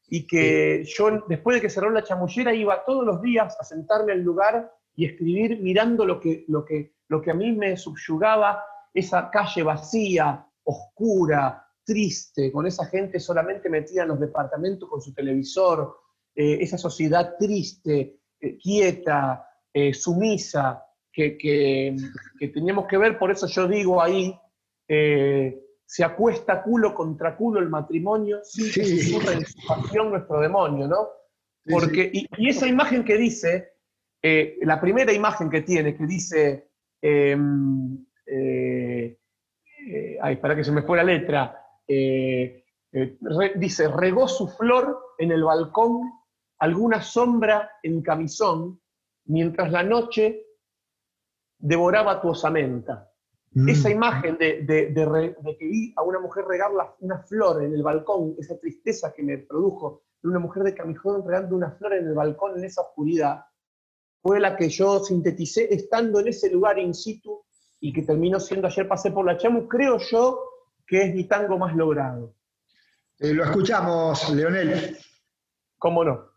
y 0.07 0.28
que 0.28 0.84
yo 0.84 1.24
después 1.30 1.55
de 1.55 1.62
que 1.62 1.70
cerró 1.70 1.89
la 1.89 2.03
chamullera 2.03 2.53
iba 2.53 2.84
todos 2.84 3.05
los 3.05 3.22
días 3.22 3.55
a 3.59 3.64
sentarme 3.64 4.12
al 4.12 4.22
lugar 4.22 4.70
y 4.93 5.05
escribir 5.05 5.62
mirando 5.62 6.05
lo 6.05 6.20
que, 6.20 6.43
lo 6.49 6.66
que, 6.66 6.95
lo 7.07 7.22
que 7.22 7.32
a 7.32 7.34
mí 7.34 7.53
me 7.53 7.78
subyugaba, 7.78 8.62
esa 8.93 9.30
calle 9.32 9.64
vacía, 9.64 10.45
oscura, 10.64 11.66
triste, 11.86 12.51
con 12.51 12.68
esa 12.68 12.86
gente 12.86 13.22
solamente 13.22 13.70
metida 13.70 14.03
en 14.03 14.09
los 14.09 14.20
departamentos 14.20 14.89
con 14.89 15.01
su 15.01 15.14
televisor, 15.14 15.97
eh, 16.36 16.57
esa 16.59 16.78
sociedad 16.78 17.36
triste, 17.39 18.20
eh, 18.39 18.57
quieta, 18.57 19.47
eh, 19.74 19.93
sumisa 19.93 20.86
que, 21.12 21.38
que, 21.38 21.95
teníamos 22.49 22.86
que 22.88 22.97
ver, 22.97 23.18
por 23.18 23.32
eso 23.32 23.47
yo 23.47 23.68
digo 23.68 24.01
ahí, 24.01 24.38
se 25.91 26.05
acuesta 26.05 26.63
culo 26.63 26.95
contra 26.95 27.35
culo 27.35 27.59
el 27.59 27.67
matrimonio, 27.67 28.39
sí, 28.43 28.71
que 28.71 28.79
en 28.79 29.45
su 29.45 29.67
pasión 29.67 30.09
nuestro 30.09 30.39
demonio, 30.39 30.87
¿no? 30.87 31.09
Porque, 31.69 32.09
y, 32.13 32.47
esa 32.47 32.65
imagen 32.65 33.03
que 33.03 33.17
dice, 33.17 33.73
eh, 34.21 34.57
la 34.61 34.79
primera 34.79 35.11
imagen 35.11 35.49
que 35.49 35.63
tiene, 35.63 35.97
que 35.97 36.05
dice, 36.05 36.69
em, 37.01 38.05
ay, 40.21 40.37
para 40.37 40.55
que 40.55 40.63
se 40.63 40.71
me 40.71 40.81
fue 40.81 40.95
la 40.95 41.03
letra, 41.03 41.61
dice, 41.85 43.87
regó 43.89 44.29
su 44.29 44.47
flor 44.47 44.97
en 45.17 45.33
el 45.33 45.43
balcón, 45.43 46.09
alguna 46.59 47.01
sombra 47.01 47.69
en 47.83 48.01
camisón, 48.01 48.79
mientras 49.25 49.69
la 49.69 49.83
noche 49.83 50.45
devoraba 51.57 52.21
tu 52.21 52.29
osamenta. 52.29 53.11
Mm. 53.53 53.69
Esa 53.69 53.89
imagen 53.89 54.37
de, 54.37 54.63
que 55.59 55.67
vi 55.67 55.93
a 55.97 56.03
una 56.03 56.19
mujer 56.19 56.45
regar 56.45 56.71
una 56.99 57.19
flor 57.23 57.63
en 57.63 57.73
el 57.73 57.83
balcón, 57.83 58.35
esa 58.39 58.57
tristeza 58.57 59.11
que 59.13 59.23
me 59.23 59.39
produjo 59.39 60.03
de 60.21 60.29
una 60.29 60.39
mujer 60.39 60.63
de 60.63 60.73
camijón 60.73 61.25
regando 61.25 61.55
una 61.55 61.71
flor 61.71 61.93
en 61.93 62.07
el 62.07 62.13
balcón 62.13 62.57
en 62.57 62.63
esa 62.63 62.81
oscuridad, 62.81 63.43
fue 64.21 64.39
la 64.39 64.55
que 64.55 64.69
yo 64.69 65.03
sinteticé 65.03 65.73
estando 65.73 66.19
en 66.19 66.29
ese 66.29 66.49
lugar 66.49 66.79
in 66.79 66.93
situ 66.93 67.43
y 67.79 67.91
que 67.91 68.03
terminó 68.03 68.39
siendo 68.39 68.67
ayer 68.67 68.87
pasé 68.87 69.11
por 69.11 69.25
la 69.25 69.37
chamu, 69.37 69.67
creo 69.67 69.97
yo 69.97 70.39
que 70.85 71.03
es 71.03 71.15
mi 71.15 71.25
tango 71.25 71.57
más 71.57 71.75
logrado. 71.75 72.35
Eh, 73.19 73.33
lo 73.33 73.43
escuchamos, 73.43 74.29
Leonel. 74.29 74.97
¿Cómo 75.77 76.03
no? 76.03 76.30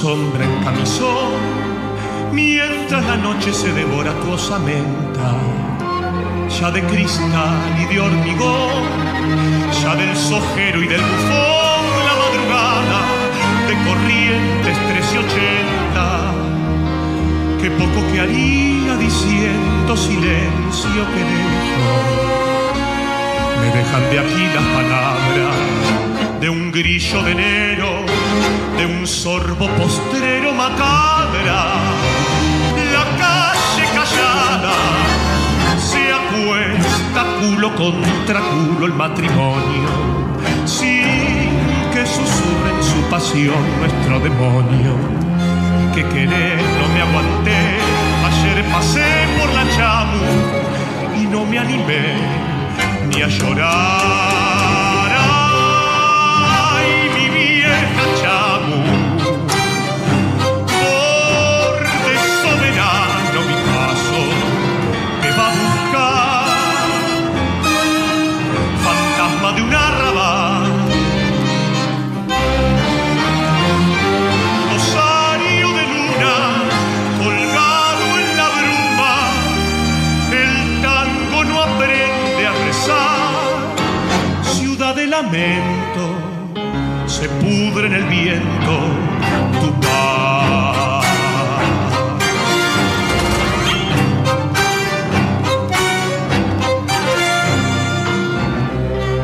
Sombra 0.00 0.44
en 0.44 0.62
camisón, 0.62 1.40
mientras 2.32 3.04
la 3.04 3.16
noche 3.16 3.52
se 3.52 3.72
devora 3.72 4.12
tu 4.20 4.30
osamenta, 4.30 5.28
ya 6.48 6.70
de 6.70 6.82
cristal 6.84 7.58
y 7.82 7.92
de 7.92 8.00
hormigón, 8.00 8.84
sojero 10.14 10.82
y 10.82 10.86
del 10.86 11.00
bufón 11.00 11.84
la 12.08 12.14
madrugada 12.22 13.00
de 13.66 13.74
corrientes 13.86 14.76
1380. 14.86 16.32
Qué 17.60 17.70
poco 17.72 17.98
que 18.12 18.20
haría 18.20 18.96
diciendo 18.98 19.96
silencio 19.96 21.02
que 21.12 21.22
dejo. 21.32 21.88
Me 23.60 23.68
dejan 23.76 24.02
de 24.10 24.18
aquí 24.20 24.44
las 24.54 24.66
palabras 24.76 26.07
de 26.40 26.48
un 26.48 26.70
grillo 26.70 27.22
de 27.22 27.32
enero, 27.32 28.04
de 28.76 28.86
un 28.86 29.06
sorbo 29.06 29.66
postrero 29.70 30.52
macabra. 30.52 31.74
La 32.92 33.04
calle 33.18 33.84
callada 33.94 34.74
se 35.78 36.12
acuesta 36.12 37.24
culo 37.40 37.74
contra 37.74 38.40
culo 38.40 38.86
el 38.86 38.94
matrimonio, 38.94 39.88
sin 40.64 41.50
que 41.92 42.06
susurre 42.06 42.70
en 42.76 42.82
su 42.84 43.00
pasión 43.10 43.64
nuestro 43.80 44.20
demonio. 44.20 44.94
Que 45.94 46.04
querer 46.04 46.58
no 46.78 46.88
me 46.94 47.02
aguanté, 47.02 47.78
ayer 48.28 48.64
pasé 48.70 49.26
por 49.38 49.52
la 49.52 49.68
chamu 49.76 51.20
y 51.20 51.26
no 51.26 51.44
me 51.44 51.58
animé 51.58 52.14
ni 53.08 53.22
a 53.22 53.26
llorar. 53.26 54.47
Se 87.06 87.28
pudre 87.28 87.86
en 87.88 87.94
el 87.94 88.04
viento 88.04 88.72
tu 89.60 89.80
paz. 89.80 91.04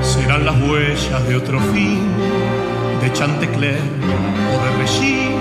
Serán 0.02 0.44
las 0.44 0.60
huellas 0.60 1.28
de 1.28 1.36
otro 1.36 1.58
fin, 1.72 2.00
de 3.00 3.12
Chantecler 3.12 3.80
o 4.52 4.64
de 4.64 4.76
Regín, 4.82 5.36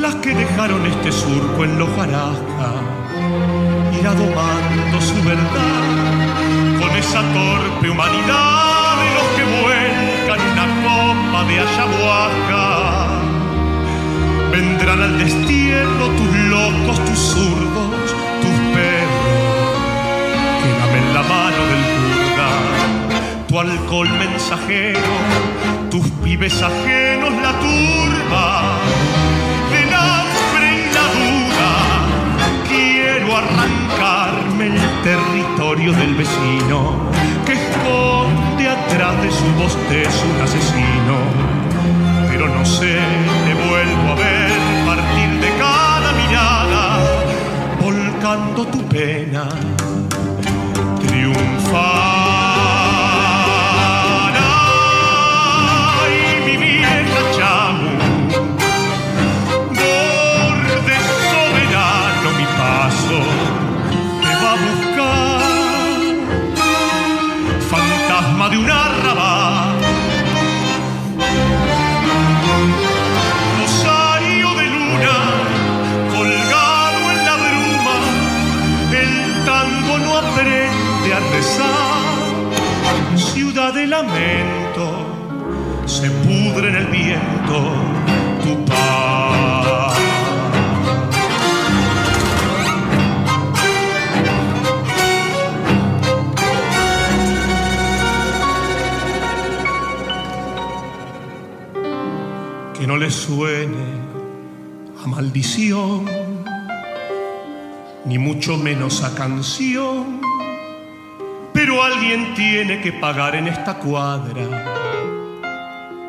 las 0.00 0.14
que 0.16 0.34
dejaron 0.34 0.86
este 0.86 1.12
surco 1.12 1.64
en 1.64 1.78
Lojarasca 1.78 2.72
irá 4.00 4.14
domando 4.14 5.00
su 5.00 5.14
verdad 5.24 6.80
con 6.80 6.96
esa 6.96 7.20
torpe 7.20 7.90
humanidad 7.90 8.74
los 8.74 8.83
vuelcan 9.44 10.40
una 10.52 10.66
copa 10.84 11.44
de 11.44 11.60
ayahuasca. 11.60 12.64
Vendrán 14.50 15.00
al 15.02 15.18
destierro 15.18 16.06
tus 16.18 16.36
locos, 16.54 17.04
tus 17.04 17.18
zurdos, 17.18 18.06
tus 18.42 18.56
perros, 18.74 19.76
que 20.62 20.70
lamen 20.78 21.14
la 21.14 21.22
mano 21.22 21.60
del 21.70 21.84
purga, 21.94 22.50
tu 23.48 23.60
alcohol 23.60 24.08
mensajero, 24.18 25.14
tus 25.90 26.06
pibes 26.22 26.62
ajenos, 26.62 27.32
la 27.42 27.52
turba 27.58 28.62
del 29.70 29.94
hambre 29.94 30.66
y 30.82 30.94
la 30.94 31.06
duda 31.20 32.04
quiero 32.68 33.36
arrancarme 33.36 34.66
el 34.66 35.02
territorio 35.02 35.92
del 35.92 36.14
vecino 36.14 37.10
que 37.44 37.52
esconde 37.52 38.68
atrás 38.94 39.22
de 39.22 39.30
su 39.30 39.44
bostezo 39.58 40.24
un 40.34 40.40
asesino. 40.42 41.16
Pero 42.28 42.48
no 42.48 42.64
sé, 42.64 42.96
te 43.46 43.54
vuelvo 43.68 44.12
a 44.12 44.14
ver 44.14 44.50
partir 44.86 45.40
de 45.40 45.58
cada 45.58 46.12
mirada, 46.12 46.98
volcando 47.80 48.66
tu 48.66 48.82
pena, 48.88 49.48
triunfar. 51.06 52.13
Lamento 83.94 84.86
se 85.86 86.10
pudre 86.10 86.68
en 86.68 86.76
el 86.82 86.86
viento 86.86 87.58
tu 88.42 88.64
paz. 88.64 89.96
Que 102.76 102.86
no 102.86 102.96
le 102.96 103.10
suene 103.10 103.84
a 105.04 105.06
maldición, 105.06 106.06
ni 108.04 108.18
mucho 108.18 108.56
menos 108.56 109.04
a 109.04 109.14
canción, 109.14 110.23
alguien 111.84 112.34
tiene 112.34 112.80
que 112.80 112.92
pagar 112.92 113.36
en 113.36 113.48
esta 113.48 113.74
cuadra. 113.74 114.42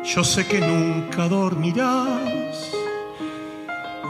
Yo 0.04 0.24
sé 0.24 0.46
que 0.46 0.60
nunca 0.60 1.28
dormirás 1.28 2.72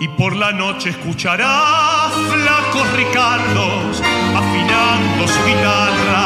y 0.00 0.08
por 0.08 0.36
la 0.36 0.52
noche 0.52 0.90
escucharás 0.90 2.12
flacos 2.12 2.92
Ricardos 2.94 4.02
afinando 4.40 5.26
su 5.26 5.40
guitarra 5.46 6.24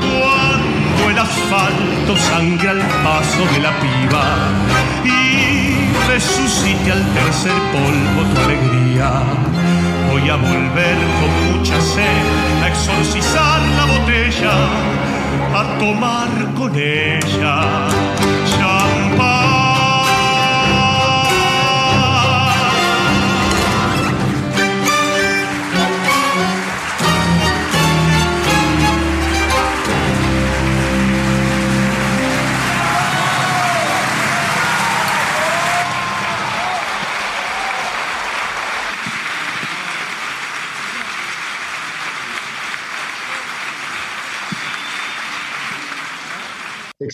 cuando 0.00 1.10
el 1.10 1.18
asfalto 1.18 2.16
sangre 2.16 2.68
al 2.70 2.82
paso 3.04 3.42
de 3.52 3.60
la 3.60 3.72
piba 3.80 4.24
y 5.04 6.10
resucite 6.10 6.92
al 6.92 7.04
tercer 7.14 7.58
polvo 7.72 8.34
tu 8.34 8.40
alegría. 8.40 9.10
Voy 10.10 10.28
a 10.28 10.36
volver 10.36 10.96
con 11.18 11.56
mucha 11.56 11.80
sed 11.80 12.62
a 12.62 12.68
exorcizar 12.68 13.60
botella, 14.04 14.52
a 15.54 15.78
tomar 15.78 16.54
con 16.54 16.76
ella 16.76 18.23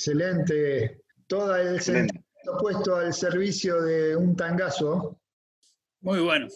Excelente. 0.00 1.02
Todo 1.26 1.54
el 1.56 1.78
sentimiento 1.80 2.56
puesto 2.58 2.96
al 2.96 3.12
servicio 3.12 3.82
de 3.82 4.16
un 4.16 4.34
tangazo. 4.34 5.20
Muy 6.00 6.20
bueno. 6.20 6.46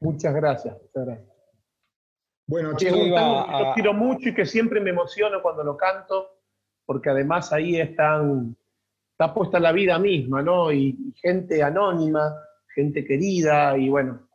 Muchas 0.00 0.34
gracias. 0.34 0.74
muchas 0.74 1.06
gracias. 1.06 1.28
Bueno, 2.48 2.76
chicos, 2.76 2.98
un 2.98 3.06
iba 3.06 3.20
tango 3.20 3.46
que 3.46 3.52
yo 3.52 3.70
a- 3.70 3.74
quiero 3.74 3.94
mucho 3.94 4.28
y 4.30 4.34
que 4.34 4.44
siempre 4.44 4.80
me 4.80 4.90
emociono 4.90 5.40
cuando 5.40 5.62
lo 5.62 5.76
canto, 5.76 6.40
porque 6.84 7.10
además 7.10 7.52
ahí 7.52 7.80
están, 7.80 8.56
está 9.12 9.32
puesta 9.32 9.60
la 9.60 9.70
vida 9.70 9.96
misma, 10.00 10.42
¿no? 10.42 10.72
Y, 10.72 10.88
y 10.88 11.12
gente 11.22 11.62
anónima, 11.62 12.34
gente 12.74 13.04
querida, 13.04 13.78
y 13.78 13.88
bueno, 13.88 14.28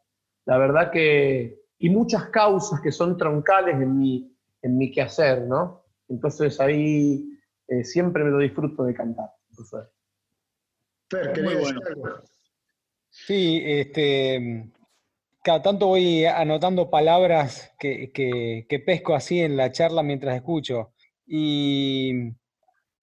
la 0.46 0.58
verdad 0.58 0.90
que, 0.90 1.60
y 1.80 1.90
muchas 1.90 2.30
causas 2.30 2.80
que 2.80 2.94
son 2.94 3.18
troncales 3.18 3.76
en 3.76 4.00
mi, 4.00 4.34
en 4.62 4.78
mi 4.78 4.90
quehacer, 4.90 5.42
¿no? 5.42 5.79
Entonces 6.10 6.60
ahí 6.60 7.30
eh, 7.68 7.84
siempre 7.84 8.24
me 8.24 8.32
lo 8.32 8.40
disfruto 8.40 8.84
de 8.84 8.94
cantar. 8.94 9.30
Muy 11.12 11.56
bueno. 11.56 11.82
Sí, 13.10 13.62
este, 13.66 14.70
cada 15.44 15.62
tanto 15.62 15.88
voy 15.88 16.26
anotando 16.26 16.90
palabras 16.90 17.74
que, 17.80 18.12
que, 18.14 18.80
pesco 18.80 19.16
así 19.16 19.40
en 19.40 19.58
la 19.58 19.72
charla 19.72 20.04
mientras 20.04 20.36
escucho. 20.36 20.94
Y 21.26 22.32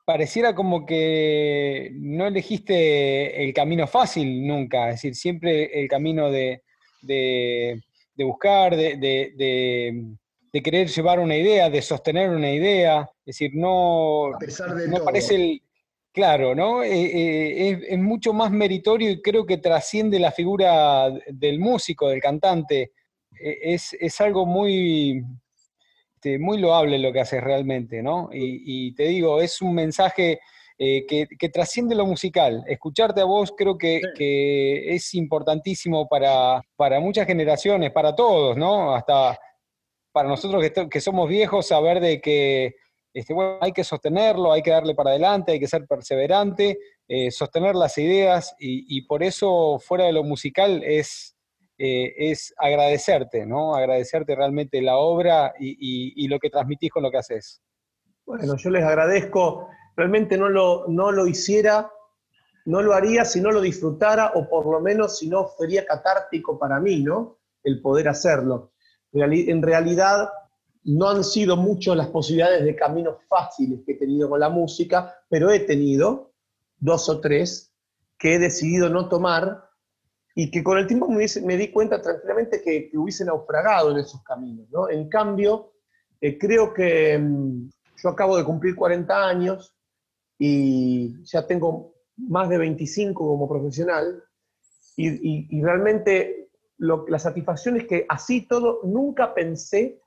pareciera 0.05 0.55
como 0.55 0.87
que 0.87 1.91
no 1.95 2.27
elegiste 2.27 3.45
el 3.45 3.53
camino 3.53 3.87
fácil 3.87 4.47
nunca, 4.47 4.91
es 4.91 4.97
decir, 4.97 5.15
siempre 5.15 5.81
el 5.81 5.89
camino 5.89 6.31
de, 6.31 6.63
de, 7.03 7.83
buscar, 8.19 8.77
de, 8.77 8.97
de, 8.97 10.17
querer 10.63 10.89
llevar 10.89 11.21
una 11.21 11.37
idea, 11.37 11.71
de 11.71 11.83
sostener 11.83 12.31
una 12.31 12.53
idea, 12.53 13.03
es 13.21 13.39
decir, 13.39 13.51
no, 13.55 14.31
no 14.89 15.05
parece 15.05 15.35
el, 15.35 15.63
Claro, 16.17 16.55
¿no? 16.55 16.83
Eh, 16.83 16.89
eh, 16.89 17.79
es, 17.91 17.99
mucho 17.99 18.33
más 18.33 18.51
meritorio 18.51 19.11
y 19.11 19.21
creo 19.21 19.45
que 19.45 19.59
trasciende 19.59 20.19
la 20.19 20.33
figura 20.33 21.11
del 21.29 21.59
músico, 21.59 22.09
del 22.09 22.23
cantante. 22.23 22.93
E, 23.39 23.75
es, 23.75 24.21
algo 24.23 24.47
muy, 24.47 25.23
este, 26.15 26.39
muy 26.39 26.57
loable 26.59 26.99
lo 26.99 27.13
que 27.13 27.21
haces 27.21 27.45
realmente, 27.45 28.03
¿no? 28.03 28.31
Y, 28.33 28.95
te 28.95 29.03
digo, 29.09 29.43
es 29.43 29.61
un 29.61 29.75
mensaje 29.75 30.41
eh, 30.79 31.05
que, 31.07 31.49
trasciende 31.51 31.95
lo 31.95 32.07
musical. 32.07 32.65
Escucharte 32.67 33.21
a 33.21 33.27
vos 33.27 33.53
creo 33.55 33.77
que, 33.77 34.01
es 34.95 35.13
importantísimo 35.13 36.09
para, 36.09 36.63
para, 36.77 36.99
muchas 36.99 37.27
generaciones, 37.27 37.93
para 37.93 38.15
todos, 38.15 38.57
¿no? 38.57 38.95
Hasta 38.95 39.39
para 40.17 40.31
nosotros 40.31 40.65
que, 40.91 41.01
somos 41.03 41.29
viejos, 41.29 41.69
saber 41.69 42.01
de 42.01 42.23
que 42.23 42.75
este, 43.13 43.35
hay 43.61 43.73
que 43.73 43.85
sostenerlo, 43.85 44.51
hay 44.51 44.63
que 44.63 44.71
darle 44.71 44.95
para 44.95 45.11
adelante, 45.11 45.53
hay 45.53 45.61
que 45.61 45.69
ser 45.69 45.87
perseverante, 45.87 46.79
eh, 47.07 47.31
sostener 47.31 47.75
las 47.75 47.99
ideas 47.99 48.57
y, 48.59 49.03
por 49.03 49.23
eso 49.23 49.79
fuera 49.79 50.07
de 50.07 50.15
lo 50.15 50.25
musical 50.25 50.83
es, 50.83 51.37
eh, 51.77 52.15
es 52.17 52.55
agradecerte, 52.57 53.45
¿no? 53.45 53.75
Agradecerte 53.75 54.35
realmente 54.35 54.81
la 54.81 54.97
obra 54.97 55.53
y, 55.61 56.27
lo 56.29 56.39
que 56.39 56.49
transmitís 56.49 56.91
con 56.91 57.03
lo 57.03 57.11
que 57.11 57.19
haces. 57.19 57.61
Bueno, 58.25 58.57
yo 58.57 58.71
les 58.71 58.85
agradezco, 58.85 59.69
realmente 59.99 60.39
no 60.39 60.49
lo, 60.49 60.87
no 60.89 61.13
lo 61.13 61.27
hiciera, 61.27 61.91
no 62.65 62.81
lo 62.81 62.95
haría 62.95 63.27
si 63.27 63.43
no 63.43 63.51
lo 63.51 63.61
disfrutara 63.61 64.33
o 64.35 64.49
por 64.49 64.65
lo 64.65 64.81
menos 64.81 65.19
si 65.19 65.29
no 65.29 65.47
sería 65.59 65.85
catártico 65.85 66.59
para 66.59 66.81
mí, 66.81 67.03
¿no? 67.03 67.37
El 67.63 67.83
poder 67.83 68.09
hacerlo. 68.09 68.73
En 69.13 69.63
realidad 69.63 70.31
no 70.85 71.09
han 71.09 71.25
sido 71.25 71.57
muchas 71.57 71.97
las 71.97 72.09
posibilidades 72.09 72.65
de 72.65 72.77
caminos 72.77 73.17
fáciles 73.29 73.81
que 73.85 73.93
he 73.93 73.97
tenido 73.97 74.29
con 74.29 74.41
la 74.41 74.49
música, 74.49 75.15
pero 75.29 75.51
he 75.51 75.61
tenido 75.61 76.33
dos 76.79 77.09
o 77.09 77.21
tres 77.21 77.73
que 78.19 78.35
he 78.35 78.39
decidido 78.39 78.89
no 78.89 79.09
tomar 79.09 79.65
y 80.35 80.51
que 80.51 80.63
con 80.63 80.79
el 80.79 80.87
tiempo 80.87 81.09
me, 81.09 81.57
di 81.57 81.69
cuenta 81.69 82.01
tranquilamente 82.01 82.63
que, 82.63 82.91
que, 82.91 82.99
hubiese 82.99 83.25
naufragado 83.25 83.91
en 83.93 83.99
esos 83.99 84.23
caminos. 84.23 84.69
¿no? 84.71 84.89
En 84.91 85.09
cambio, 85.09 85.73
eh, 86.21 86.39
creo 86.39 86.73
que 86.75 87.19
mm, 87.19 87.71
yo 88.03 88.09
acabo 88.11 88.37
de 88.37 88.45
cumplir 88.45 88.75
40 88.77 89.29
años 89.29 89.75
y 90.39 91.25
ya 91.25 91.47
tengo 91.47 91.95
más 92.17 92.49
de 92.49 92.59
25 92.59 93.27
como 93.27 93.49
profesional 93.49 94.23
y, 94.97 95.63
realmente 95.63 96.46
la 96.79 97.19
satisfacción 97.19 97.77
es 97.77 97.87
que 97.87 98.05
así 98.09 98.47
todo 98.47 98.81
nunca 98.85 99.35
pensé 99.35 100.01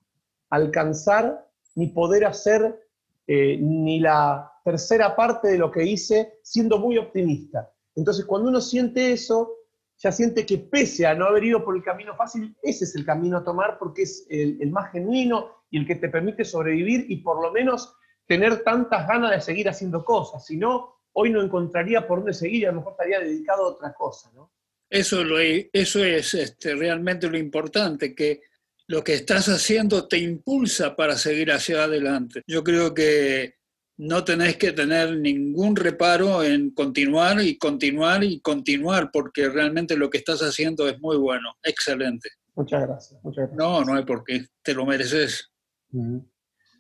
alcanzar 0.50 1.48
ni 1.76 1.88
poder 1.88 2.26
hacer 2.26 2.90
eh, 3.28 3.58
ni 3.62 4.00
la 4.00 4.52
tercera 4.64 5.16
parte 5.16 5.50
de 5.50 5.58
lo 5.58 5.72
que 5.72 5.84
hice 5.84 6.40
siendo 6.42 6.80
muy 6.80 6.98
optimista. 6.98 7.72
Entonces, 7.96 8.26
cuando 8.26 8.50
uno 8.50 8.60
siente 8.60 9.12
eso, 9.12 9.56
ya 9.98 10.12
siente 10.12 10.46
que 10.46 10.58
pese 10.58 11.06
a 11.06 11.14
no 11.14 11.26
haber 11.26 11.44
ido 11.44 11.64
por 11.64 11.76
el 11.76 11.84
camino 11.84 12.16
fácil, 12.16 12.56
ese 12.64 12.86
es 12.86 12.96
el 12.96 13.06
camino 13.06 13.38
a 13.38 13.44
tomar 13.44 13.78
porque 13.78 14.04
es 14.04 14.26
el, 14.30 14.72
más 14.72 14.92
genuino 14.92 15.64
y 15.70 15.78
el 15.78 15.86
que 15.86 15.96
te 15.96 16.10
permite 16.10 16.46
sobrevivir 16.46 17.06
y 17.10 17.18
por 17.18 17.42
lo 17.42 17.52
menos 17.52 17.94
tener 18.26 18.64
tantas 18.64 19.08
ganas 19.08 19.32
de 19.32 19.42
seguir 19.42 19.70
haciendo 19.70 20.04
cosas. 20.04 20.46
Si 20.46 20.58
no, 20.58 20.96
hoy 21.14 21.30
no 21.30 21.42
encontraría 21.42 22.08
por 22.08 22.20
dónde 22.20 22.34
seguir 22.34 22.68
a 22.68 22.72
lo 22.72 22.78
mejor 22.78 22.94
estaría 22.94 23.20
dedicado 23.20 23.66
a 23.66 23.70
otra 23.70 23.94
cosa. 23.94 24.32
¿no? 24.34 24.52
Eso, 24.90 25.24
lo, 25.24 25.38
eso 25.40 26.04
es 26.04 26.34
este, 26.34 26.76
realmente 26.76 27.30
lo 27.30 27.38
importante, 27.38 28.16
que 28.16 28.42
lo 28.88 29.04
que 29.04 29.14
estás 29.14 29.48
haciendo 29.48 30.08
te 30.08 30.18
impulsa 30.18 30.96
para 30.96 31.16
seguir 31.16 31.52
hacia 31.52 31.84
adelante. 31.84 32.42
Yo 32.48 32.64
creo 32.64 32.94
que 32.94 33.60
no 33.98 34.24
tenés 34.24 34.58
que 34.58 34.72
tener 34.72 35.18
ningún 35.18 35.76
reparo 35.76 36.44
en 36.44 36.72
continuar 36.72 37.40
y 37.42 37.58
continuar 37.58 38.24
y 38.24 38.40
continuar, 38.40 39.12
porque 39.12 39.50
realmente 39.50 39.96
lo 39.96 40.10
que 40.10 40.18
estás 40.18 40.40
haciendo 40.40 40.88
es 40.88 41.00
muy 41.00 41.18
bueno, 41.18 41.54
excelente. 41.62 42.30
Muchas 42.56 42.82
gracias. 42.82 43.20
No, 43.54 43.84
no 43.84 43.94
hay 43.94 44.06
por 44.06 44.24
qué, 44.24 44.46
te 44.64 44.74
lo 44.74 44.86
mereces. 44.86 45.52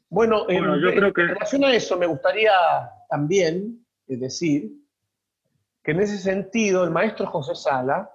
Bueno, 0.09 0.47
yo 0.49 0.91
creo 0.91 1.13
que... 1.13 1.21
en 1.21 1.27
relación 1.27 1.63
a 1.65 1.75
eso 1.75 1.95
me 1.97 2.07
gustaría 2.07 2.51
también 3.09 3.85
decir 4.07 4.71
que 5.89 5.95
en 5.95 6.01
ese 6.01 6.19
sentido 6.19 6.83
el 6.83 6.91
maestro 6.91 7.25
José 7.25 7.55
Sala 7.55 8.11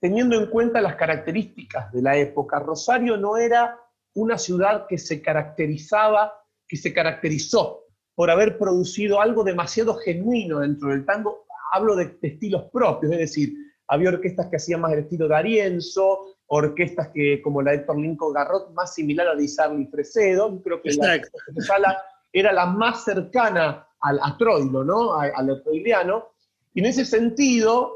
teniendo 0.00 0.38
en 0.38 0.50
cuenta 0.50 0.82
las 0.82 0.96
características 0.96 1.90
de 1.90 2.02
la 2.02 2.14
época, 2.14 2.58
Rosario 2.58 3.16
no 3.16 3.38
era 3.38 3.80
una 4.12 4.36
ciudad 4.36 4.86
que 4.86 4.98
se 4.98 5.22
caracterizaba, 5.22 6.34
que 6.68 6.76
se 6.76 6.92
caracterizó 6.92 7.84
por 8.14 8.30
haber 8.30 8.58
producido 8.58 9.22
algo 9.22 9.44
demasiado 9.44 9.94
genuino 9.94 10.58
dentro 10.58 10.90
del 10.90 11.06
tango. 11.06 11.46
Hablo 11.72 11.96
de, 11.96 12.18
estilos 12.20 12.64
propios, 12.70 13.12
es 13.12 13.18
decir, 13.18 13.54
había 13.88 14.10
orquestas 14.10 14.48
que 14.48 14.56
hacían 14.56 14.82
más 14.82 14.92
el 14.92 14.98
estilo 14.98 15.26
de 15.26 15.36
Arienzo, 15.36 16.36
orquestas 16.48 17.08
que, 17.14 17.40
como 17.40 17.62
la 17.62 17.70
de 17.70 17.78
Héctor 17.78 17.98
Lincoln 17.98 18.34
Garrot, 18.34 18.74
más 18.74 18.92
similar 18.92 19.28
a 19.28 19.34
Di 19.34 19.48
Fresedo. 19.90 20.60
Creo 20.62 20.82
que 20.82 20.92
la 20.92 21.18
sala 21.66 21.96
era 22.30 22.52
la 22.52 22.66
más 22.66 23.04
cercana 23.04 23.88
al, 24.00 24.20
a 24.22 24.36
Troilo, 24.36 24.84
¿no? 24.84 25.14
al 25.14 25.62
troiliano. 25.62 26.33
Y 26.74 26.80
en 26.80 26.86
ese 26.86 27.04
sentido, 27.04 27.94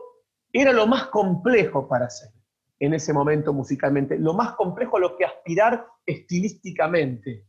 era 0.52 0.72
lo 0.72 0.86
más 0.86 1.08
complejo 1.08 1.88
para 1.88 2.06
hacer 2.06 2.30
en 2.80 2.94
ese 2.94 3.12
momento 3.12 3.52
musicalmente, 3.52 4.18
lo 4.18 4.34
más 4.34 4.52
complejo 4.52 4.96
a 4.96 5.00
lo 5.00 5.16
que 5.16 5.24
aspirar 5.24 5.84
estilísticamente, 6.06 7.44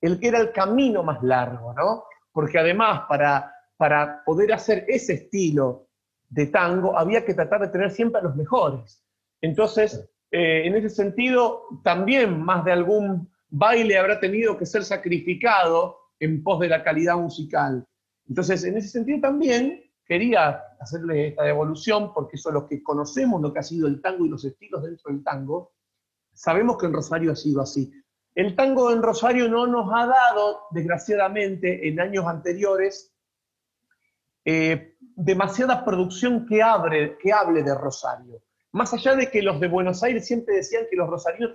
el 0.00 0.20
que 0.20 0.28
era 0.28 0.38
el 0.38 0.52
camino 0.52 1.02
más 1.02 1.22
largo, 1.22 1.74
¿no? 1.74 2.04
Porque 2.32 2.58
además 2.58 3.02
para, 3.08 3.52
para 3.76 4.22
poder 4.24 4.52
hacer 4.52 4.84
ese 4.86 5.14
estilo 5.14 5.88
de 6.28 6.46
tango 6.46 6.96
había 6.96 7.24
que 7.24 7.34
tratar 7.34 7.60
de 7.62 7.68
tener 7.68 7.90
siempre 7.90 8.20
a 8.20 8.24
los 8.24 8.36
mejores. 8.36 9.02
Entonces, 9.40 10.08
eh, 10.30 10.62
en 10.66 10.76
ese 10.76 10.90
sentido, 10.90 11.64
también 11.82 12.40
más 12.40 12.64
de 12.64 12.72
algún 12.72 13.28
baile 13.48 13.98
habrá 13.98 14.20
tenido 14.20 14.56
que 14.56 14.66
ser 14.66 14.84
sacrificado 14.84 15.96
en 16.20 16.42
pos 16.42 16.60
de 16.60 16.68
la 16.68 16.84
calidad 16.84 17.16
musical. 17.16 17.84
Entonces, 18.28 18.62
en 18.62 18.76
ese 18.76 18.88
sentido 18.88 19.20
también 19.20 19.82
quería 20.08 20.64
hacerle 20.80 21.28
esta 21.28 21.44
devolución 21.44 22.12
porque 22.14 22.36
eso 22.36 22.48
es 22.48 22.54
lo 22.54 22.66
que 22.66 22.82
conocemos, 22.82 23.42
lo 23.42 23.52
que 23.52 23.58
ha 23.58 23.62
sido 23.62 23.86
el 23.86 24.00
tango 24.00 24.24
y 24.24 24.30
los 24.30 24.44
estilos 24.44 24.82
dentro 24.82 25.12
del 25.12 25.22
tango. 25.22 25.72
Sabemos 26.32 26.78
que 26.78 26.86
en 26.86 26.94
Rosario 26.94 27.32
ha 27.32 27.36
sido 27.36 27.60
así. 27.60 27.92
El 28.34 28.56
tango 28.56 28.90
en 28.90 29.02
Rosario 29.02 29.48
no 29.48 29.66
nos 29.66 29.92
ha 29.92 30.06
dado, 30.06 30.62
desgraciadamente, 30.70 31.88
en 31.88 32.00
años 32.00 32.24
anteriores, 32.26 33.12
eh, 34.44 34.96
demasiada 34.98 35.84
producción 35.84 36.46
que 36.46 36.62
hable 36.62 37.62
de 37.62 37.74
Rosario. 37.74 38.40
Más 38.72 38.94
allá 38.94 39.14
de 39.14 39.30
que 39.30 39.42
los 39.42 39.60
de 39.60 39.68
Buenos 39.68 40.02
Aires 40.02 40.26
siempre 40.26 40.56
decían 40.56 40.84
que 40.88 40.96
los 40.96 41.08
rosarinos 41.08 41.52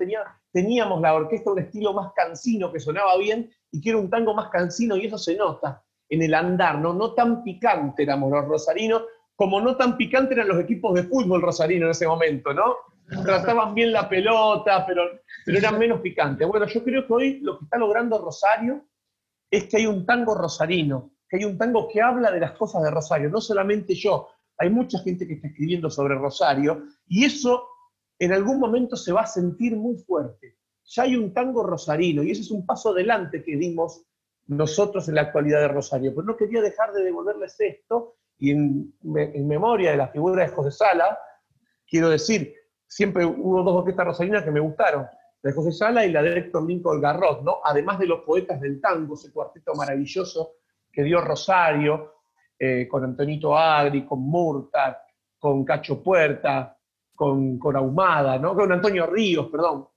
teníamos 0.52 1.02
la 1.02 1.14
orquesta 1.14 1.52
un 1.52 1.60
estilo 1.60 1.94
más 1.94 2.12
cansino, 2.14 2.72
que 2.72 2.80
sonaba 2.80 3.18
bien, 3.18 3.50
y 3.72 3.82
que 3.82 3.92
era 3.92 4.00
un 4.00 4.10
tango 4.10 4.34
más 4.34 4.50
cansino, 4.50 4.98
y 4.98 5.06
eso 5.06 5.18
se 5.18 5.36
nota 5.36 5.84
en 6.10 6.22
el 6.22 6.34
andar, 6.34 6.80
¿no? 6.80 6.94
No 6.94 7.14
tan 7.14 7.44
picante 7.44 8.04
éramos 8.04 8.32
los 8.32 8.46
rosarinos, 8.46 9.04
como 9.36 9.60
no 9.60 9.76
tan 9.76 9.98
picante 9.98 10.34
eran 10.34 10.48
los 10.48 10.60
equipos 10.60 10.94
de 10.94 11.04
fútbol 11.04 11.42
rosarino 11.42 11.86
en 11.86 11.92
ese 11.92 12.08
momento, 12.08 12.54
¿no? 12.54 12.76
Trataban 13.24 13.74
bien 13.74 13.92
la 13.92 14.08
pelota, 14.08 14.86
pero, 14.86 15.04
pero 15.46 15.58
eran 15.58 15.78
menos 15.78 16.02
picantes. 16.02 16.48
Bueno, 16.48 16.66
yo 16.68 16.84
creo 16.84 17.06
que 17.06 17.14
hoy 17.14 17.40
lo 17.42 17.58
que 17.58 17.66
está 17.66 17.78
logrando 17.78 18.18
Rosario 18.20 18.86
es 19.50 19.66
que 19.66 19.78
hay 19.78 19.86
un 19.86 20.06
tango 20.06 20.36
rosarino, 20.36 21.12
que 21.28 21.38
hay 21.38 21.46
un 21.46 21.58
tango 21.58 21.88
que 21.88 22.02
habla 22.02 22.32
de 22.32 22.40
las 22.40 22.54
cosas 22.54 22.84
de 22.84 22.92
Rosario, 22.92 23.30
no 23.30 23.42
solamente 23.42 23.94
yo, 23.94 24.30
hay 24.58 24.70
mucha 24.70 25.00
gente 25.00 25.28
que 25.28 25.34
está 25.34 25.48
escribiendo 25.48 25.90
sobre 25.90 26.16
Rosario, 26.16 26.84
y 27.08 27.26
eso 27.26 27.68
en 28.20 28.34
algún 28.34 28.60
momento 28.60 28.96
se 28.96 29.12
va 29.12 29.22
a 29.22 29.28
sentir 29.28 29.76
muy 29.76 29.98
fuerte. 29.98 30.58
Ya 30.86 31.04
hay 31.04 31.16
un 31.16 31.34
tango 31.34 31.64
rosarino, 31.64 32.24
y 32.24 32.32
ese 32.32 32.42
es 32.42 32.52
un 32.52 32.66
paso 32.66 32.92
adelante 32.92 33.44
que 33.44 33.58
dimos 33.58 34.06
nosotros 34.48 35.08
en 35.10 35.16
la 35.16 35.22
actualidad 35.22 35.62
de 35.62 35.68
Rosario. 35.68 36.14
Pero 36.14 36.28
no 36.28 36.38
quería 36.38 36.62
dejar 36.62 36.94
de 36.94 37.04
devolverles 37.04 37.56
esto, 37.60 38.16
y 38.38 38.52
en, 38.52 38.94
memoria 39.02 39.92
de 39.92 39.98
la 39.98 40.08
figura 40.10 40.44
de 40.44 40.50
José 40.50 40.72
Sala, 40.72 41.18
quiero 41.88 42.10
decir, 42.10 42.54
siempre 42.88 43.26
hubo 43.26 43.64
dos 43.64 43.76
orquestas 43.76 44.06
rosarinas 44.06 44.44
que 44.44 44.52
me 44.52 44.60
gustaron, 44.60 45.04
la 45.42 45.50
de 45.50 45.54
José 45.54 45.72
Sala 45.72 46.06
y 46.06 46.12
la 46.12 46.22
de 46.22 46.40
Héctor 46.40 46.68
Lincoln 46.68 47.02
Garrot, 47.02 47.42
¿no? 47.44 47.60
además 47.64 48.00
de 48.00 48.08
los 48.08 48.22
poetas 48.22 48.60
del 48.60 48.82
tango, 48.82 49.16
ese 49.16 49.32
cuarteto 49.32 49.74
maravilloso 49.76 50.56
que 50.92 51.04
dio 51.04 51.22
Rosario, 51.22 52.16
eh, 52.58 52.88
con 52.88 53.04
Antonito 53.04 53.58
Agri, 53.58 54.06
con 54.06 54.20
Murta, 54.22 55.04
con 55.40 55.66
Cacho 55.66 56.02
Puerta, 56.02 56.78
con, 57.16 57.58
con 57.58 57.76
Ahumada, 57.76 58.38
¿no? 58.38 58.56
con 58.56 58.72
Antonio 58.72 59.06
Ríos, 59.06 59.48
perdón, 59.50 59.88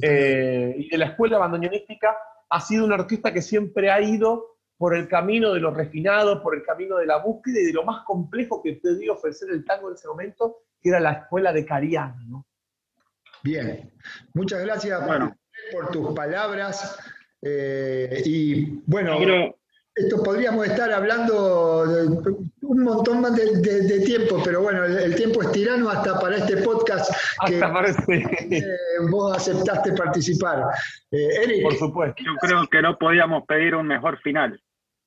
eh, 0.00 0.74
y 0.76 0.88
de 0.88 0.98
la 0.98 1.06
escuela 1.06 1.38
bandoneonística, 1.38 2.16
ha 2.48 2.60
sido 2.60 2.84
una 2.84 2.94
orquesta 2.96 3.32
que 3.32 3.42
siempre 3.42 3.90
ha 3.90 4.00
ido 4.00 4.56
por 4.78 4.94
el 4.94 5.08
camino 5.08 5.54
de 5.54 5.60
lo 5.60 5.72
refinado, 5.72 6.42
por 6.42 6.54
el 6.54 6.62
camino 6.62 6.96
de 6.96 7.06
la 7.06 7.18
búsqueda 7.18 7.60
y 7.60 7.66
de 7.66 7.72
lo 7.72 7.84
más 7.84 8.04
complejo 8.04 8.62
que 8.62 8.74
podía 8.74 9.12
ofrecer 9.12 9.50
el 9.50 9.64
tango 9.64 9.88
en 9.88 9.94
ese 9.94 10.08
momento, 10.08 10.64
que 10.80 10.90
era 10.90 11.00
la 11.00 11.12
escuela 11.12 11.52
de 11.52 11.64
Cariana. 11.64 12.22
¿no? 12.28 12.46
Bien, 13.42 13.92
muchas 14.34 14.62
gracias 14.62 15.00
por 15.72 15.90
tus 15.90 16.14
palabras. 16.14 16.98
Eh, 17.40 18.22
y 18.24 18.82
bueno, 18.86 19.18
esto 19.96 20.22
podríamos 20.22 20.66
estar 20.66 20.92
hablando 20.92 21.84
un 22.60 22.82
montón 22.82 23.22
más 23.22 23.34
de, 23.34 24.00
tiempo, 24.00 24.40
pero 24.44 24.60
bueno, 24.60 24.84
el, 24.84 25.14
tiempo 25.14 25.40
es 25.42 25.52
tirano 25.52 25.88
hasta 25.88 26.20
para 26.20 26.36
este 26.36 26.58
podcast 26.58 27.10
que 27.46 27.58
eh, 27.58 28.62
vos 29.10 29.34
aceptaste 29.34 29.92
participar. 29.92 30.64
Eh, 31.10 31.28
Eric, 31.42 31.62
por 31.62 31.76
supuesto. 31.76 32.22
Yo 32.22 32.34
creo 32.40 32.66
que 32.70 32.82
no 32.82 32.98
podíamos 32.98 33.44
pedir 33.46 33.74
un 33.74 33.86
mejor 33.86 34.20
final. 34.20 34.60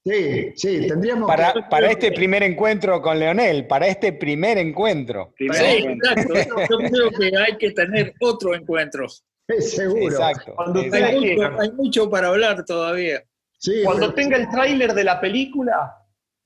Sí, 0.03 0.53
sí, 0.55 0.87
tendríamos 0.87 1.27
para, 1.27 1.53
Para 1.69 1.91
este 1.91 2.11
primer 2.11 2.41
encuentro 2.41 2.99
con 2.99 3.19
Leonel, 3.19 3.67
para 3.67 3.87
este 3.87 4.13
primer 4.13 4.57
encuentro. 4.57 5.33
Sí, 5.37 5.45
exacto. 5.45 6.33
Yo 6.67 6.77
creo 6.77 7.09
que 7.11 7.37
hay 7.37 7.57
que 7.57 7.71
tener 7.71 8.13
otro 8.21 8.55
encuentro. 8.55 9.05
Seguro. 9.59 10.05
Exacto. 10.05 10.55
hay 11.59 11.71
mucho 11.73 12.09
para 12.09 12.29
hablar 12.29 12.65
todavía. 12.65 13.23
Cuando 13.83 14.13
tenga 14.13 14.37
el 14.37 14.49
tráiler 14.49 14.93
de 14.93 15.03
la 15.03 15.19
película, 15.19 15.95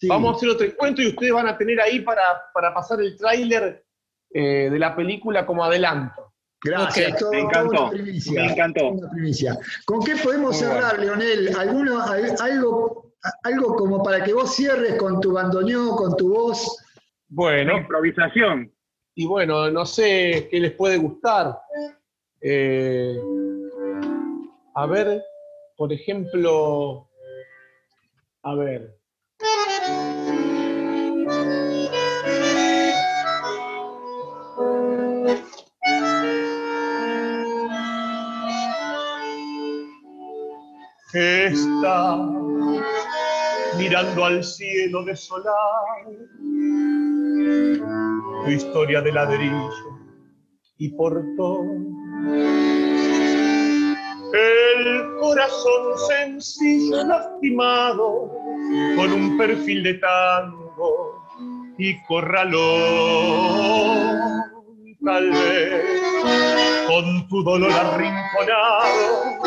vamos 0.07 0.34
a 0.34 0.38
hacer 0.38 0.49
otro 0.49 0.65
encuentro 0.65 1.03
y 1.03 1.10
ustedes 1.10 1.31
van 1.31 1.48
a 1.48 1.57
tener 1.57 1.80
ahí 1.80 1.99
para, 2.02 2.52
pasar 2.73 3.02
el 3.02 3.15
tráiler 3.18 3.85
eh, 4.31 4.69
de 4.72 4.80
la 4.80 4.95
película 4.95 5.45
como 5.45 5.64
adelanto. 5.64 6.34
Gracias, 6.64 7.22
me 7.30 7.41
encantó. 7.41 7.91
me 7.91 8.45
encantó. 8.45 8.95
¿Con 9.85 10.03
qué 10.03 10.15
podemos 10.15 10.57
cerrar, 10.57 10.98
Leonel? 10.98 11.53
¿Alguno, 11.57 12.02
algo, 12.02 13.14
algo 13.44 13.76
como 13.76 14.02
para 14.02 14.23
que 14.23 14.34
vos 14.34 14.56
cierres 14.56 14.95
con 14.95 15.19
tu 15.19 15.34
bandoneón, 15.34 15.95
con 15.95 16.15
tu 16.15 16.34
voz? 16.34 16.77
Bueno. 17.27 17.77
improvisación. 17.77 18.72
Y 19.15 19.27
bueno, 19.27 19.69
no 19.69 19.85
sé 19.85 20.48
qué 20.49 20.60
les 20.60 20.72
puede 20.72 20.98
gustar. 20.98 21.60
Eh, 22.41 23.18
a 24.76 24.85
ver, 24.85 25.22
por 25.84 25.91
ejemplo, 25.91 27.10
a 28.43 28.55
ver. 28.55 28.97
Está 41.14 42.18
mirando 43.77 44.23
al 44.23 44.41
cielo 44.41 45.03
desolado, 45.03 45.51
tu 48.45 48.51
historia 48.51 49.01
de 49.01 49.11
ladrillo 49.11 49.69
y 50.77 50.95
portón 50.95 52.62
el 54.34 55.15
corazón 55.19 55.97
sencillo 56.07 57.03
lastimado 57.05 58.31
con 58.95 59.14
un 59.14 59.38
perfil 59.38 59.84
de 59.84 59.93
tango 59.95 61.23
y 61.77 62.01
corralón. 62.03 62.64
Tal 65.05 65.30
vez 65.30 66.01
con 66.88 67.27
tu 67.27 67.43
dolor 67.43 67.72
arrinconado 67.72 69.43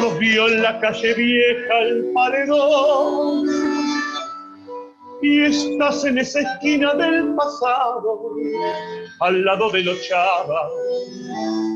nos 0.00 0.18
vio 0.18 0.48
en 0.48 0.62
la 0.62 0.78
calle 0.80 1.14
vieja 1.14 1.78
el 1.80 2.12
paredón 2.12 3.65
y 5.22 5.44
estás 5.44 6.04
en 6.04 6.18
esa 6.18 6.40
esquina 6.40 6.94
del 6.94 7.34
pasado 7.34 8.34
al 9.20 9.44
lado 9.44 9.70
de 9.70 9.82
los 9.82 10.00
chavas 10.06 10.72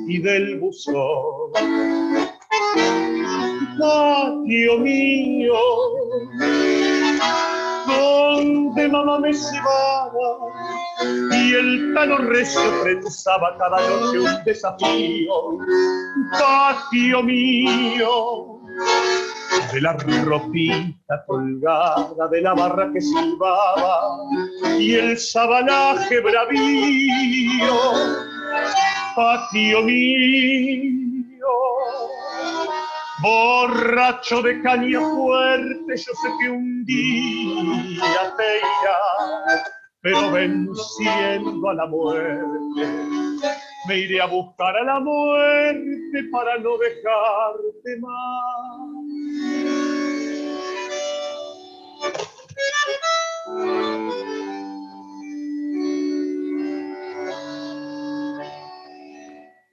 y 0.06 0.18
del 0.18 0.60
buzón. 0.60 1.52
Patio 3.78 4.78
mío, 4.78 5.56
donde 7.86 8.88
mamá 8.88 9.18
me 9.20 9.32
cebaba 9.32 10.36
y 11.32 11.54
el 11.54 11.94
tano 11.94 12.18
recio 12.18 12.60
pensaba 12.84 13.56
cada 13.58 13.80
noche 13.88 14.18
un 14.18 14.44
desafío. 14.44 15.58
Patio 16.32 17.22
mío, 17.22 18.60
de 19.72 19.80
la 19.80 19.92
ropita 20.24 21.24
colgada 21.26 22.28
de 22.30 22.40
la 22.40 22.54
barra 22.54 22.90
que 22.92 23.00
silbaba 23.00 24.16
y 24.78 24.94
el 24.94 25.18
sabanaje 25.18 26.20
bravío, 26.20 27.80
patio 29.14 29.82
mío, 29.82 31.48
borracho 33.22 34.42
de 34.42 34.60
caña 34.62 35.00
fuerte, 35.00 35.96
yo 35.96 36.12
sé 36.22 36.28
que 36.40 36.50
un 36.50 36.84
día 36.84 38.34
te 38.36 38.58
irá, 38.58 39.62
pero 40.02 40.30
venciendo 40.32 41.68
a 41.68 41.74
la 41.74 41.86
muerte 41.86 43.10
me 43.86 43.98
iré 43.98 44.20
a 44.20 44.26
buscar 44.26 44.76
a 44.76 44.84
la 44.84 45.00
muerte 45.00 46.24
para 46.30 46.58
no 46.58 46.76
dejarte 46.78 48.00
más. 48.00 48.90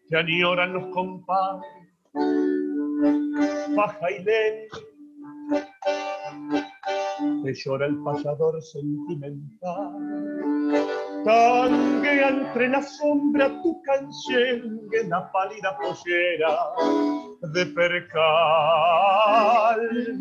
Ya 0.09 0.23
ni 0.23 0.41
oran 0.41 0.71
los 0.71 0.87
compadres, 0.93 1.93
baja 3.75 4.11
y 4.11 4.23
lee, 4.23 4.69
te 7.43 7.53
llora 7.53 7.87
el 7.87 7.97
payador 8.03 8.61
sentimental 8.61 9.97
Tanguea 11.27 12.29
entre 12.29 12.69
la 12.69 12.81
sombra 12.81 13.49
tu 13.61 13.81
canción 13.81 14.79
en 14.93 15.09
la 15.09 15.29
pálida 15.29 15.77
pollera 15.77 16.57
de 17.53 17.65
percal 17.65 18.21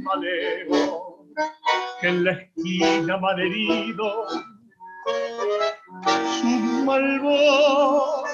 maleo 0.03 1.25
que 2.01 2.09
en 2.09 2.25
la 2.25 2.33
esquina 2.33 3.19
malherido 3.19 4.27
su 6.41 6.85
malvoz 6.85 8.25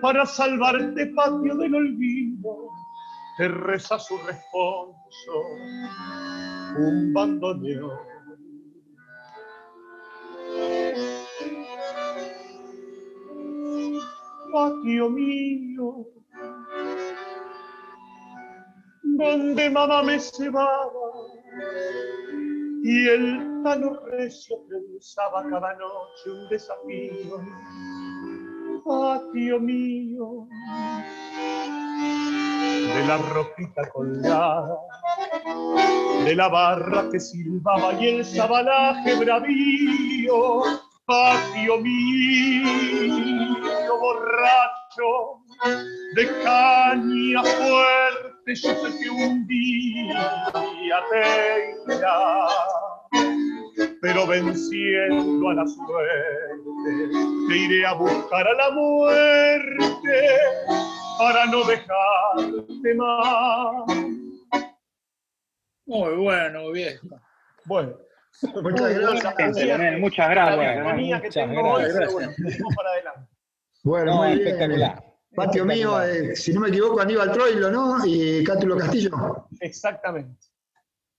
para 0.00 0.24
salvarte 0.24 1.06
patio 1.16 1.56
del 1.56 1.74
olvido 1.74 2.68
te 3.38 3.48
reza 3.48 3.98
su 3.98 4.16
responso 4.18 5.32
un 6.78 7.12
bandoneón 7.12 8.09
patio 14.52 15.10
mío, 15.10 16.06
donde 19.02 19.70
mamá 19.70 20.02
me 20.02 20.18
cebaba 20.18 20.90
y 22.82 23.08
el 23.08 23.62
tano 23.62 24.00
recio 24.06 24.56
pensaba 24.68 25.42
cada 25.48 25.74
noche 25.74 26.30
un 26.30 26.48
desafío. 26.48 27.40
Patio 28.84 29.60
mío, 29.60 30.48
de 32.94 33.06
la 33.06 33.18
ropita 33.18 33.88
colgada, 33.90 34.78
de 36.24 36.34
la 36.34 36.48
barra 36.48 37.08
que 37.10 37.20
silbaba 37.20 37.92
y 38.00 38.08
el 38.08 38.24
sabanaje 38.24 39.16
bravío 39.16 40.79
patio 41.10 41.78
mío 41.78 43.10
borracho 43.98 45.42
de 46.14 46.24
caña 46.44 47.42
fuerte, 47.42 48.54
yo 48.54 48.70
sé 48.76 48.98
que 49.00 49.10
un 49.10 49.44
día 49.48 50.44
te 51.10 51.92
irá, 51.92 52.46
pero 54.00 54.24
venciendo 54.24 55.48
a 55.48 55.54
la 55.54 55.66
suerte, 55.66 56.92
te 57.48 57.56
iré 57.56 57.84
a 57.86 57.94
buscar 57.94 58.46
a 58.46 58.54
la 58.54 58.70
muerte 58.70 60.28
para 61.18 61.46
no 61.46 61.64
dejarte 61.64 62.94
más 62.94 63.84
Muy 65.86 66.14
bueno, 66.18 66.70
viejo. 66.70 67.08
Bueno. 67.64 68.09
Muchas 68.62 68.94
gracias. 68.94 69.98
Muchas 69.98 70.30
gracias. 70.30 71.08
La 71.10 71.20
que 71.20 71.30
tengo 71.30 71.72
hoy, 71.72 71.84
bueno, 71.92 72.32
para 72.76 72.90
adelante. 72.90 73.28
Bueno, 73.82 74.16
muy 74.16 74.28
bien. 74.28 74.46
Espectacular. 74.46 75.04
Patio 75.34 75.64
mío, 75.64 76.02
eh, 76.02 76.34
si 76.34 76.52
no 76.52 76.60
me 76.60 76.68
equivoco, 76.68 77.00
Aníbal 77.00 77.30
Troilo, 77.32 77.70
¿no? 77.70 78.04
Y 78.04 78.42
Cátulo 78.42 78.76
Castillo. 78.76 79.46
Exactamente. 79.60 80.46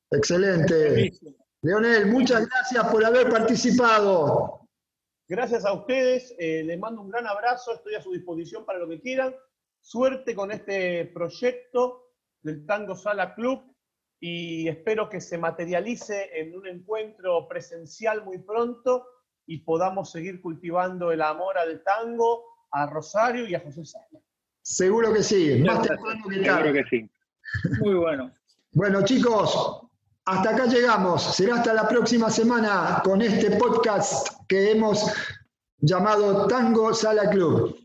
Excelente. 0.10 1.14
Leonel, 1.62 2.08
muchas 2.08 2.46
gracias 2.48 2.88
por 2.88 3.06
haber 3.06 3.30
participado. 3.30 4.68
Gracias 5.30 5.64
a 5.64 5.72
ustedes, 5.72 6.36
eh, 6.38 6.62
les 6.66 6.78
mando 6.78 7.02
un 7.02 7.10
gran 7.10 7.26
abrazo, 7.26 7.74
estoy 7.74 7.96
a 7.96 8.02
su 8.02 8.12
disposición 8.12 8.66
para 8.66 8.80
lo 8.80 8.90
que 8.90 9.00
quieran. 9.00 9.34
Suerte 9.80 10.36
con 10.36 10.52
este 10.52 11.06
proyecto 11.06 12.12
del 12.42 12.66
Tango 12.66 12.96
Sala 12.96 13.34
Club 13.34 13.70
y 14.23 14.68
espero 14.68 15.10
que 15.10 15.19
se 15.19 15.39
materialice 15.39 16.30
en 16.39 16.56
un 16.56 16.68
encuentro 16.68 17.48
presencial 17.48 18.23
muy 18.23 18.38
pronto 18.38 19.07
y 19.48 19.57
podamos 19.57 20.11
seguir 20.11 20.39
cultivando 20.41 21.11
el 21.11 21.23
amor 21.23 21.57
al 21.57 21.84
tango, 21.84 22.45
a 22.72 22.85
Rosario 22.85 23.48
y 23.48 23.56
a 23.56 23.60
José 23.60 23.84
Sala. 23.84 24.22
Seguro 24.61 25.11
que 25.11 25.23
sí, 25.23 25.64
más 25.65 25.81
temprano 25.81 26.23
que 26.30 26.43
Seguro 26.43 26.73
que 26.73 26.84
sí. 26.89 27.10
Muy 27.80 27.95
bueno. 27.95 28.31
Bueno, 28.73 29.03
chicos, 29.03 29.81
hasta 30.26 30.52
acá 30.52 30.65
llegamos. 30.68 31.35
Será 31.35 31.56
hasta 31.56 31.73
la 31.73 31.88
próxima 31.88 32.30
semana 32.30 33.02
con 33.03 33.23
este 33.23 33.57
podcast 33.57 34.30
que 34.48 34.72
hemos 34.72 35.11
llamado 35.80 36.45
Tango 36.45 36.93
Sala 36.93 37.27
Club. 37.31 37.76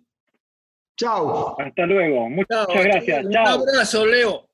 Chao. 0.98 1.58
Hasta 1.58 1.86
luego. 1.86 2.28
Muchas 2.28 2.66
gracias. 2.68 3.24
Un 3.24 3.36
abrazo, 3.38 4.04
Leo. 4.04 4.45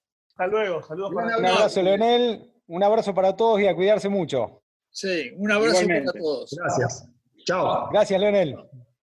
Hasta 0.43 0.57
luego. 0.57 0.83
Saludos 0.83 1.13
para 1.15 1.39
Un 1.39 1.47
abrazo, 1.47 1.83
Leonel. 1.83 2.53
Un 2.67 2.83
abrazo 2.83 3.15
para 3.15 3.37
todos 3.37 3.61
y 3.61 3.69
a 3.69 3.75
cuidarse 3.75 4.09
mucho. 4.09 4.63
Sí, 4.91 5.31
un 5.37 5.53
abrazo 5.53 5.87
para 5.87 6.05
todos. 6.05 6.57
Gracias. 6.59 7.09
Chao. 7.45 7.89
Gracias, 7.93 8.21
Leonel. 8.21 8.57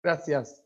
Gracias. 0.01 0.64